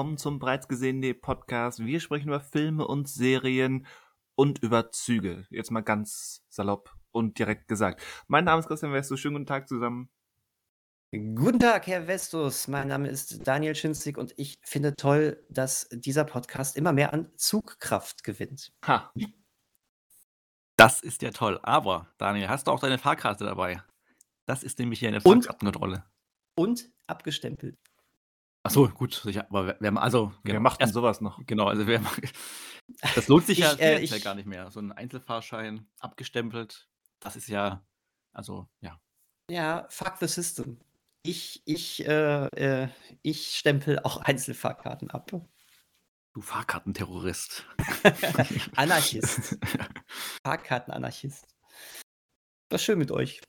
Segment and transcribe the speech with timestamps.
[0.00, 1.84] Und willkommen zum bereits gesehenen Podcast.
[1.84, 3.86] Wir sprechen über Filme und Serien
[4.34, 5.46] und über Züge.
[5.50, 8.02] Jetzt mal ganz salopp und direkt gesagt.
[8.26, 9.18] Mein Name ist Christian Westo.
[9.18, 10.08] Schönen guten Tag zusammen.
[11.12, 12.66] Guten Tag, Herr Vestus.
[12.66, 17.30] Mein Name ist Daniel Schinzig und ich finde toll, dass dieser Podcast immer mehr an
[17.36, 18.72] Zugkraft gewinnt.
[18.86, 19.12] Ha.
[20.78, 21.60] Das ist ja toll.
[21.62, 23.82] Aber, Daniel, hast du auch deine Fahrkarte dabei?
[24.46, 26.06] Das ist nämlich hier eine Und- Fahrkartenkontrolle.
[26.56, 27.78] Und abgestempelt.
[28.62, 29.46] Achso, gut, sicher.
[29.48, 31.40] Aber wer, also, Wer genau, macht denn erst- sowas noch?
[31.46, 32.02] Genau, also wer
[33.14, 34.70] Das lohnt sich ja Ich, äh, finanziell ich- gar nicht mehr.
[34.70, 36.88] So ein Einzelfahrschein abgestempelt,
[37.20, 37.84] das ist ja,
[38.32, 39.00] also, ja.
[39.50, 40.78] Ja, fuck the system.
[41.22, 42.88] Ich, ich, äh, äh,
[43.22, 45.30] ich stempel auch Einzelfahrkarten ab.
[46.32, 47.66] Du Fahrkartenterrorist.
[48.76, 49.58] Anarchist.
[50.44, 51.44] Fahrkartenanarchist.
[52.70, 53.40] War schön mit euch.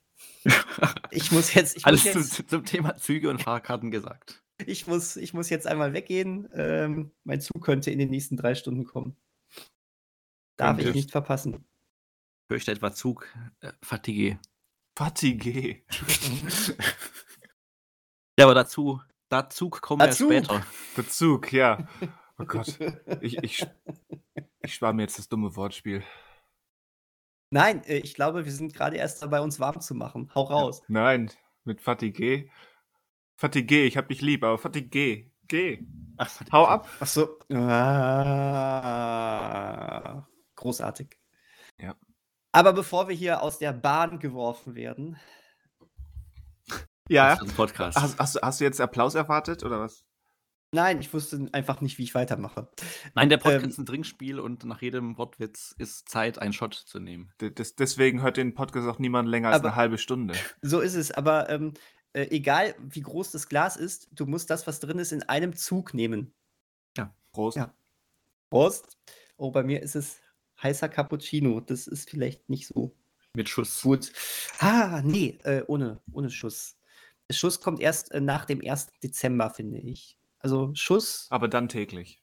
[1.11, 4.41] Ich muss jetzt, ich muss Alles jetzt, zum, zum Thema Züge und Fahrkarten gesagt.
[4.67, 6.49] Ich muss, ich muss jetzt einmal weggehen.
[6.53, 9.15] Ähm, mein Zug könnte in den nächsten drei Stunden kommen.
[10.57, 11.65] Darf ich nicht verpassen.
[12.49, 13.27] Fürchte etwa Zug,
[13.61, 14.39] äh, Fatigue.
[14.97, 15.81] Fatigue.
[18.39, 20.65] Ja, aber dazu, dazu kommen wir später.
[20.95, 21.87] Bezug, ja.
[22.39, 22.79] Oh Gott.
[23.21, 23.67] Ich, ich,
[24.61, 26.01] ich spare mir jetzt das dumme Wortspiel.
[27.51, 30.31] Nein, äh, ich glaube, wir sind gerade erst dabei, uns warm zu machen.
[30.33, 30.81] Hau raus.
[30.87, 31.29] Nein,
[31.65, 32.49] mit Fatigue.
[33.37, 35.31] Fatigue, ich hab dich lieb, aber Fatigue.
[35.47, 35.83] Geh.
[36.17, 36.51] Ach, Fatigue.
[36.57, 36.87] Hau ab.
[36.99, 37.37] Ach so.
[38.91, 41.17] Ah, großartig.
[41.79, 41.95] Ja.
[42.51, 45.17] Aber bevor wir hier aus der Bahn geworfen werden,
[47.09, 47.37] Ja.
[47.55, 47.97] Podcast.
[47.97, 50.03] Hast, hast, du- hast du jetzt Applaus erwartet oder was?
[50.73, 52.69] nein, ich wusste einfach nicht, wie ich weitermache.
[53.13, 56.73] Nein, der Podcast Ähm, ist ein Trinkspiel und nach jedem Wortwitz ist Zeit, einen Shot
[56.75, 57.33] zu nehmen.
[57.41, 60.33] Deswegen hört den Podcast auch niemand länger als Aber- eine halbe Stunde.
[60.61, 61.73] So ist es, aber ähm,
[62.13, 65.55] äh, egal wie groß das Glas ist, du musst das, was drin ist, in einem
[65.55, 66.33] Zug nehmen.
[67.31, 67.57] Prost.
[67.57, 67.73] Ja.
[68.49, 68.97] Prost.
[69.37, 70.19] Oh, bei mir ist es
[70.61, 71.59] heißer Cappuccino.
[71.61, 72.95] Das ist vielleicht nicht so
[73.35, 73.81] Mit Schuss.
[73.81, 74.11] Gut.
[74.59, 76.77] Ah, nee, äh, ohne, ohne Schuss.
[77.29, 78.87] Der Schuss kommt erst äh, nach dem 1.
[79.01, 80.17] Dezember, finde ich.
[80.39, 81.27] Also Schuss.
[81.29, 82.21] Aber dann täglich.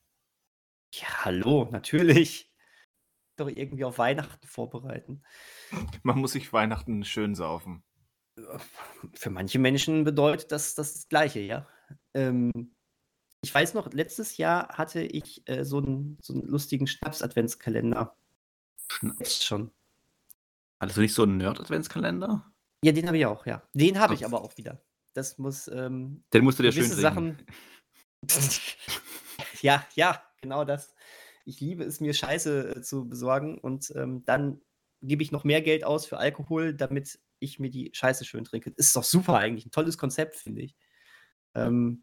[0.95, 2.53] Ja, hallo, natürlich.
[3.37, 5.23] Doch irgendwie auf Weihnachten vorbereiten.
[6.03, 7.85] Man muss sich Weihnachten schön saufen.
[9.15, 11.67] Für manche Menschen bedeutet das das, das Gleiche, ja.
[12.15, 12.75] Ähm,
[13.43, 18.17] ich weiß noch, letztes Jahr hatte ich äh, so, einen, so einen lustigen Schnaps-Adventskalender.
[18.91, 19.45] Schnaps.
[19.45, 19.71] Schon.
[20.81, 22.51] Hattest du nicht so einen Nerd-Adventskalender?
[22.85, 23.63] Ja, den habe ich auch, ja.
[23.75, 24.81] Den habe ich aber auch wieder.
[25.13, 26.85] Das muss, ähm, Den musst du dir schön.
[26.85, 27.39] Sachen.
[29.63, 30.95] ja, ja, genau das.
[31.45, 34.61] Ich liebe es, mir Scheiße äh, zu besorgen und ähm, dann
[35.01, 38.71] gebe ich noch mehr Geld aus für Alkohol, damit ich mir die Scheiße schön trinke.
[38.77, 40.77] Ist doch super eigentlich, ein tolles Konzept, finde ich.
[41.55, 42.03] Ähm,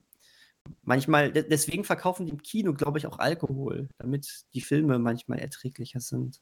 [0.84, 5.40] manchmal, de deswegen verkaufen die im Kino, glaube ich, auch Alkohol, damit die Filme manchmal
[5.40, 6.42] erträglicher sind.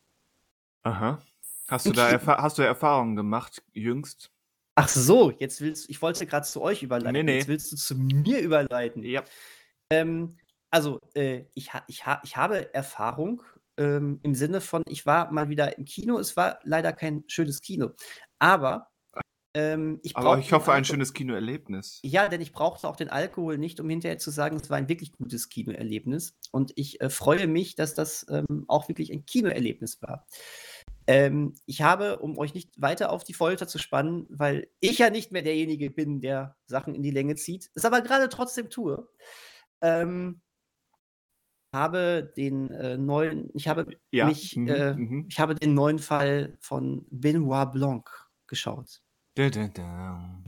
[0.84, 1.22] Aha.
[1.68, 4.32] Hast du da Erfa hast du Erfahrungen gemacht, jüngst?
[4.76, 7.14] Ach so, jetzt willst ich wollte gerade zu euch überleiten.
[7.14, 7.38] Nee, nee.
[7.38, 9.04] Jetzt willst du zu mir überleiten.
[9.04, 9.24] Ja.
[9.90, 10.36] Ähm,
[10.72, 13.44] also, äh, ich, ha ich, ha ich habe Erfahrung
[13.78, 16.18] ähm, im Sinne von, ich war mal wieder im Kino.
[16.18, 17.92] Es war leider kein schönes Kino.
[18.44, 18.90] Aber
[19.56, 22.02] ähm, ich Aber ich hoffe, ein schönes Kinoerlebnis.
[22.04, 24.90] Ja, denn ich brauchte auch den Alkohol nicht, um hinterher zu sagen, es war ein
[24.90, 26.36] wirklich gutes Kinoerlebnis.
[26.52, 30.28] Und ich äh, freue mich, dass das ähm, auch wirklich ein Kinoerlebnis war.
[31.08, 35.10] Ähm, ich habe, um euch nicht weiter auf die Folter zu spannen, weil ich ja
[35.10, 39.08] nicht mehr derjenige bin, der Sachen in die Länge zieht, es aber gerade trotzdem tue,
[39.82, 40.42] ähm,
[41.74, 44.28] habe den äh, neuen, ich habe Ja.
[44.28, 45.26] mich, Mhm, äh, mhm.
[45.30, 49.02] ich habe den neuen Fall von Benoit Blanc geschaut.
[49.36, 50.40] Da, da, da.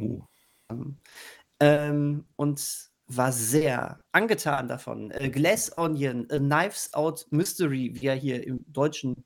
[1.59, 5.11] Ähm, und war sehr angetan davon.
[5.11, 9.23] Äh, Glass Onion, A Knives Out Mystery, wie er hier im Deutschen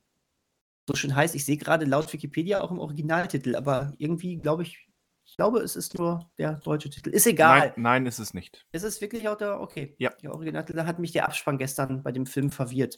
[0.87, 1.35] so schön heißt.
[1.35, 4.89] Ich sehe gerade laut Wikipedia auch im Originaltitel, aber irgendwie glaube ich,
[5.25, 7.11] ich glaube, es ist nur der deutsche Titel.
[7.11, 7.59] Ist egal.
[7.59, 8.65] Nein, nein, ist es nicht.
[8.71, 9.95] Ist es wirklich auch der, okay.
[9.99, 10.09] Ja.
[10.23, 12.97] Der Originaltitel Da hat mich der Abspann gestern bei dem Film verwirrt.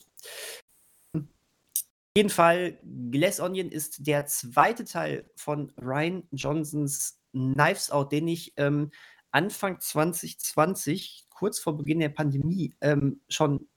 [2.13, 2.77] Auf jeden Fall,
[3.09, 8.91] Glass Onion ist der zweite Teil von Ryan Johnsons Knives Out, den ich ähm,
[9.31, 13.69] Anfang 2020, kurz vor Beginn der Pandemie, ähm, schon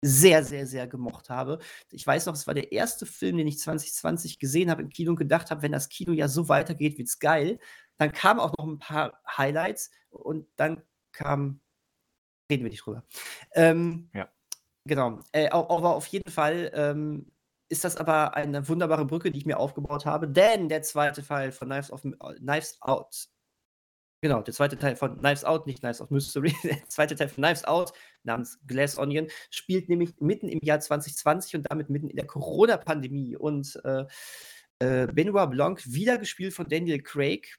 [0.00, 1.58] sehr, sehr, sehr gemocht habe.
[1.90, 5.10] Ich weiß noch, es war der erste Film, den ich 2020 gesehen habe im Kino
[5.10, 7.58] und gedacht habe, wenn das Kino ja so weitergeht, wird's geil.
[7.98, 11.60] Dann kamen auch noch ein paar Highlights und dann kam,
[12.48, 13.02] reden wir nicht drüber.
[13.54, 14.28] Ähm, Ja.
[14.84, 15.20] Genau.
[15.32, 17.31] Äh, aber auf jeden Fall ähm,
[17.72, 21.50] ist das aber eine wunderbare Brücke, die ich mir aufgebaut habe, denn der zweite Fall
[21.52, 23.28] von Knives, of, Knives Out
[24.24, 27.42] Genau, der zweite Teil von Knives Out, nicht Knives Out Mystery, der zweite Teil von
[27.42, 27.92] Knives Out
[28.22, 33.34] namens Glass Onion spielt nämlich mitten im Jahr 2020 und damit mitten in der Corona-Pandemie.
[33.36, 34.04] Und äh,
[34.78, 37.58] äh, Benoit Blanc, wieder gespielt von Daniel Craig,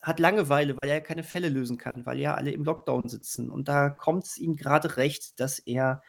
[0.00, 3.50] hat Langeweile, weil er keine Fälle lösen kann, weil ja alle im Lockdown sitzen.
[3.50, 6.02] Und da kommt es ihm gerade recht, dass er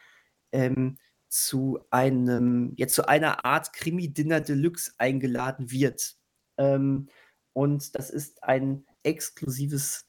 [0.52, 0.96] ähm,
[1.36, 6.16] zu einem, jetzt zu einer Art Krimi-Dinner Deluxe eingeladen wird.
[6.56, 7.08] Ähm,
[7.52, 10.06] und das ist ein exklusives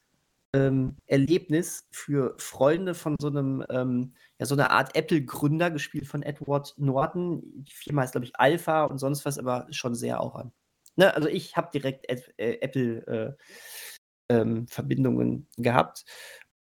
[0.54, 6.24] ähm, Erlebnis für Freunde von so einem, ähm, ja, so einer Art Apple-Gründer, gespielt von
[6.24, 7.66] Edward Norton.
[7.70, 10.54] Firma heißt, glaube ich, Alpha und sonst was, aber schon sehr auch an.
[10.96, 11.14] Ne?
[11.14, 12.22] Also ich habe direkt äh,
[12.62, 16.06] Apple-Verbindungen äh, ähm, gehabt.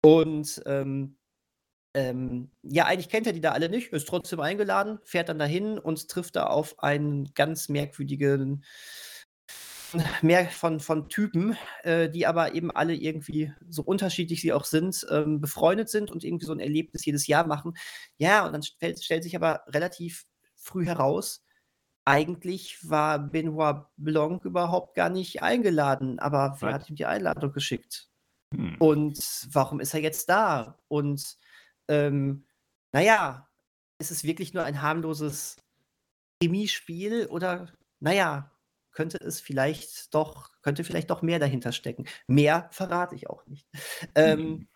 [0.01, 1.17] Und ähm,
[1.93, 5.77] ähm, ja, eigentlich kennt er die da alle nicht, ist trotzdem eingeladen, fährt dann dahin
[5.77, 8.63] und trifft da auf einen ganz merkwürdigen
[10.21, 15.05] mehr von, von Typen, äh, die aber eben alle irgendwie, so unterschiedlich sie auch sind,
[15.11, 17.75] ähm, befreundet sind und irgendwie so ein Erlebnis jedes Jahr machen.
[18.17, 20.25] Ja, und dann stellt, stellt sich aber relativ
[20.55, 21.43] früh heraus,
[22.05, 28.09] eigentlich war Benoit Blanc überhaupt gar nicht eingeladen, aber wer hat ihm die Einladung geschickt?
[28.53, 28.75] Hm.
[28.79, 30.79] Und warum ist er jetzt da?
[30.87, 31.37] Und
[31.87, 32.45] ähm,
[32.91, 33.49] naja,
[33.99, 35.57] ist es wirklich nur ein harmloses
[36.41, 38.51] Chemiespiel oder naja,
[38.91, 42.05] könnte es vielleicht doch, könnte vielleicht doch mehr dahinter stecken.
[42.27, 43.67] Mehr verrate ich auch nicht.
[44.15, 44.67] Ähm.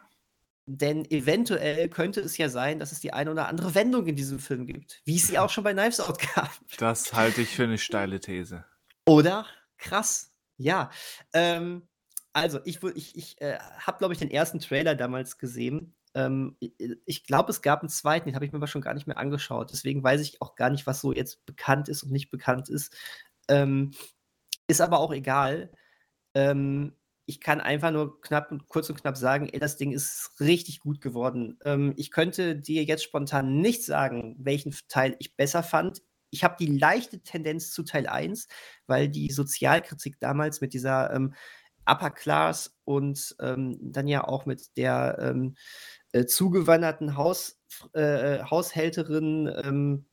[0.69, 4.38] Denn eventuell könnte es ja sein, dass es die eine oder andere Wendung in diesem
[4.38, 6.51] Film gibt, wie es sie auch schon bei Knives Out gab.
[6.77, 8.65] Das halte ich für eine steile These.
[9.06, 9.45] Oder?
[9.77, 10.33] Krass.
[10.57, 10.92] Ja.
[11.31, 11.88] Ähm,
[12.33, 15.95] also, ich, ich, ich äh, habe, glaube ich, den ersten Trailer damals gesehen.
[16.18, 16.58] Ähm,
[17.06, 19.19] ich glaube, es gab einen zweiten, den habe ich mir aber schon gar nicht mehr
[19.19, 19.72] angeschaut.
[19.72, 22.96] Deswegen weiß ich auch gar nicht, was so jetzt bekannt ist und nicht bekannt ist.
[23.48, 23.92] Ähm,
[24.68, 25.72] ist aber auch egal.
[26.34, 26.96] Ähm,
[27.28, 30.80] ich kann einfach nur knapp und kurz und knapp sagen, ey, das Ding ist richtig
[30.80, 31.60] gut geworden.
[31.66, 36.02] Ähm, ich könnte dir jetzt spontan nicht sagen, welchen Teil ich besser fand.
[36.31, 38.48] Ich habe die leichte Tendenz zu Teil 1,
[38.88, 41.36] weil die Sozialkritik damals mit dieser ähm,
[41.88, 45.56] Upper Class und ähm, dann ja auch mit der ähm,
[46.13, 47.59] äh, zugewanderten Haus,
[47.94, 50.06] äh, Haushälterin ähm,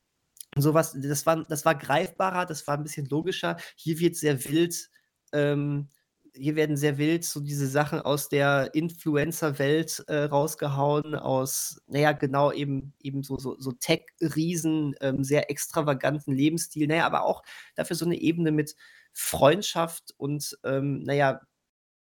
[0.56, 3.56] sowas, das war, das war greifbarer, das war ein bisschen logischer.
[3.76, 4.90] Hier wird sehr wild,
[5.32, 5.88] ähm,
[6.36, 12.52] hier werden sehr wild so diese Sachen aus der Influencer-Welt äh, rausgehauen, aus, naja, genau,
[12.52, 17.42] eben, eben so, so, so Tech-Riesen, ähm, sehr extravaganten Lebensstil, naja, aber auch
[17.76, 18.74] dafür so eine Ebene mit
[19.12, 21.40] Freundschaft und, ähm, naja,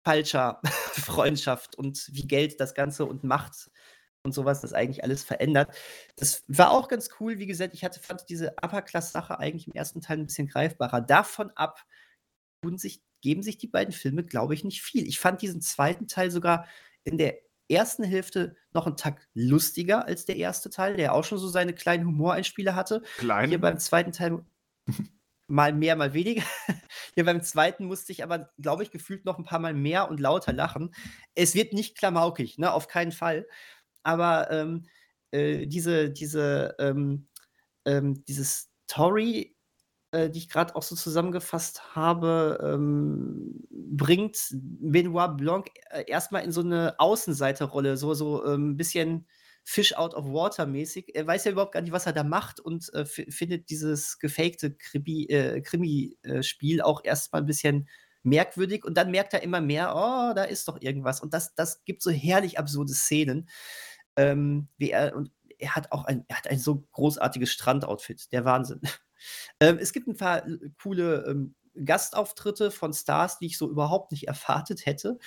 [0.06, 0.62] falscher
[0.94, 3.72] Freundschaft und wie Geld das Ganze und Macht
[4.24, 5.75] und sowas, das eigentlich alles verändert.
[6.16, 7.40] Das war auch ganz cool.
[7.40, 11.02] Wie gesagt, ich hatte, fand diese Upper-Class-Sache eigentlich im ersten Teil ein bisschen greifbarer.
[11.02, 11.86] Davon ab
[12.75, 15.07] sich, geben sich die beiden Filme, glaube ich, nicht viel.
[15.07, 16.68] Ich fand diesen zweiten Teil sogar
[17.04, 17.38] in der
[17.69, 21.74] ersten Hälfte noch einen Takt lustiger als der erste Teil, der auch schon so seine
[21.74, 23.02] kleinen Humoreinspiele hatte.
[23.18, 23.50] Klein.
[23.50, 24.44] Hier beim zweiten Teil
[25.47, 26.44] mal mehr, mal weniger.
[27.15, 30.19] Hier beim zweiten musste ich aber, glaube ich, gefühlt noch ein paar Mal mehr und
[30.19, 30.94] lauter lachen.
[31.35, 33.45] Es wird nicht klamaukig, ne, auf keinen Fall
[34.06, 34.83] aber ähm,
[35.31, 37.28] äh, diese, diese, ähm,
[37.85, 39.56] ähm, diese Story,
[40.11, 46.52] äh, die ich gerade auch so zusammengefasst habe, ähm, bringt Benoit Blanc äh, erstmal in
[46.52, 49.28] so eine Außenseiterrolle, so, so ein ähm, bisschen
[49.68, 51.16] Fish out of water mäßig.
[51.16, 54.78] Er weiß ja überhaupt gar nicht, was er da macht und äh, findet dieses gefakte
[54.94, 57.90] äh, Krimi-Spiel äh, auch erstmal ein bisschen
[58.22, 61.19] merkwürdig und dann merkt er immer mehr, oh, da ist doch irgendwas.
[61.19, 63.50] Und das, das gibt so herrlich absurde Szenen
[64.16, 68.45] ähm, wie er, und er hat auch ein, er hat ein so großartiges Strandoutfit, der
[68.45, 68.81] Wahnsinn.
[69.60, 74.12] ähm, es gibt ein paar äh, coole ähm, Gastauftritte von Stars, die ich so überhaupt
[74.12, 75.19] nicht erwartet hätte.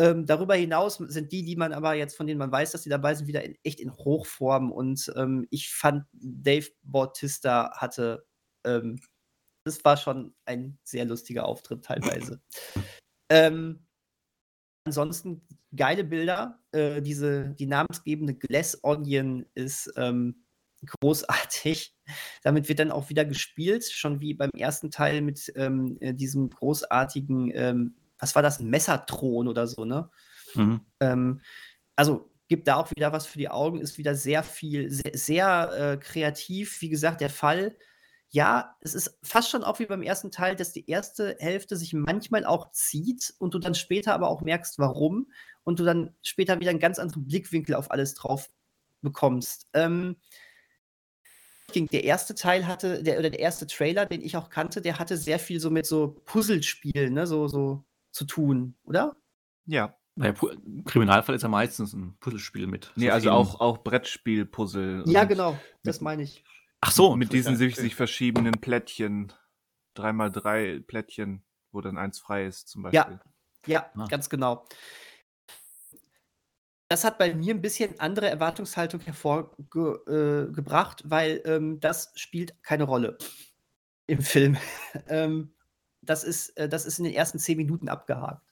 [0.00, 2.88] Ähm, darüber hinaus sind die, die man aber jetzt, von denen man weiß, dass sie
[2.88, 4.72] dabei sind, wieder in, echt in Hochform.
[4.72, 8.26] Und ähm, ich fand, Dave Bautista hatte,
[8.64, 8.98] ähm,
[9.66, 12.40] das war schon ein sehr lustiger Auftritt teilweise.
[13.30, 13.86] ähm,
[14.86, 16.58] ansonsten geile Bilder.
[16.72, 20.46] Äh, diese, die namensgebende Glass Onion ist ähm,
[21.02, 21.94] großartig.
[22.42, 26.48] Damit wird dann auch wieder gespielt, schon wie beim ersten Teil mit ähm, äh, diesem
[26.48, 30.10] großartigen, ähm, was war das, Messerthron oder so, ne?
[30.54, 30.80] Mhm.
[31.00, 31.40] Ähm,
[31.96, 35.72] also gibt da auch wieder was für die Augen, ist wieder sehr viel, sehr, sehr
[35.72, 36.80] äh, kreativ.
[36.80, 37.76] Wie gesagt, der Fall
[38.32, 41.92] ja, es ist fast schon auch wie beim ersten Teil, dass die erste Hälfte sich
[41.92, 45.30] manchmal auch zieht und du dann später aber auch merkst, warum
[45.64, 48.48] und du dann später wieder einen ganz anderen Blickwinkel auf alles drauf
[49.02, 49.66] bekommst.
[49.74, 50.16] Ähm,
[51.74, 55.16] der erste Teil hatte, der, oder der erste Trailer, den ich auch kannte, der hatte
[55.16, 59.16] sehr viel so mit so Puzzlespielen, ne, so, so zu tun, oder?
[59.66, 59.96] Ja.
[60.16, 62.92] Naja, Pu- Kriminalfall ist ja meistens ein Puzzlespiel mit.
[62.96, 65.04] Nee, so also auch, auch Brettspiel-Puzzle.
[65.06, 66.44] Ja, genau, das meine ich.
[66.80, 69.32] Ach so, Mit diesen sich, sich verschiebenden Plättchen.
[69.94, 73.20] Dreimal drei Plättchen, wo dann eins frei ist, zum Beispiel.
[73.66, 74.06] Ja, Ah.
[74.08, 74.64] ganz genau.
[76.88, 82.84] Das hat bei mir ein bisschen andere Erwartungshaltung hervorgebracht, äh, weil ähm, das spielt keine
[82.84, 83.16] Rolle
[84.06, 84.56] im Film.
[85.08, 85.52] ähm,
[86.02, 88.46] das, ist, äh, das ist in den ersten zehn Minuten abgehakt.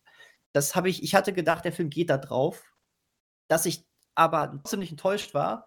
[0.53, 2.63] Das habe ich, ich hatte gedacht, der Film geht da drauf.
[3.49, 5.67] Dass ich aber ziemlich enttäuscht war,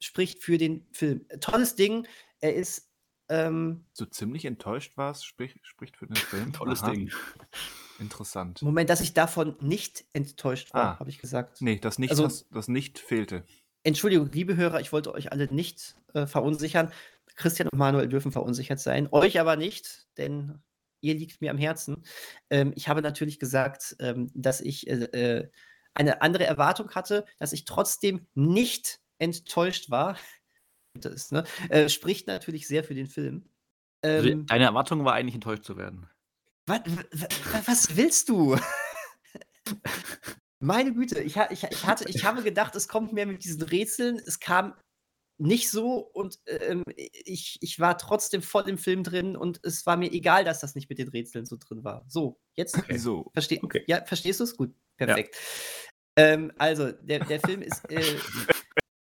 [0.00, 1.26] spricht für den Film.
[1.40, 2.06] Tolles Ding,
[2.40, 2.88] er ist
[3.28, 6.52] ähm, So ziemlich enttäuscht warst, sprich, spricht für den Film.
[6.52, 7.10] Tolles Aha, Ding.
[7.98, 8.62] Interessant.
[8.62, 10.98] Moment, dass ich davon nicht enttäuscht war, Ah.
[11.00, 11.60] habe ich gesagt.
[11.60, 13.44] Nee, das nicht, Also- das, das nicht fehlte.
[13.82, 16.92] Entschuldigung, liebe Hörer, ich wollte euch alle nicht äh, verunsichern.
[17.36, 20.60] Christian und Manuel dürfen verunsichert sein, euch aber nicht, denn
[21.00, 22.04] ihr liegt mir am Herzen.
[22.50, 25.50] Ähm, ich habe natürlich gesagt, ähm, dass ich äh, äh,
[25.94, 30.16] eine andere Erwartung hatte, dass ich trotzdem nicht enttäuscht war.
[30.94, 31.44] Das ist, ne?
[31.68, 33.48] äh, spricht natürlich sehr für den Film.
[34.02, 36.08] Also, Ähm, deine Erwartung war eigentlich enttäuscht zu werden.
[36.66, 36.80] was,
[37.64, 38.58] was willst du?
[40.58, 44.20] Meine Güte, ich, ich, ich, hatte, ich habe gedacht, es kommt mehr mit diesen Rätseln.
[44.26, 44.74] Es kam
[45.40, 46.82] nicht so und ähm,
[47.24, 50.74] ich, ich war trotzdem voll im Film drin und es war mir egal, dass das
[50.74, 52.04] nicht mit den Rätseln so drin war.
[52.08, 53.30] So, jetzt So.
[53.32, 53.82] versteh, Okay.
[53.86, 54.56] ja, verstehst du es?
[54.56, 55.36] Gut, perfekt.
[56.16, 58.04] Ähm, also, der, der Film ist, äh,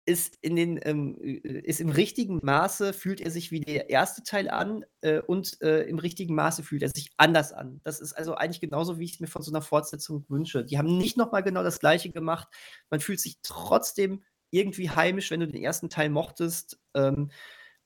[0.06, 4.22] ist, in den, ähm, äh, ist im richtigen Maße, fühlt er sich wie der erste
[4.22, 7.80] Teil an äh, und äh, im richtigen Maße fühlt er sich anders an.
[7.84, 10.64] Das ist also eigentlich genauso, wie ich es mir von so einer Fortsetzung wünsche.
[10.64, 12.48] Die haben nicht nochmal genau das Gleiche gemacht.
[12.90, 16.78] Man fühlt sich trotzdem irgendwie heimisch, wenn du den ersten Teil mochtest.
[16.94, 17.30] Ähm,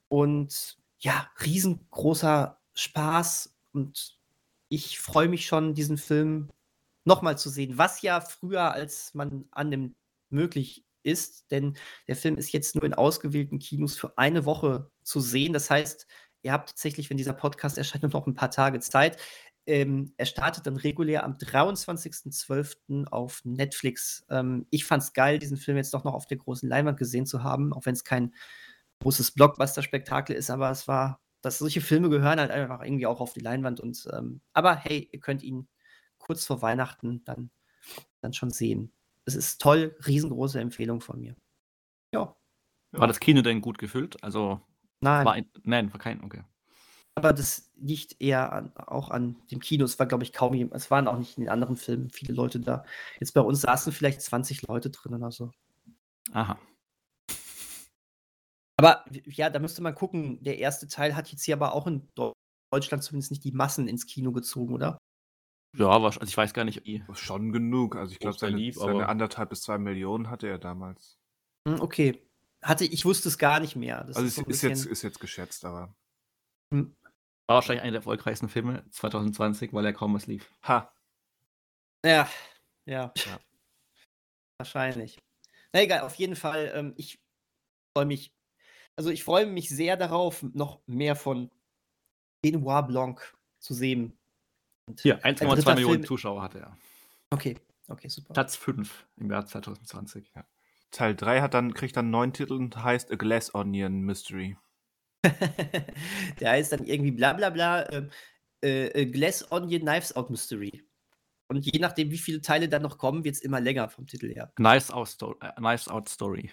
[0.08, 4.18] und ja, riesengroßer Spaß und
[4.68, 6.50] ich freue mich schon, diesen Film
[7.04, 9.96] nochmal zu sehen, was ja früher, als man annimmt,
[10.30, 15.20] möglich ist, denn der Film ist jetzt nur in ausgewählten Kinos für eine Woche zu
[15.20, 15.52] sehen.
[15.52, 16.06] Das heißt,
[16.42, 19.18] ihr habt tatsächlich, wenn dieser Podcast erscheint, noch ein paar Tage Zeit.
[19.68, 23.06] Ähm, er startet dann regulär am 23.12.
[23.08, 24.24] auf Netflix.
[24.30, 27.26] Ähm, ich fand es geil, diesen Film jetzt doch noch auf der großen Leinwand gesehen
[27.26, 28.34] zu haben, auch wenn es kein
[29.00, 33.34] großes Blockbuster-Spektakel ist, aber es war, dass solche Filme gehören halt einfach irgendwie auch auf
[33.34, 35.68] die Leinwand und ähm, aber hey, ihr könnt ihn
[36.16, 37.50] kurz vor Weihnachten dann,
[38.20, 38.90] dann schon sehen.
[39.26, 41.36] Es ist toll, riesengroße Empfehlung von mir.
[42.12, 42.34] Ja,
[42.92, 44.22] War das Kino denn gut gefüllt?
[44.24, 44.62] Also,
[45.00, 46.42] nein, war ein, nein, war kein, okay.
[47.18, 49.84] Aber das liegt eher an, auch an dem Kino.
[49.84, 52.32] Es war, glaube ich, kaum jemand, es waren auch nicht in den anderen Filmen viele
[52.32, 52.84] Leute da.
[53.18, 55.50] Jetzt bei uns saßen vielleicht 20 Leute drin oder so.
[56.32, 56.58] Aha.
[58.78, 60.42] Aber ja, da müsste man gucken.
[60.44, 62.32] Der erste Teil hat jetzt hier aber auch in Deu-
[62.72, 64.98] Deutschland zumindest nicht die Massen ins Kino gezogen, oder?
[65.76, 66.82] Ja, war, also ich weiß gar nicht.
[67.14, 67.96] Schon genug.
[67.96, 71.18] Also ich glaube, seine, lief, seine anderthalb bis zwei Millionen hatte er damals.
[71.68, 72.22] Hm, okay.
[72.62, 74.04] Hatte, ich wusste es gar nicht mehr.
[74.04, 75.92] Das also ist so ist, jetzt, ist jetzt geschätzt, aber.
[77.48, 80.52] War wahrscheinlich einer der erfolgreichsten Filme 2020, weil er kaum was lief.
[80.64, 80.92] Ha.
[82.04, 82.28] Ja,
[82.84, 83.12] ja.
[83.16, 83.40] Ja.
[84.58, 85.18] Wahrscheinlich.
[85.72, 87.18] Na egal, auf jeden Fall, ähm, ich
[87.96, 88.32] freue mich,
[88.96, 91.50] also ich freue mich sehr darauf, noch mehr von
[92.42, 94.18] Benoit Blanc zu sehen.
[94.86, 96.76] Und Hier, ein 1,2 dritter Millionen Film- Zuschauer hatte er.
[97.30, 97.56] Okay,
[97.88, 98.34] okay, super.
[98.34, 100.30] Platz 5 im Jahr 2020.
[100.36, 100.44] Ja.
[100.90, 104.58] Teil 3 hat dann, kriegt dann neun Titel und heißt A Glass Onion Mystery.
[106.40, 108.10] Der heißt dann irgendwie bla bla bla ähm,
[108.62, 110.84] äh, äh, Glass Onion Knives Out Mystery.
[111.48, 114.32] Und je nachdem, wie viele Teile dann noch kommen, wird es immer länger vom Titel
[114.34, 114.52] her.
[114.58, 116.50] Nice, Out Sto äh, nice Out Story.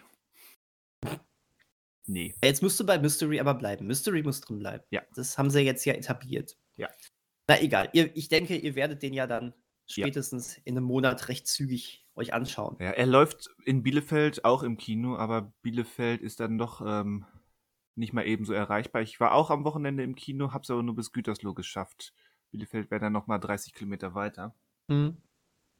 [2.08, 2.36] Nee.
[2.44, 3.88] Jetzt musst du bei Mystery aber bleiben.
[3.88, 4.84] Mystery muss drin bleiben.
[4.92, 5.02] Ja.
[5.16, 6.56] Das haben sie jetzt ja etabliert.
[6.78, 6.90] Ja.
[7.48, 7.90] Na egal.
[7.94, 9.54] Ihr, ich denke, ihr werdet den ja dann
[9.88, 10.06] Ja.
[10.06, 12.78] spätestens in einem Monat recht zügig euch anschauen.
[12.80, 17.26] Ja, er läuft in Bielefeld auch im Kino, aber Bielefeld ist dann doch ähm,
[17.96, 19.02] nicht mal ebenso erreichbar.
[19.02, 22.14] Ich war auch am Wochenende im Kino, hab's aber nur bis Gütersloh geschafft.
[22.52, 24.54] Bielefeld wäre dann nochmal 30 Kilometer weiter.
[24.90, 25.18] Hm.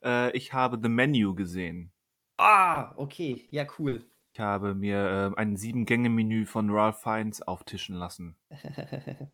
[0.04, 1.92] Äh, ich habe The Menu gesehen.
[2.38, 3.48] Ah, okay.
[3.52, 4.04] Ja, cool.
[4.34, 8.36] Ich habe mir äh, ein Sieben-Gänge-Menü von Ralph Fiennes auftischen lassen.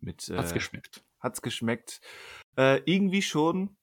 [0.00, 1.04] Mit, äh, Hat's geschmeckt.
[1.20, 2.00] hat's geschmeckt.
[2.58, 3.76] Äh, irgendwie schon.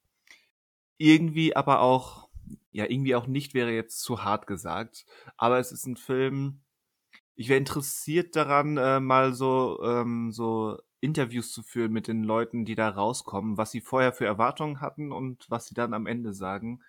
[0.98, 2.29] Irgendwie aber auch,
[2.72, 5.06] ja, irgendwie auch nicht, wäre jetzt zu hart gesagt.
[5.38, 6.62] Aber es ist ein Film,
[7.39, 12.65] ich wäre interessiert daran, äh, mal so, ähm, so Interviews zu führen mit den Leuten,
[12.65, 16.34] die da rauskommen, was sie vorher für Erwartungen hatten und was sie dann am Ende
[16.34, 16.81] sagen.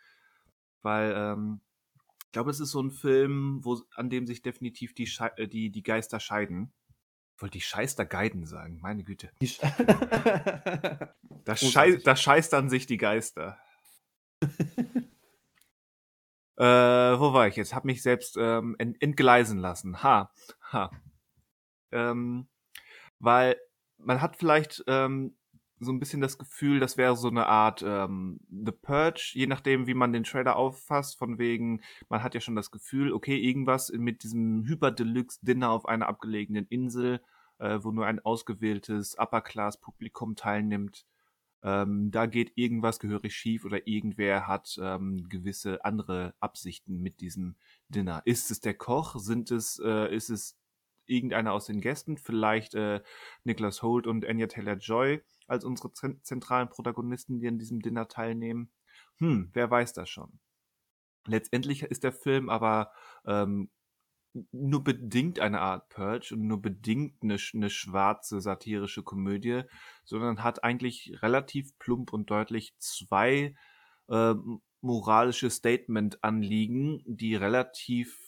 [0.82, 1.60] Weil, ähm,
[2.26, 5.46] ich glaube, es ist so ein Film, wo, an dem sich definitiv die, Schei äh,
[5.46, 6.72] die, die Geister scheiden.
[7.36, 9.30] Ich wollte die Scheißer Geiden sagen, meine Güte.
[11.44, 13.56] Da, schei da scheißt an sich die Geister.
[16.60, 17.74] Äh, wo war ich jetzt?
[17.74, 20.02] Hab mich selbst ähm, ent entgleisen lassen.
[20.02, 20.30] Ha,
[20.72, 20.90] ha.
[21.90, 22.48] Ähm,
[23.18, 23.56] weil
[23.96, 25.34] man hat vielleicht ähm,
[25.78, 29.86] so ein bisschen das Gefühl, das wäre so eine Art ähm, The Purge, je nachdem,
[29.86, 33.90] wie man den Trailer auffasst, von wegen, man hat ja schon das Gefühl, okay, irgendwas
[33.90, 37.22] mit diesem Hyper-Deluxe-Dinner auf einer abgelegenen Insel,
[37.58, 41.06] äh, wo nur ein ausgewähltes Upper-Class-Publikum teilnimmt,
[41.62, 47.56] ähm, da geht irgendwas gehörig schief oder irgendwer hat ähm, gewisse andere Absichten mit diesem
[47.88, 48.22] Dinner.
[48.24, 49.16] Ist es der Koch?
[49.18, 50.58] Sind es, äh, ist es
[51.06, 52.16] irgendeiner aus den Gästen?
[52.16, 53.02] Vielleicht äh,
[53.44, 58.70] Nicholas Holt und Anya Taylor-Joy als unsere zentralen Protagonisten, die an diesem Dinner teilnehmen.
[59.18, 60.38] Hm, wer weiß das schon.
[61.26, 62.92] Letztendlich ist der Film aber
[63.26, 63.70] ähm,
[64.52, 69.62] nur bedingt eine Art Purge und nur bedingt eine, eine schwarze satirische Komödie,
[70.04, 73.54] sondern hat eigentlich relativ plump und deutlich zwei
[74.08, 74.34] äh,
[74.80, 78.18] moralische Statement-Anliegen, die relativ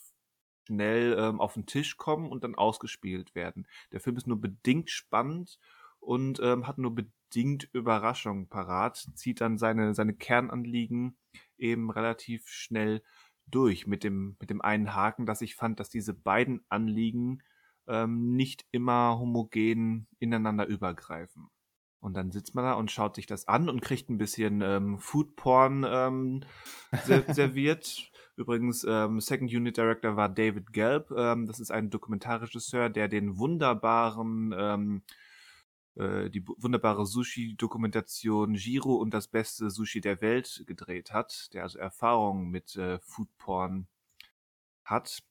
[0.64, 3.66] schnell ähm, auf den Tisch kommen und dann ausgespielt werden.
[3.92, 5.58] Der Film ist nur bedingt spannend
[6.00, 11.16] und ähm, hat nur bedingt Überraschungen parat, zieht dann seine, seine Kernanliegen
[11.58, 13.02] eben relativ schnell
[13.46, 17.42] durch mit dem, mit dem einen Haken, dass ich fand, dass diese beiden Anliegen
[17.86, 21.48] ähm, nicht immer homogen ineinander übergreifen.
[22.00, 24.98] Und dann sitzt man da und schaut sich das an und kriegt ein bisschen ähm,
[24.98, 26.40] Foodporn ähm,
[27.28, 28.10] serviert.
[28.36, 31.12] Übrigens, ähm, Second Unit Director war David Gelb.
[31.16, 35.02] Ähm, das ist ein Dokumentarregisseur, der den wunderbaren ähm,
[35.96, 41.78] äh, die wunderbare Sushi-Dokumentation Giro und das beste Sushi der Welt gedreht hat, der also
[41.78, 43.86] Erfahrung mit äh, Foodporn
[44.84, 45.22] hat.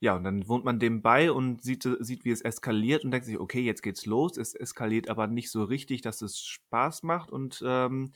[0.00, 3.26] Ja, und dann wohnt man dem bei und sieht, sieht, wie es eskaliert und denkt
[3.26, 4.38] sich, okay, jetzt geht's los.
[4.38, 8.12] Es eskaliert aber nicht so richtig, dass es Spaß macht und ähm,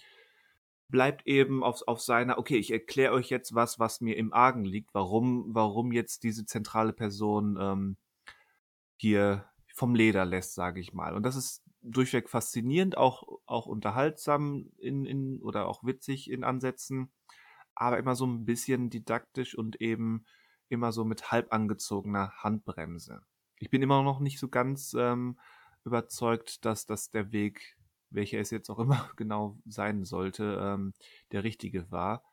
[0.88, 4.64] bleibt eben auf, auf seiner, okay, ich erkläre euch jetzt was, was mir im Argen
[4.64, 7.96] liegt, warum, warum jetzt diese zentrale Person ähm,
[8.96, 11.14] hier vom Leder lässt, sage ich mal.
[11.14, 17.12] Und das ist durchweg faszinierend, auch, auch unterhaltsam in, in, oder auch witzig in Ansätzen,
[17.74, 20.24] aber immer so ein bisschen didaktisch und eben
[20.68, 23.22] immer so mit halb angezogener Handbremse.
[23.58, 25.38] Ich bin immer noch nicht so ganz ähm,
[25.84, 27.76] überzeugt, dass das der Weg,
[28.10, 30.94] welcher es jetzt auch immer genau sein sollte, ähm,
[31.32, 32.24] der richtige war.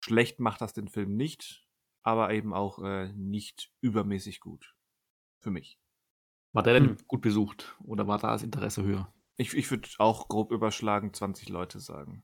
[0.00, 1.66] Schlecht macht das den Film nicht,
[2.02, 4.74] aber eben auch äh, nicht übermäßig gut.
[5.40, 5.78] Für mich.
[6.52, 6.96] War der denn hm.
[7.06, 9.12] gut besucht oder war da das Interesse höher?
[9.36, 12.22] Ich, ich würde auch grob überschlagen 20 Leute sagen.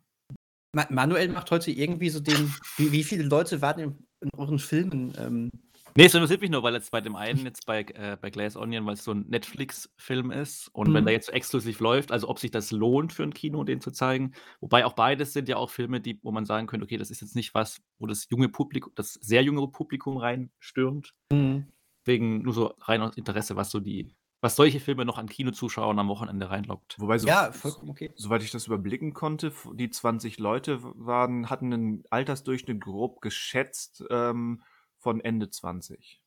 [0.90, 2.52] Manuel macht heute irgendwie so den.
[2.76, 5.12] Wie, wie viele Leute waren in, in euren Filmen?
[5.16, 5.50] Ähm?
[5.96, 8.56] Nee, es interessiert mich nur, weil jetzt bei dem einen, jetzt bei, äh, bei Glass
[8.56, 10.94] Onion, weil es so ein Netflix-Film ist und mhm.
[10.94, 13.80] wenn der jetzt so exklusiv läuft, also ob sich das lohnt für ein Kino, den
[13.80, 14.32] zu zeigen.
[14.60, 17.20] Wobei auch beides sind ja auch Filme, die, wo man sagen könnte, okay, das ist
[17.20, 21.14] jetzt nicht was, wo das junge Publikum, das sehr junge Publikum reinstürmt.
[21.30, 21.68] Mhm.
[22.04, 25.98] Wegen nur so rein aus Interesse, was so die, was solche Filme noch an Kinozuschauern
[25.98, 26.96] am Wochenende reinlockt.
[26.98, 28.12] Wobei, so, ja, vollkommen okay.
[28.14, 34.62] soweit ich das überblicken konnte, die 20 Leute waren, hatten einen Altersdurchschnitt grob geschätzt ähm,
[34.98, 36.20] von Ende 20.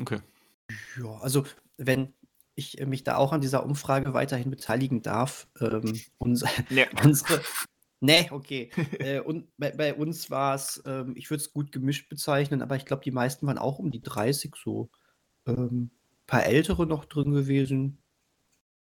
[0.00, 0.20] Okay.
[0.98, 1.44] Ja, also
[1.76, 2.14] wenn
[2.54, 6.86] ich mich da auch an dieser Umfrage weiterhin beteiligen darf, ähm, uns, nee.
[7.04, 7.40] unsere,
[8.04, 8.68] Nee, okay.
[8.98, 12.74] äh, und bei, bei uns war es, ähm, ich würde es gut gemischt bezeichnen, aber
[12.74, 14.90] ich glaube, die meisten waren auch um die 30 so.
[15.46, 15.90] Ähm,
[16.26, 17.98] paar ältere noch drin gewesen.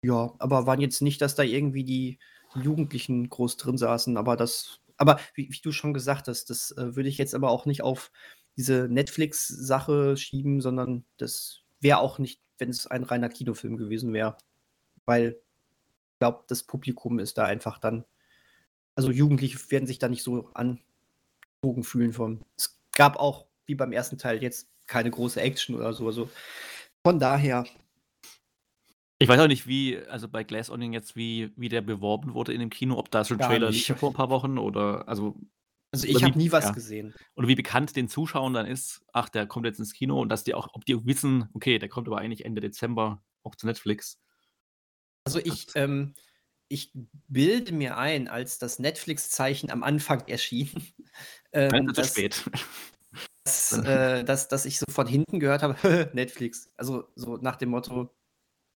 [0.03, 2.19] Ja, aber waren jetzt nicht, dass da irgendwie die,
[2.55, 6.97] Jugendlichen groß drin saßen, aber das, aber wie, wie du schon gesagt hast, das äh,
[6.97, 8.11] würde ich jetzt aber auch nicht auf
[8.57, 14.37] diese Netflix-Sache schieben, sondern das wäre auch nicht, wenn es ein reiner Kinofilm gewesen wäre.
[15.07, 15.41] Weil
[16.13, 18.05] ich glaube, das Publikum ist da einfach dann,
[18.95, 22.43] also Jugendliche werden sich da nicht so angezogen fühlen von.
[22.57, 26.07] Es gab auch, wie beim ersten Teil, jetzt keine große Action oder so.
[26.07, 26.29] Also
[27.03, 27.65] von daher.
[29.19, 32.53] Ich weiß auch nicht, wie, also bei Glass Onion jetzt, wie, wie der beworben wurde
[32.53, 35.37] in dem Kino, ob da schon Gar Trailer lief vor ein paar Wochen oder, also.
[35.93, 36.71] Also ich habe nie was ja.
[36.71, 37.15] gesehen.
[37.35, 40.45] Oder wie bekannt den Zuschauern dann ist, ach, der kommt jetzt ins Kino und dass
[40.45, 44.21] die auch, ob die wissen, okay, der kommt aber eigentlich Ende Dezember auch zu Netflix.
[45.25, 46.15] Also ich, ähm,
[46.69, 46.93] ich
[47.27, 50.71] bilde mir ein, als das Netflix-Zeichen am Anfang erschien.
[51.53, 52.45] ähm, Nein, zu spät
[53.51, 55.75] dass, äh, dass, dass ich so von hinten gehört habe,
[56.15, 56.73] Netflix.
[56.77, 58.15] Also so nach dem Motto,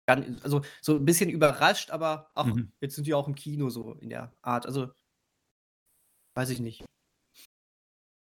[0.07, 2.73] also so ein bisschen überrascht, aber ach, mhm.
[2.81, 4.67] jetzt sind die auch im Kino so in der Art.
[4.67, 4.91] Also
[6.35, 6.85] weiß ich nicht.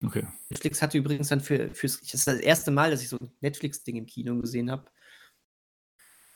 [0.05, 0.27] Okay.
[0.51, 3.33] Netflix hatte übrigens dann für, fürs, das ist das erste Mal, dass ich so ein
[3.40, 4.90] Netflix-Ding im Kino gesehen habe.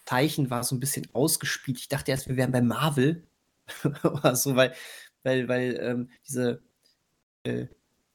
[0.06, 1.78] Zeichen war so ein bisschen ausgespielt.
[1.78, 3.28] Ich dachte erst, wir wären bei Marvel
[4.04, 4.74] oder so, weil,
[5.22, 6.62] weil, weil ähm, diese
[7.44, 7.66] äh,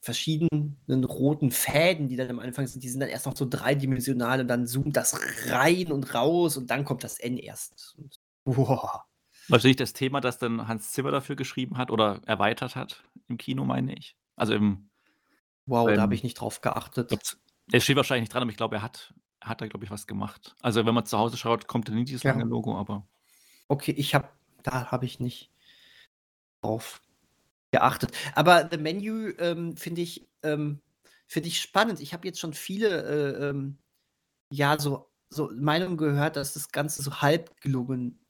[0.03, 4.41] verschiedenen roten Fäden, die dann am Anfang sind, die sind dann erst noch so dreidimensional
[4.41, 7.95] und dann zoomt das rein und raus und dann kommt das N erst.
[7.97, 8.99] Und, wow.
[9.47, 13.63] Wahrscheinlich das Thema, das dann Hans Zimmer dafür geschrieben hat oder erweitert hat im Kino,
[13.63, 14.17] meine ich.
[14.35, 14.89] Also im.
[15.67, 17.37] Wow, ähm, da habe ich nicht drauf geachtet.
[17.71, 20.05] Er steht wahrscheinlich nicht dran, aber ich glaube, er hat, hat da, glaube ich, was
[20.05, 20.53] gemacht.
[20.61, 22.31] Also wenn man zu Hause schaut, kommt dann nicht dieses ja.
[22.31, 23.07] lange Logo, aber.
[23.69, 24.27] Okay, ich habe,
[24.63, 25.49] da habe ich nicht
[26.61, 27.01] drauf
[27.73, 28.11] geachtet.
[28.35, 30.79] Aber The Menu ähm, finde ich, ähm,
[31.27, 31.99] find ich spannend.
[31.99, 33.79] Ich habe jetzt schon viele, äh, ähm,
[34.49, 38.23] ja, so, so Meinungen gehört, dass das Ganze so halb gelungen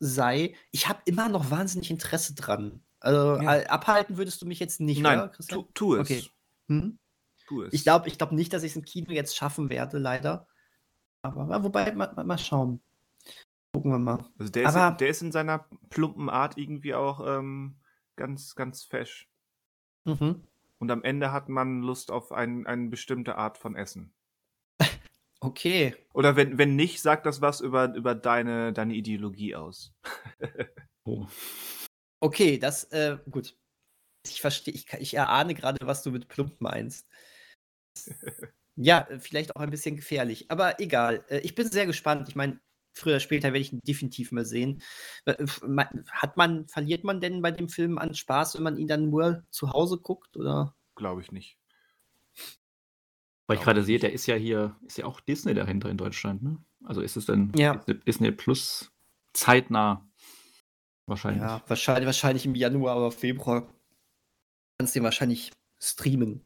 [0.00, 0.54] sei.
[0.72, 2.82] Ich habe immer noch wahnsinnig Interesse dran.
[3.00, 3.66] Also ja.
[3.66, 6.00] abhalten würdest du mich jetzt nicht, Nein, oder, tu, tu, es.
[6.00, 6.24] Okay.
[6.68, 6.98] Hm?
[7.46, 7.72] Tu es.
[7.72, 10.48] Ich glaube ich glaub nicht, dass ich es im Kino jetzt schaffen werde, leider.
[11.22, 12.80] Aber wobei, mal, mal schauen.
[13.72, 14.24] Gucken wir mal.
[14.38, 17.77] Also der, Aber, ist, der ist in seiner plumpen Art irgendwie auch ähm,
[18.18, 19.30] ganz, ganz fesch.
[20.04, 20.42] Mhm.
[20.78, 24.12] Und am Ende hat man Lust auf ein, eine bestimmte Art von Essen.
[25.40, 25.94] Okay.
[26.14, 29.94] Oder wenn, wenn nicht, sagt das was über, über deine, deine Ideologie aus.
[31.04, 31.28] oh.
[32.18, 33.56] Okay, das, äh, gut.
[34.26, 37.06] Ich verstehe, ich, ich erahne gerade, was du mit plump meinst.
[38.74, 41.24] ja, vielleicht auch ein bisschen gefährlich, aber egal.
[41.28, 42.28] Äh, ich bin sehr gespannt.
[42.28, 42.58] Ich meine,
[42.98, 44.82] früher oder später werde ich ihn definitiv mal sehen.
[45.24, 45.46] Äh,
[46.10, 49.44] hat man, verliert man denn bei dem Film an Spaß, wenn man ihn dann nur
[49.50, 50.74] zu Hause guckt, oder?
[50.94, 51.58] Glaube ich nicht.
[53.46, 56.42] Weil ich gerade sehe, der ist ja hier, ist ja auch Disney dahinter in Deutschland,
[56.42, 56.58] ne?
[56.84, 57.76] Also ist es denn ja.
[58.06, 58.92] Disney Plus
[59.32, 60.06] zeitnah
[61.06, 61.42] wahrscheinlich?
[61.42, 63.66] Ja, wahrscheinlich, wahrscheinlich im Januar oder Februar.
[64.78, 66.44] Kannst du den wahrscheinlich streamen.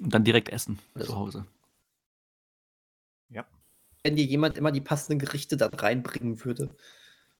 [0.00, 1.12] Und dann direkt essen also.
[1.12, 1.46] zu Hause.
[4.02, 6.74] Wenn dir jemand immer die passenden Gerichte da reinbringen würde.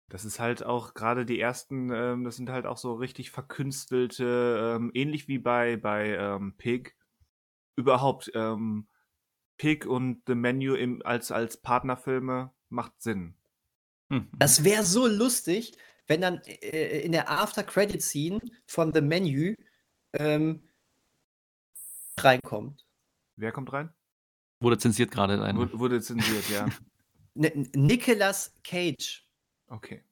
[0.09, 4.77] Das ist halt auch gerade die ersten, ähm, das sind halt auch so richtig verkünstelte,
[4.77, 6.95] ähm, ähnlich wie bei, bei ähm, Pig,
[7.77, 8.87] überhaupt ähm,
[9.57, 13.35] Pig und The Menu im, als, als Partnerfilme macht Sinn.
[14.11, 14.29] Mhm.
[14.37, 15.73] Das wäre so lustig,
[16.07, 19.55] wenn dann äh, in der After-Credit-Scene von The Menu
[20.13, 20.69] ähm,
[22.19, 22.85] reinkommt.
[23.37, 23.95] Wer kommt rein?
[24.63, 25.57] Wurde zensiert gerade ein.
[25.57, 26.69] Wurde, wurde zensiert, ja.
[27.35, 29.27] N Nicolas Cage.
[29.67, 30.05] Okay.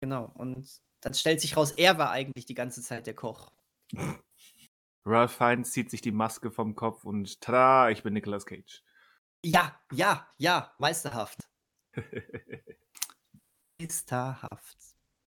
[0.00, 0.68] Genau, und
[1.00, 3.52] dann stellt sich raus, er war eigentlich die ganze Zeit der Koch.
[5.04, 8.82] Ralph Fiennes zieht sich die Maske vom Kopf und tada, ich bin Nicolas Cage.
[9.44, 11.38] Ja, ja, ja, meisterhaft.
[13.80, 14.76] meisterhaft.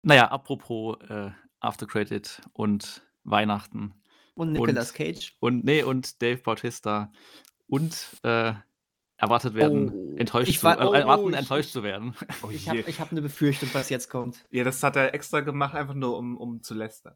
[0.02, 3.93] Naja, apropos äh, After Credit und Weihnachten.
[4.36, 5.38] Und Nicolas und, Cage.
[5.39, 7.12] Und nee, und Dave Bautista.
[7.73, 8.53] Und äh,
[9.17, 12.13] erwartet werden, oh, enttäuscht, zu, oh, äh, erwarten, ich, enttäuscht zu werden.
[12.43, 14.45] Oh ich habe hab eine Befürchtung, was jetzt kommt.
[14.51, 17.15] Ja, das hat er extra gemacht, einfach nur um, um zu lästern.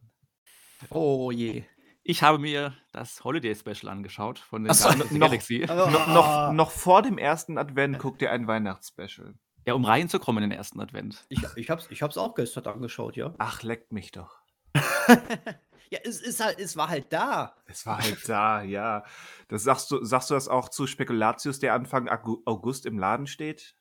[0.90, 1.64] Oh je.
[2.02, 5.64] Ich habe mir das Holiday Special angeschaut von den so, noch, Galaxy.
[5.68, 9.36] Noch, noch, noch, vor dem ersten Advent guckt ihr ein Weihnachtsspecial.
[9.68, 11.24] Ja, um reinzukommen in den ersten Advent.
[11.30, 13.36] Ich, ich, hab's, ich hab's auch gestern angeschaut, ja.
[13.38, 14.40] Ach, leckt mich doch.
[15.90, 17.56] ja, es, ist halt, es war halt da.
[17.66, 19.04] Es war halt da, ja.
[19.48, 23.76] Das sagst du, sagst du das auch zu Spekulatius, der Anfang August im Laden steht?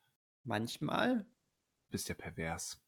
[0.44, 1.26] Manchmal.
[1.90, 2.80] Bist ja pervers.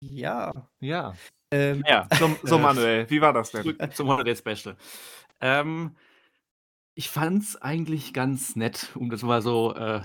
[0.00, 0.68] Ja.
[0.80, 1.14] Ja.
[1.50, 3.76] Ähm, ja, so, so Manuel, wie war das denn?
[3.92, 4.76] Zum Holiday Special.
[5.40, 5.96] Ähm,
[6.94, 10.00] ich fand's eigentlich ganz nett, um das mal so äh,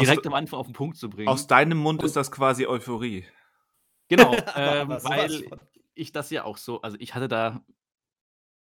[0.00, 1.28] direkt aus, am Anfang auf den Punkt zu bringen.
[1.28, 3.24] Aus deinem Mund ist das quasi Euphorie.
[4.08, 5.44] Genau, ähm, weil
[5.98, 7.64] ich das ja auch so, also ich hatte da,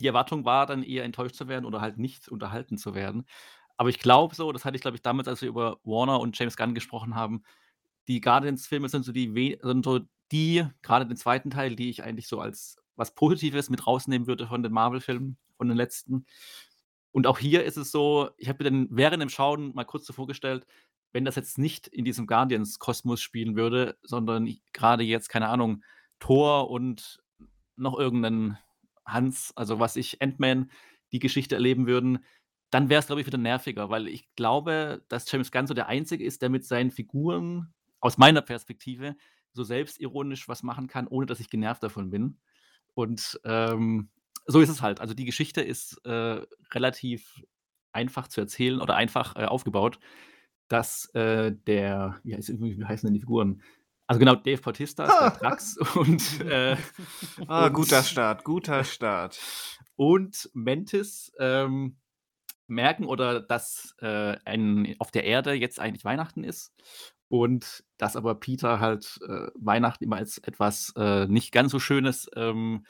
[0.01, 3.27] die Erwartung war dann eher enttäuscht zu werden oder halt nicht unterhalten zu werden.
[3.77, 6.39] Aber ich glaube so, das hatte ich glaube ich damals, als wir über Warner und
[6.39, 7.43] James Gunn gesprochen haben,
[8.09, 10.01] die Guardians-Filme sind so die, sind so
[10.33, 14.47] die, gerade den zweiten Teil, die ich eigentlich so als was Positives mit rausnehmen würde
[14.47, 16.27] von den Marvel-Filmen, von den letzten.
[17.13, 20.07] Und auch hier ist es so, ich habe mir dann während dem Schauen mal kurz
[20.07, 20.67] so vorgestellt,
[21.13, 25.83] wenn das jetzt nicht in diesem Guardians-Kosmos spielen würde, sondern gerade jetzt, keine Ahnung,
[26.21, 27.21] Thor und
[27.77, 28.59] noch irgendeinen
[29.05, 30.71] Hans, also was ich, Ant-Man,
[31.13, 32.25] die Geschichte erleben würden,
[32.71, 35.89] dann wäre es, glaube ich, wieder nerviger, weil ich glaube, dass James Gunn so der
[35.89, 39.17] Einzige ist, der mit seinen Figuren, aus meiner Perspektive,
[39.53, 42.39] so selbstironisch was machen kann, ohne dass ich genervt davon bin.
[42.95, 44.11] Und ähm,
[44.47, 45.01] so ist es halt.
[45.01, 47.43] Also die Geschichte ist äh, relativ
[47.93, 49.99] einfach zu erzählen oder einfach äh, aufgebaut,
[50.69, 53.63] dass äh, der, wie, heißt, wie heißen denn die Figuren?
[54.11, 56.77] Also genau, Dave Bautista ist der Drax und, äh,
[57.47, 59.39] ah, und, guter Start, guter Start.
[59.95, 61.97] Und Mentis ähm,
[62.67, 66.75] merken oder dass äh, ein, auf der Erde jetzt eigentlich Weihnachten ist
[67.29, 72.29] und dass aber Peter halt äh, Weihnachten immer als etwas äh, nicht ganz so Schönes
[72.35, 72.85] ähm,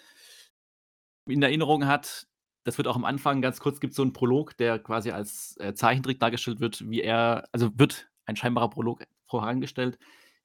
[1.26, 2.28] in Erinnerung hat.
[2.64, 5.74] das wird auch am Anfang ganz kurz gibt so einen Prolog, der quasi als, äh,
[5.74, 9.98] Zeichentrick dargestellt wird, wie er also wird ein scheinbarer Prolog vorangestellt,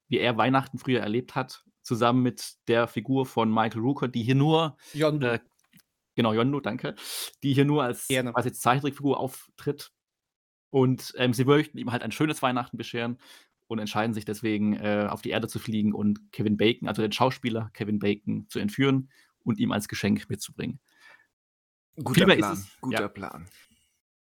[0.08, 4.34] wie er Weihnachten früher erlebt hat, zusammen mit der Figur von Michael Rooker, die hier
[4.34, 5.26] nur Yondu.
[5.26, 5.38] äh,
[6.14, 6.94] genau, Yondu, danke,
[7.42, 8.32] die hier nur als Gerne.
[8.32, 9.92] quasi Zeichentrickfigur auftritt.
[10.70, 13.18] Und, ähm, sie möchten ihm halt ein schönes Weihnachten bescheren
[13.68, 17.12] und entscheiden sich deswegen, äh, auf die Erde zu fliegen und Kevin Bacon, also den
[17.12, 19.10] Schauspieler Kevin Bacon, zu entführen
[19.44, 20.80] und ihm als Geschenk mitzubringen.
[22.02, 22.52] Guter mehr ist Plan.
[22.52, 23.08] es Guter ja.
[23.08, 23.48] Plan.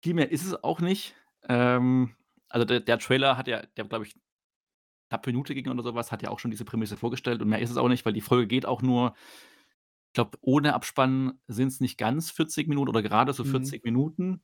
[0.02, 1.16] Viel mehr ist es auch nicht.
[1.50, 2.16] Ähm,
[2.48, 4.16] also der der Trailer hat ja der glaube ich
[5.10, 7.60] knapp Minute ging oder so was, hat ja auch schon diese Prämisse vorgestellt und mehr
[7.62, 9.16] ist es auch nicht, weil die Folge geht auch nur
[10.10, 13.46] ich glaube, ohne Abspann sind's nicht ganz 40 Minuten oder gerade so Mhm.
[13.46, 14.42] 40 Minuten.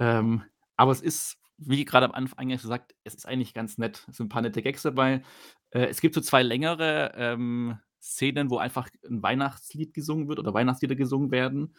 [0.00, 0.42] Ähm,
[0.76, 4.04] aber es ist, wie grade am Anfang gesagt, es ist eigentlich ganz nett.
[4.08, 5.22] Es sind 'n paar nette Gags dabei.
[5.70, 10.54] Äh, es gibt so 2 längere, ähm, Szenen, wo einfach 'n Weihnachtslied gesungen wird oder
[10.54, 11.74] Weihnachtslieder gesungen werden.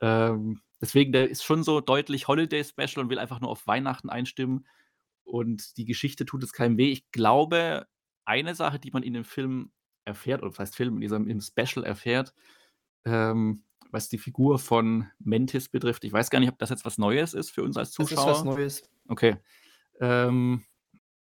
[0.00, 4.08] Ähm, deswegen, der ist schon so deutlich Holiday Special und will einfach nur auf Weihnachten
[4.10, 4.66] einstimmen
[5.28, 6.90] und die Geschichte tut es keinem weh.
[6.90, 7.86] Ich glaube,
[8.24, 9.70] eine Sache, die man in dem Film
[10.04, 12.34] erfährt oder was heißt Film, in diesem im Special erfährt,
[13.04, 16.04] ähm, was die Figur von Mantis betrifft.
[16.04, 18.16] Ich weiß gar nicht, ob das jetzt was Neues ist für uns als Das ist
[18.16, 18.32] Zuschauer.
[18.32, 18.90] was Neues.
[19.08, 19.36] Okay.
[20.00, 20.64] Ähm,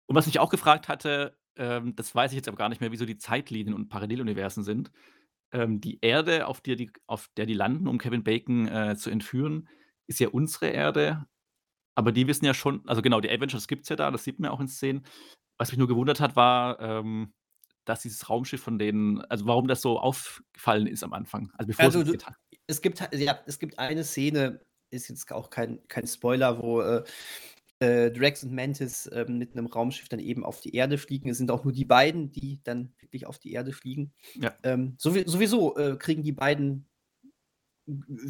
[0.06, 2.92] und was ich auch gefragt hatte, ähm, das weiß ich jetzt aber gar nicht mehr,
[2.92, 4.90] wie so die Zeitlinien und Paralleluniversen sind.
[5.52, 9.10] Ähm, die Erde, auf der die auf der die landen, um Kevin Bacon, äh, zu
[9.10, 9.68] entführen,
[10.06, 11.26] ist ja unsere Erde.
[11.96, 14.50] Aber die wissen ja schon also genau, die Avengers gibt's ja da, das sieht man
[14.50, 15.06] ja auch in Szenen.
[15.58, 17.32] Was mich nur gewundert hat, war, ähm,
[17.84, 21.50] dass dieses Raumschiff von denen also warum das so aufgefallen ist am Anfang.
[21.56, 22.18] Also bevor Also, sie du
[22.66, 27.04] es gibt ja, es gibt eine Szene, ist jetzt auch kein kein Spoiler, wo, äh,
[27.80, 31.28] äh, Drax und Mantis, ähm, mit 'nem Raumschiff dann eben auf die Erde fliegen.
[31.30, 34.12] Es sind auch nur die beiden, die dann wirklich auf die Erde fliegen.
[34.34, 34.54] Ja.
[34.64, 36.86] Ähm, sowie sowieso, äh, kriegen die beiden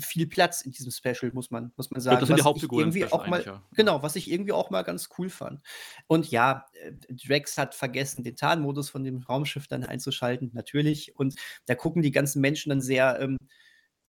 [0.00, 3.06] viel Platz in diesem Special, muss man muss man sagen, das sind die Hauptfiguren irgendwie
[3.12, 3.62] auch mal ja.
[3.74, 5.60] genau, was ich irgendwie auch mal ganz cool fand.
[6.06, 11.16] Und ja, äh, Drax hat vergessen, den Tarnmodus von dem Raumschiff dann einzuschalten, natürlich.
[11.16, 11.34] Und
[11.66, 13.36] da gucken die ganzen Menschen dann sehr, ähm,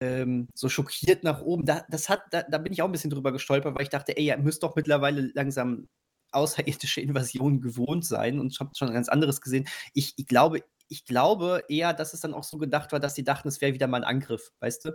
[0.00, 1.64] ähm, so schockiert nach oben.
[1.66, 4.16] Da das hat da da bin ich auch 'n bisschen drüber gestolpert, weil ich dachte:
[4.16, 5.88] „Ey, ihr müsst doch mittlerweile langsam
[6.32, 9.68] außerirdische Invasionen gewohnt sein“ und ich habe schon ganz anderes gesehen.
[9.94, 13.24] Ich ich glaube ich glaube eher, dass es dann auch so gedacht war, dass sie
[13.24, 14.92] dachten, es wäre wieder mal 'n Angriff, weißt du?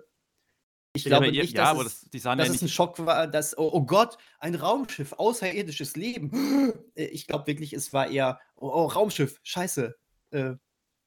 [0.98, 3.28] Ich glaube ihr nicht, ja, dass es das dass ja es 'n nicht Schock war,
[3.28, 6.32] dass: „Oh, oh Gott, ein Raumschiff, außerirdisches Leben.“
[6.96, 9.96] Äh, ich glaube wirklich, es war eher: „Oh, oh, Raumschiff, scheiße,
[10.32, 10.54] äh,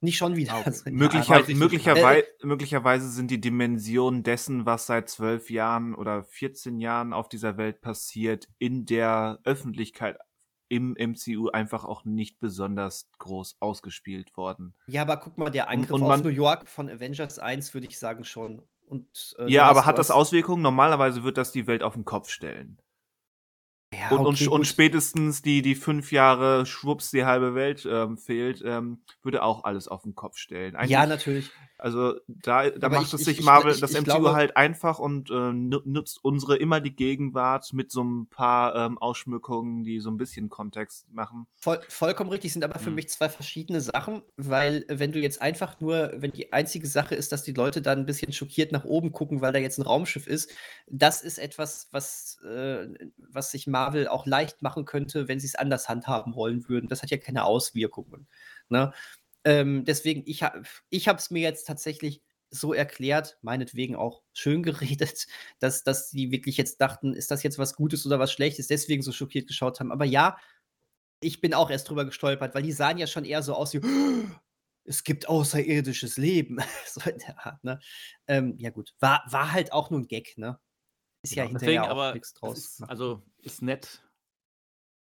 [0.01, 0.73] nicht schon wieder.“ Ah, okay.
[0.73, 1.31] So in der Möglicher Art.
[1.31, 1.79] Weiß ich nicht.
[1.79, 7.29] möglicherwei Äh, möglicherweise sind die Dimensionen dessen, was seit 12 Jahren oder 14 Jahren auf
[7.29, 10.19] dieser Welt passiert, in der Öffentlichkeit
[10.69, 14.75] im MCU einfach auch nicht besonders groß ausgespielt worden.
[14.89, 17.73] Ja, aber guck mal, der Und Angriff und auf man New York von Avengers 1
[17.75, 18.63] würde ich sagen schon.
[18.91, 20.63] Und, äh, Ja, aber hat das Auswirkungen?
[20.63, 22.81] Normalerweise wird das die Welt auf 'n Kopf stellen.
[23.93, 24.67] Ja, Und und okay, und gut.
[24.67, 29.87] spätestens die die 5 Jahre schwupps die halbe Welt, ähm, fehlt, ähm, würde auch alles
[29.87, 30.75] auf 'n Kopf stellen.
[30.83, 31.55] Ja, Eigentlich natürlich.
[31.81, 34.33] Also da da Aber macht ich es ich sich ich Marvel ich das MCU glaube
[34.33, 38.99] halt einfach und, äh, nu nutzt unsere immer die Gegenwart mit so 'n paar, ähm,
[38.99, 41.47] Ausschmückungen, die so 'n bisschen Kontext machen.
[41.63, 42.91] Voll vollkommen richtig, sind aber für Mhm.
[42.91, 47.15] mich 2 verschiedene Sachen, weil äh, wenn du jetzt einfach nur wenn die einzige Sache
[47.15, 49.83] ist, dass die Leute dann 'n bisschen schockiert nach oben gucken, weil da jetzt 'n
[49.83, 50.51] Raumschiff ist,
[50.87, 52.89] das ist etwas, was äh,
[53.19, 56.89] was sich Marvel auch leicht machen könnte, wenn sie's anders handhaben wollen würden.
[56.89, 58.27] Das hat ja keine Auswirkungen,
[58.71, 58.95] ne?
[59.45, 60.43] Ähm, deswegen, ich
[60.91, 65.27] ich habe es mir jetzt tatsächlich so erklärt, meinetwegen auch schön geredet,
[65.61, 69.03] dass dass die wirklich jetzt dachten: „Ist das jetzt was Gutes oder was Schlechtes?“ Deswegen
[69.03, 69.93] so schockiert geschaut haben.
[69.93, 70.37] Aber ja,
[71.21, 73.81] ich bin auch erst drüber gestolpert, weil die sahen ja schon eher so aus wie:
[74.85, 77.81] „Es gibt außerirdisches Leben.“ So in der Art, ne?
[78.29, 80.61] Ähm, ja gut, war war halt auch nur 'n Gag, ne?
[81.25, 84.03] Ist ja Genau, deswegen hinterher auch aber nix das draus ist also, ist nett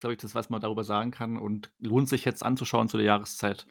[0.00, 3.06] glaube ich, das, was man darüber sagen kann und lohnt sich jetzt anzuschauen zu der
[3.06, 3.66] Jahreszeit.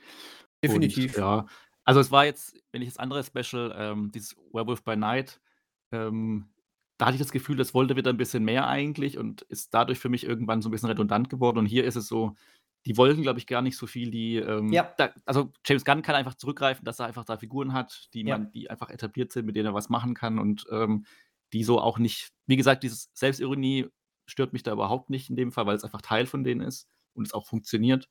[0.66, 1.16] Und Definitiv.
[1.16, 1.46] ja,
[1.86, 5.42] also es war jetzt, wenn ich das andere Special, ähm, dieses Werewolf by Night,
[5.92, 6.50] ähm,
[6.98, 10.00] da hatte ich das Gefühl, das wollte wieder 'n bisschen mehr eigentlich und ist dadurch
[10.00, 11.58] für mich irgendwann so 'n bisschen redundant geworden.
[11.60, 12.36] Und hier ist es so,
[12.86, 14.94] die wollten, glaube ich, gar nicht so viel, die, ähm Ja.
[14.98, 18.40] da also James Gunn kann einfach zurückgreifen, dass er einfach da Figuren hat, die Ja.
[18.40, 21.06] man die einfach etabliert sind, mit denen er was machen kann und, ähm,
[21.54, 23.88] die so auch nicht wie gesagt, dieses Selbstironie
[24.28, 27.26] stört mich da überhaupt nicht in dem Fall, weil's einfach Teil von denen ist und
[27.28, 28.08] es auch funktioniert.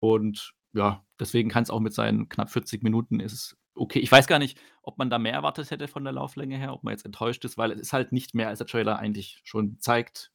[0.00, 4.00] Und ja, deswegen kann's auch mit seinen knapp 40 Minuten ist es okay.
[4.00, 6.84] Ich weiß gar nicht, ob man da mehr erwartet hätte von der Lauflänge her, ob
[6.84, 9.78] man jetzt enttäuscht ist, weil es ist halt nicht mehr, als der Trailer eigentlich schon
[9.78, 10.32] zeigt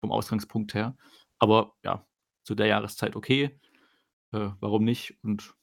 [0.00, 0.96] vom Ausgangspunkt her.
[1.38, 2.06] Aber ja,
[2.42, 3.58] zu der Jahreszeit okay.
[4.32, 5.18] Äh, warum nicht?
[5.22, 5.54] Und.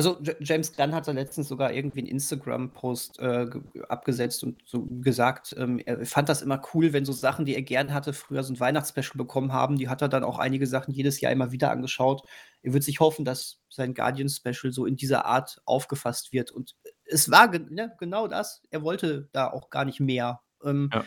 [0.00, 3.50] Also James Gunn hat da letztens sogar irgendwie einen Instagram-Post äh,
[3.86, 7.60] abgesetzt und so gesagt, ähm, er fand das immer cool, wenn so Sachen, die er
[7.60, 9.76] gern hatte, früher so ein Weihnachtsspecial bekommen haben.
[9.76, 12.22] Die hat er dann auch einige Sachen jedes Jahr immer wieder angeschaut.
[12.62, 16.50] Er wird sich hoffen, dass sein Guardian-Special so in dieser Art aufgefasst wird.
[16.50, 18.62] Und es war ge ne, genau das.
[18.70, 20.40] Er wollte da auch gar nicht mehr.
[20.64, 21.04] Ähm, ja.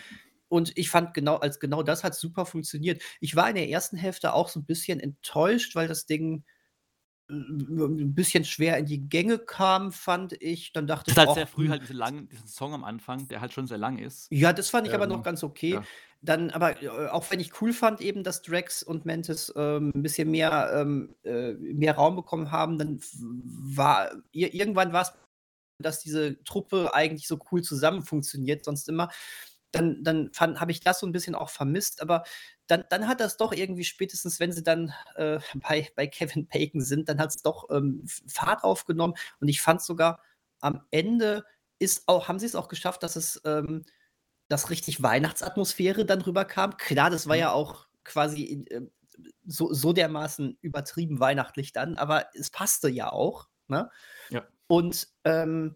[0.50, 3.02] Und ich fand genau, als genau das hat super funktioniert.
[3.22, 6.44] Ich war in der ersten Hälfte auch so ein bisschen enttäuscht, weil das Ding
[7.30, 10.74] ein bisschen schwer in die Gänge kam, fand ich.
[10.74, 11.72] Dann dachte Das ist halt sehr früh hm.
[11.72, 14.28] halt diese lang diesen Song am Anfang, der halt schon sehr lang ist.
[14.32, 15.74] Ja, das fand ich aber noch ähm, ganz okay.
[15.74, 15.84] ja.
[16.22, 20.02] Dann aber, äh, auch wenn ich cool fand eben, dass Drax und Mantis, ähm, 'n
[20.04, 25.14] bisschen mehr ähm, äh, mehr Raum bekommen haben, dann war ir irgendwann war's,
[25.80, 29.10] dass diese Truppe eigentlich so cool zusammen funktioniert sonst immer.
[29.74, 32.24] Dann dann habe ich das so ein bisschen auch vermisst, aber
[32.68, 36.82] dann, dann hat das doch irgendwie spätestens, wenn sie dann äh, bei, bei Kevin Bacon
[36.82, 39.16] sind, dann hat es doch ähm, Fahrt aufgenommen.
[39.42, 40.22] Und ich fand sogar
[40.62, 41.44] am Ende
[41.80, 43.84] ist auch, haben sie es auch geschafft, dass es ähm,
[44.48, 46.78] dass richtig Weihnachtsatmosphäre dann rüberkam.
[46.78, 47.42] Klar, das war mhm.
[47.42, 48.82] ja auch quasi äh,
[49.46, 53.48] so, so dermaßen übertrieben weihnachtlich dann, aber es passte ja auch.
[53.68, 53.90] Ne?
[54.30, 54.46] Ja.
[54.68, 55.76] Und ähm,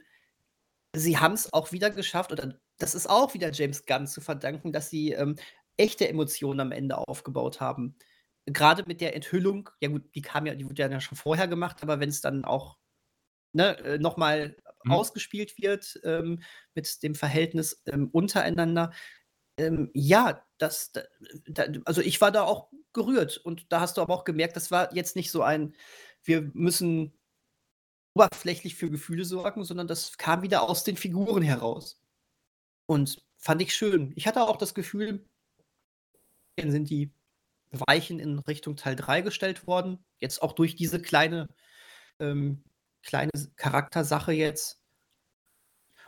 [0.94, 4.72] sie haben es auch wieder geschafft, oder das ist auch wieder James Gunn zu verdanken,
[4.72, 5.36] dass sie ähm,
[5.78, 7.96] echte Emotionen am Ende aufgebaut haben.
[8.46, 11.78] Gerade mit der Enthüllung, ja gut, die kam ja, die wurde ja schon vorher gemacht,
[11.82, 12.78] aber wenn es dann auch
[13.54, 14.94] ne, äh, nochmal mhm.
[14.94, 16.42] ausgespielt wird ähm,
[16.74, 18.92] mit dem Verhältnis ähm, untereinander,
[19.60, 20.92] ähm, ja, das,
[21.48, 24.72] da, also ich war da auch gerührt und da hast du aber auch gemerkt, das
[24.72, 25.76] war jetzt nicht so ein,
[26.24, 27.14] wir müssen
[28.16, 32.02] oberflächlich für Gefühle sorgen, sondern das kam wieder aus den Figuren heraus.
[32.88, 34.12] Und fand ich schön.
[34.16, 35.24] Ich hatte auch das Gefühl,
[36.60, 37.12] sind die
[37.72, 40.04] Weichen in Richtung Teil 3 gestellt worden.
[40.20, 41.50] Jetzt auch durch diese kleine,
[42.20, 42.64] ähm,
[43.04, 44.82] kleine Charaktersache jetzt.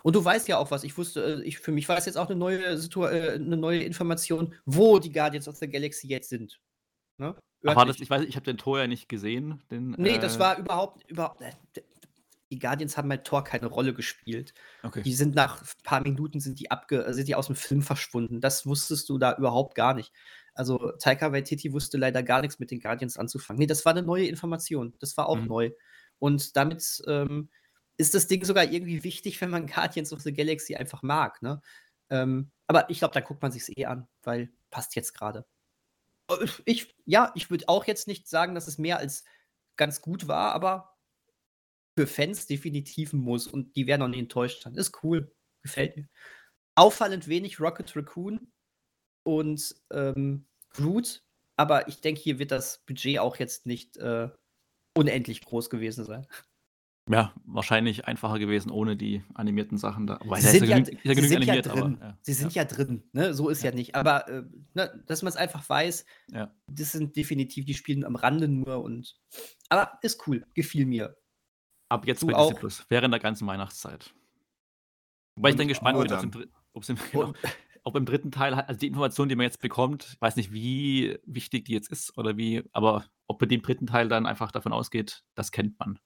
[0.02, 0.84] Und du weißt ja auch was.
[0.84, 3.58] Ich wusste, äh, ich, für mich war es jetzt auch eine neue, Situ äh, eine
[3.58, 6.60] neue Information, wo die Guardians of the Galaxy jetzt sind.
[7.18, 7.36] Ne?
[7.66, 9.62] Ach, das, ich weiß, ich habe den Tor ja nicht gesehen.
[9.70, 11.42] Den, nee, äh, das war überhaupt, überhaupt.
[12.50, 14.54] Äh, die Guardians haben bei Tor keine Rolle gespielt.
[14.84, 15.02] Okay.
[15.02, 18.42] Die sind nach ein paar Minuten sind die abge, sind die aus dem Film verschwunden.
[18.42, 20.12] Das wusstest du da überhaupt gar nicht.
[20.54, 23.60] Also Taika Waititi wusste leider gar nichts mit den Guardians anzufangen.
[23.60, 24.94] Nee, das war eine neue Information.
[25.00, 25.48] Das war auch mhm.
[25.48, 25.72] neu.
[26.18, 27.50] Und damit ähm,
[27.98, 31.42] ist das Ding sogar irgendwie wichtig, wenn man Guardians of the Galaxy einfach mag.
[31.42, 31.62] Ne?
[32.10, 35.46] Ähm, aber ich glaube, da guckt man sich eh an, weil passt jetzt gerade.
[36.30, 39.24] Äh, ich, ja, ich würde auch jetzt nicht sagen, dass es mehr als
[39.76, 40.98] ganz gut war, aber
[42.00, 44.74] für Fans definitiv muss und die werden auch nicht enttäuscht sein.
[44.76, 46.08] Ist cool, gefällt mir.
[46.76, 48.54] Auffallend wenig Rocket Raccoon
[49.24, 51.26] und ähm, Groot,
[51.58, 54.30] aber ich denke, hier wird das Budget auch jetzt nicht äh,
[54.94, 56.26] unendlich groß gewesen sein.
[57.10, 60.20] Ja, wahrscheinlich einfacher gewesen ohne die animierten Sachen da.
[60.38, 61.96] sie sind, ja, genügend, ja, sie sind animiert, ja drin.
[61.96, 62.18] Aber, ja.
[62.22, 63.34] Sie sind ja, drin, ne?
[63.34, 63.96] so ist ja, nicht.
[63.96, 66.06] Aber äh, ne, dass man es einfach weiß,
[66.68, 69.20] das sind definitiv die Spielen am Rande nur und.
[69.68, 71.18] Aber ist cool, gefiel mir.
[71.90, 74.14] Ab jetzt du bei Disney Plus, während der ganzen Weihnachtszeit.
[75.36, 77.34] Wobei ich dann gespannt bin, ob es im, genau,
[77.84, 81.18] ob im dritten Teil, also die Information, die man jetzt bekommt, ich weiß nicht, wie
[81.26, 84.74] wichtig die jetzt ist oder wie, aber ob bei dem dritten Teil dann einfach davon
[84.74, 86.00] ausgeht, das kennt man.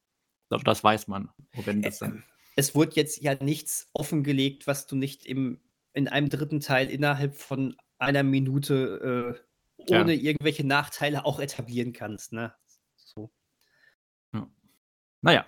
[0.49, 1.29] Das weiß man.
[1.65, 2.23] Dann
[2.55, 5.59] es wurde jetzt ja nichts offengelegt, was du nicht im,
[5.93, 9.39] in einem dritten Teil innerhalb von einer Minute
[9.79, 10.21] äh, ohne ja.
[10.21, 12.33] irgendwelche Nachteile auch etablieren kannst.
[12.33, 12.53] Ne?
[12.95, 13.31] So.
[14.33, 14.47] Ja.
[15.21, 15.45] Naja,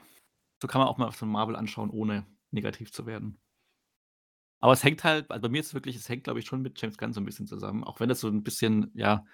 [0.61, 3.39] so kann man auch mal so Marvel anschauen, ohne negativ zu werden.
[4.59, 6.61] Aber es hängt halt, also bei mir ist es wirklich, es hängt, glaube ich, schon
[6.61, 7.83] mit James Gunn so ein bisschen zusammen.
[7.83, 9.25] Auch wenn das so ein bisschen, ja,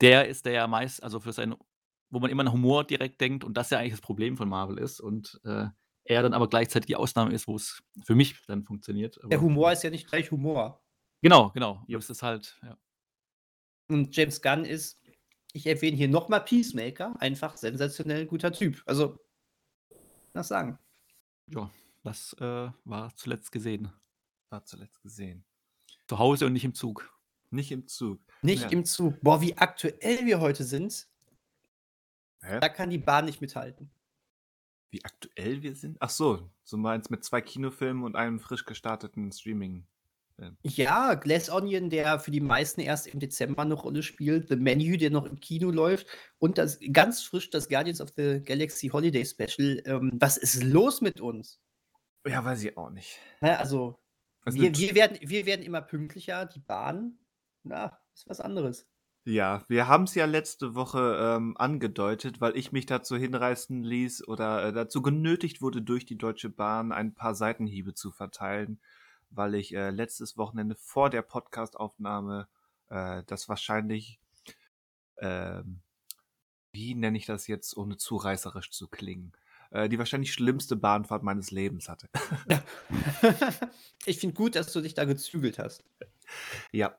[0.00, 1.54] der ist, der ja meist, also für seinen,
[2.10, 4.78] wo man immer an Humor direkt denkt und das ja eigentlich das Problem von Marvel
[4.78, 5.66] ist und äh,
[6.04, 9.18] er dann aber gleichzeitig die Ausnahme ist, wo es für mich dann funktioniert.
[9.18, 10.82] Aber, der Humor ist ja nicht gleich Humor.
[11.22, 11.84] Genau, genau.
[11.86, 11.98] Ja.
[11.98, 12.78] Es ist halt, ja.
[13.88, 15.00] Und James Gunn ist,
[15.52, 18.82] ich erwähne hier nochmal Peacemaker, einfach sensationell guter Typ.
[18.86, 19.18] Also,
[20.32, 20.78] was sagen.
[21.46, 21.70] Ja,
[22.02, 23.92] das äh, war zuletzt gesehen
[24.50, 25.44] war zuletzt gesehen?
[26.06, 27.12] Zu Hause und nicht im Zug.
[27.50, 28.20] Nicht im Zug.
[28.42, 28.68] Nicht ja.
[28.68, 29.20] im Zug.
[29.20, 31.08] Boah, wie aktuell wir heute sind.
[32.42, 32.60] Hä?
[32.60, 33.90] Da kann die Bahn nicht mithalten.
[34.90, 35.98] Wie aktuell wir sind?
[36.00, 39.86] Ach so, so meinst mit zwei Kinofilmen und einem frisch gestarteten Streaming.
[40.62, 44.96] Ja, Glass Onion, der für die meisten erst im Dezember eine Rolle spielt, The Menu,
[44.96, 46.06] der noch im Kino läuft
[46.38, 49.82] und das ganz frisch das Guardians of the Galaxy Holiday Special.
[49.84, 51.60] Ähm, was ist los mit uns?
[52.26, 53.18] Ja, weiß ich auch nicht.
[53.40, 53.98] Ja, also
[54.44, 57.18] wir, wir, werden, wir werden immer pünktlicher, die Bahn,
[57.64, 58.86] na, ist was anderes.
[59.24, 64.26] Ja, wir haben es ja letzte Woche ähm, angedeutet, weil ich mich dazu hinreißen ließ
[64.26, 68.80] oder äh, dazu genötigt wurde, durch die Deutsche Bahn ein paar Seitenhiebe zu verteilen,
[69.30, 72.48] weil ich äh, letztes Wochenende vor der Podcastaufnahme
[72.88, 74.20] äh, das wahrscheinlich,
[75.18, 75.80] ähm,
[76.72, 79.32] wie nenne ich das jetzt, ohne zu reißerisch zu klingen,
[79.70, 82.08] äh, die wahrscheinlich schlimmste Bahnfahrt meines Lebens hatte.
[84.06, 85.84] Ich finde gut, dass du dich da gezügelt hast.
[86.72, 86.98] Ja.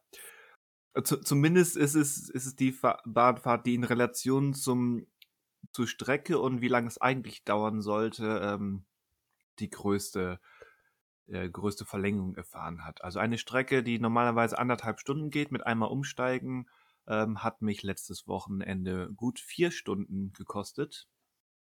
[1.03, 5.07] Z zumindest ist es, ist es die Fa Bahnfahrt, die in Relation zum,
[5.71, 8.85] zur Strecke und wie lange es eigentlich dauern sollte, ähm,
[9.59, 10.58] die größte, äh,
[11.29, 13.03] größte Verlängerung erfahren hat.
[13.03, 16.67] Also eine Strecke, die normalerweise anderthalb Stunden geht, mit einmal umsteigen,
[17.07, 21.07] ähm, hat mich letztes Wochenende gut vier Stunden gekostet.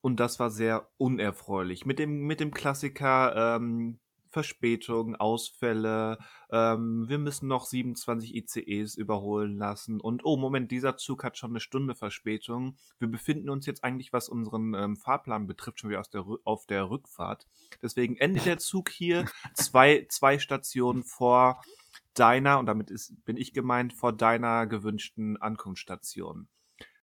[0.01, 1.87] Und das war sehr unerfreulich.
[1.87, 4.01] Mit dem, mit dem Klassiker ähm,
[4.35, 6.19] Verspätung, Ausfälle,
[6.51, 11.53] ähm, wir müssen noch 27 ICEs überholen lassen und oh Moment, dieser Zug hat schon
[11.53, 12.77] eine Stunde Verspätung.
[12.99, 16.67] Wir befinden uns jetzt eigentlich, was unseren ähm, Fahrplan betrifft, schon wieder aus der, auf
[16.67, 17.47] der Rückfahrt.
[17.81, 19.25] Deswegen endet der Zug hier
[19.55, 21.63] zwei, zwei Stationen vor
[22.15, 26.49] deiner, und damit ist, bin ich gemeint, vor deiner gewünschten Ankunftsstation.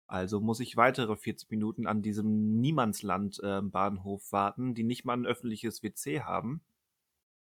[0.07, 5.27] Also muss ich weitere 40 Minuten an diesem Niemandsland-Bahnhof äh, warten, die nicht mal ein
[5.27, 6.61] öffentliches WC haben.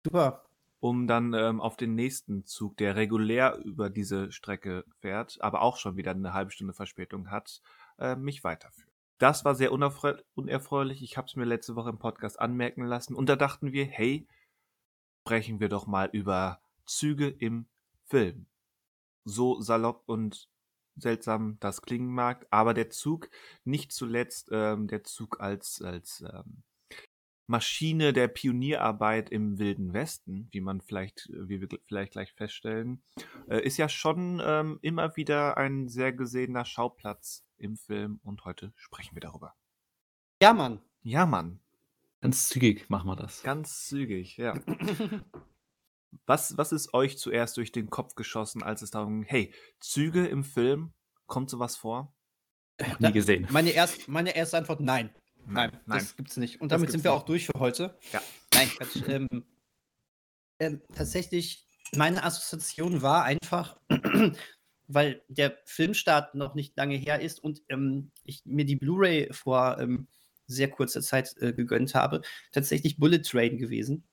[0.06, 0.44] Super.
[0.78, 5.78] Um dann ähm, auf den nächsten Zug, der regulär über diese Strecke fährt, aber auch
[5.78, 7.60] schon wieder eine halbe Stunde Verspätung hat,
[7.98, 8.92] äh, mich weiterführen.
[9.18, 11.02] Das war sehr unerfreulich.
[11.02, 13.16] Ich habe es mir letzte Woche im Podcast anmerken lassen.
[13.16, 14.28] Und da dachten wir, hey,
[15.22, 17.66] sprechen wir doch mal über Züge im
[18.04, 18.46] Film.
[19.24, 20.48] So salopp und
[20.94, 23.28] seltsam das klingen mag, aber der Zug,
[23.64, 26.62] nicht zuletzt ähm, der Zug als, als ähm,
[27.46, 33.02] Maschine der Pionierarbeit im Wilden Westen, wie man vielleicht, wie wir vielleicht gleich feststellen,
[33.48, 38.72] äh, ist ja schon ähm, immer wieder ein sehr gesehener Schauplatz im Film und heute
[38.76, 39.54] sprechen wir darüber.
[40.42, 40.80] Ja, Mann.
[41.02, 41.60] Ja, Mann.
[42.20, 43.42] Ganz zügig machen wir das.
[43.42, 44.54] Ganz zügig, ja.
[46.26, 50.26] was, was ist euch zuerst durch den Kopf geschossen, als es darum ging, hey, Züge
[50.26, 50.92] im Film,
[51.26, 52.12] kommt sowas vor?
[52.98, 53.46] Nie gesehen.
[53.50, 55.14] Meine, erst, meine erste Antwort, nein.
[55.46, 56.60] Nein, nein, das gibt's nicht.
[56.60, 57.20] Und damit sind wir nicht.
[57.20, 57.96] auch durch für heute.
[58.12, 58.22] Ja.
[58.54, 59.02] Nein, Quatsch.
[59.08, 59.28] ähm,
[60.58, 63.78] ähm, tatsächlich, meine Assoziation war einfach,
[64.88, 69.78] weil der Filmstart noch nicht lange her ist und ähm, ich mir die Blu-ray vor
[69.78, 70.08] ähm,
[70.46, 72.22] sehr kurzer Zeit äh, gegönnt habe,
[72.52, 74.04] tatsächlich Bullet Train gewesen.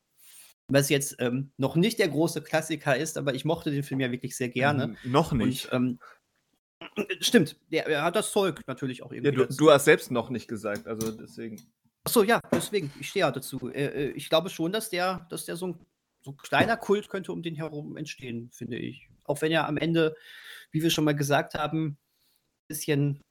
[0.67, 4.11] Was jetzt ähm, noch nicht der große Klassiker ist, aber ich mochte den Film ja
[4.11, 4.87] wirklich sehr gerne.
[4.87, 5.71] Mhm, noch nicht.
[5.71, 5.99] Und, ähm,
[7.19, 9.39] Stimmt, der, er hat das Zeug natürlich auch irgendwie.
[9.39, 11.61] Ja, du, du, hast selbst noch nicht gesagt, also deswegen.
[12.03, 13.69] Achso, ja, deswegen, ich stehe ja dazu.
[13.71, 15.79] Äh, äh, ich glaube schon, dass der, dass der so ein,
[16.21, 19.09] so ein kleiner Kult könnte um den herum entstehen, finde ich.
[19.23, 20.15] Auch wenn er am Ende,
[20.71, 21.97] wie wir schon mal gesagt haben, ein
[22.67, 23.21] bisschen,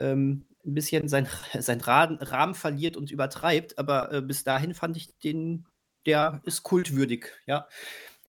[0.00, 4.96] ähm, ein bisschen sein, sein Rahmen, Rahmen verliert und übertreibt, aber äh, bis dahin fand
[4.96, 5.66] ich den,
[6.06, 7.68] der ist kultwürdig, ja.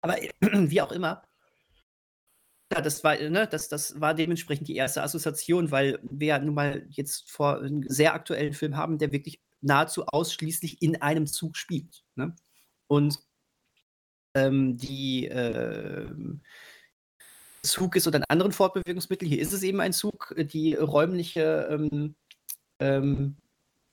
[0.01, 1.23] Aber wie auch immer,
[2.73, 6.55] ja, das war, ne, das, das war dementsprechend die erste Assoziation, weil wir ja nun
[6.55, 11.57] mal jetzt vor einen sehr aktuellen Film haben, der wirklich nahezu ausschließlich in einem Zug
[11.57, 12.03] spielt.
[12.15, 12.35] Ne?
[12.87, 13.19] Und
[14.35, 16.09] ähm, die äh,
[17.63, 22.15] Zug ist oder ein anderen Fortbewegungsmittel, hier ist es eben ein Zug, die räumliche ähm,
[22.79, 23.37] ähm,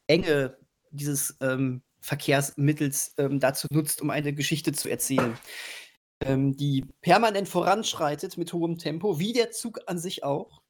[0.08, 0.58] Enge
[0.92, 5.38] dieses ähm, Verkehrsmittels ähm, dazu nutzt, um eine Geschichte zu erzählen
[6.22, 10.62] ähm, die permanent voranschreitet mit hohem Tempo, wie der Zug an sich auch.